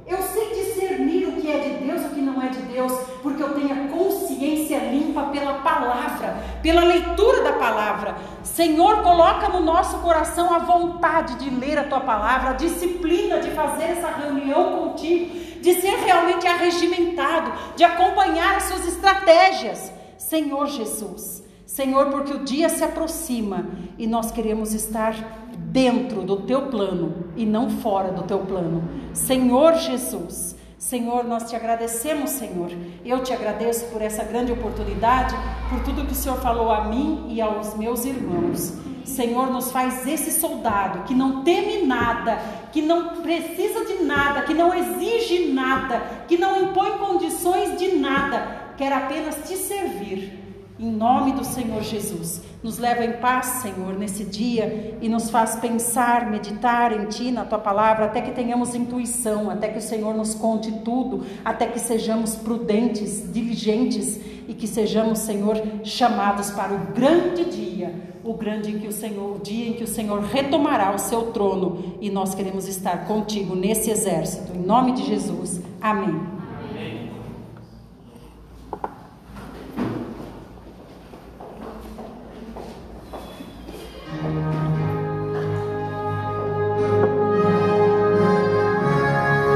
eu 0.08 0.20
sei 0.22 0.48
discernir 0.54 1.13
que 1.44 1.50
é 1.50 1.58
de 1.58 1.84
Deus 1.84 2.00
e 2.00 2.06
o 2.06 2.08
que 2.10 2.20
não 2.22 2.42
é 2.42 2.48
de 2.48 2.62
Deus, 2.62 2.92
porque 3.22 3.42
eu 3.42 3.54
tenho 3.54 3.72
a 3.72 3.88
consciência 3.88 4.78
limpa 4.78 5.24
pela 5.24 5.54
palavra, 5.58 6.36
pela 6.62 6.82
leitura 6.82 7.42
da 7.42 7.52
palavra. 7.52 8.16
Senhor, 8.42 9.02
coloca 9.02 9.50
no 9.50 9.60
nosso 9.60 9.98
coração 9.98 10.54
a 10.54 10.60
vontade 10.60 11.34
de 11.34 11.50
ler 11.50 11.78
a 11.78 11.84
tua 11.84 12.00
palavra, 12.00 12.50
a 12.50 12.54
disciplina 12.54 13.40
de 13.40 13.50
fazer 13.50 13.84
essa 13.84 14.08
reunião 14.08 14.78
contigo 14.78 15.44
de 15.60 15.80
ser 15.80 15.96
realmente 15.96 16.46
arregimentado, 16.46 17.52
de 17.74 17.84
acompanhar 17.84 18.56
as 18.56 18.64
suas 18.64 18.86
estratégias. 18.86 19.90
Senhor 20.18 20.66
Jesus, 20.66 21.42
Senhor, 21.66 22.10
porque 22.10 22.34
o 22.34 22.44
dia 22.44 22.68
se 22.68 22.84
aproxima 22.84 23.66
e 23.98 24.06
nós 24.06 24.30
queremos 24.30 24.74
estar 24.74 25.14
dentro 25.56 26.22
do 26.22 26.42
teu 26.42 26.66
plano 26.66 27.30
e 27.34 27.46
não 27.46 27.70
fora 27.70 28.12
do 28.12 28.22
teu 28.22 28.40
plano. 28.40 28.84
Senhor 29.14 29.74
Jesus, 29.74 30.53
Senhor, 30.84 31.24
nós 31.24 31.48
te 31.48 31.56
agradecemos, 31.56 32.28
Senhor. 32.28 32.70
Eu 33.06 33.22
te 33.22 33.32
agradeço 33.32 33.86
por 33.86 34.02
essa 34.02 34.22
grande 34.22 34.52
oportunidade, 34.52 35.34
por 35.70 35.82
tudo 35.82 36.04
que 36.04 36.12
o 36.12 36.14
Senhor 36.14 36.38
falou 36.42 36.70
a 36.70 36.84
mim 36.84 37.24
e 37.30 37.40
aos 37.40 37.74
meus 37.74 38.04
irmãos. 38.04 38.74
Senhor, 39.02 39.50
nos 39.50 39.72
faz 39.72 40.06
esse 40.06 40.30
soldado 40.30 41.04
que 41.04 41.14
não 41.14 41.42
teme 41.42 41.86
nada, 41.86 42.38
que 42.70 42.82
não 42.82 43.22
precisa 43.22 43.82
de 43.86 44.04
nada, 44.04 44.42
que 44.42 44.52
não 44.52 44.74
exige 44.74 45.54
nada, 45.54 46.02
que 46.28 46.36
não 46.36 46.64
impõe 46.64 46.98
condições 46.98 47.78
de 47.78 47.96
nada, 47.96 48.74
quer 48.76 48.92
apenas 48.92 49.36
te 49.48 49.56
servir. 49.56 50.43
Em 50.76 50.90
nome 50.90 51.32
do 51.32 51.44
Senhor 51.44 51.82
Jesus, 51.84 52.42
nos 52.60 52.78
leva 52.78 53.04
em 53.04 53.12
paz, 53.12 53.62
Senhor, 53.62 53.96
nesse 53.96 54.24
dia 54.24 54.98
e 55.00 55.08
nos 55.08 55.30
faz 55.30 55.54
pensar, 55.54 56.28
meditar 56.28 56.92
em 56.92 57.06
Ti, 57.06 57.30
na 57.30 57.44
Tua 57.44 57.60
palavra, 57.60 58.06
até 58.06 58.20
que 58.20 58.32
tenhamos 58.32 58.74
intuição, 58.74 59.48
até 59.50 59.68
que 59.68 59.78
o 59.78 59.82
Senhor 59.82 60.12
nos 60.16 60.34
conte 60.34 60.72
tudo, 60.84 61.24
até 61.44 61.68
que 61.68 61.78
sejamos 61.78 62.34
prudentes, 62.34 63.32
diligentes 63.32 64.18
e 64.48 64.52
que 64.52 64.66
sejamos, 64.66 65.20
Senhor, 65.20 65.62
chamados 65.84 66.50
para 66.50 66.74
o 66.74 66.92
grande 66.92 67.44
dia, 67.44 67.94
o 68.24 68.34
grande 68.34 68.72
em 68.72 68.78
que 68.80 68.88
o 68.88 68.92
Senhor, 68.92 69.36
o 69.36 69.38
dia 69.38 69.68
em 69.68 69.74
que 69.74 69.84
o 69.84 69.88
Senhor 69.88 70.22
retomará 70.22 70.92
o 70.92 70.98
seu 70.98 71.30
trono 71.30 71.94
e 72.00 72.10
nós 72.10 72.34
queremos 72.34 72.66
estar 72.66 73.06
contigo 73.06 73.54
nesse 73.54 73.90
exército. 73.90 74.52
Em 74.52 74.60
nome 74.60 74.90
de 74.90 75.04
Jesus. 75.04 75.60
Amém. 75.80 76.33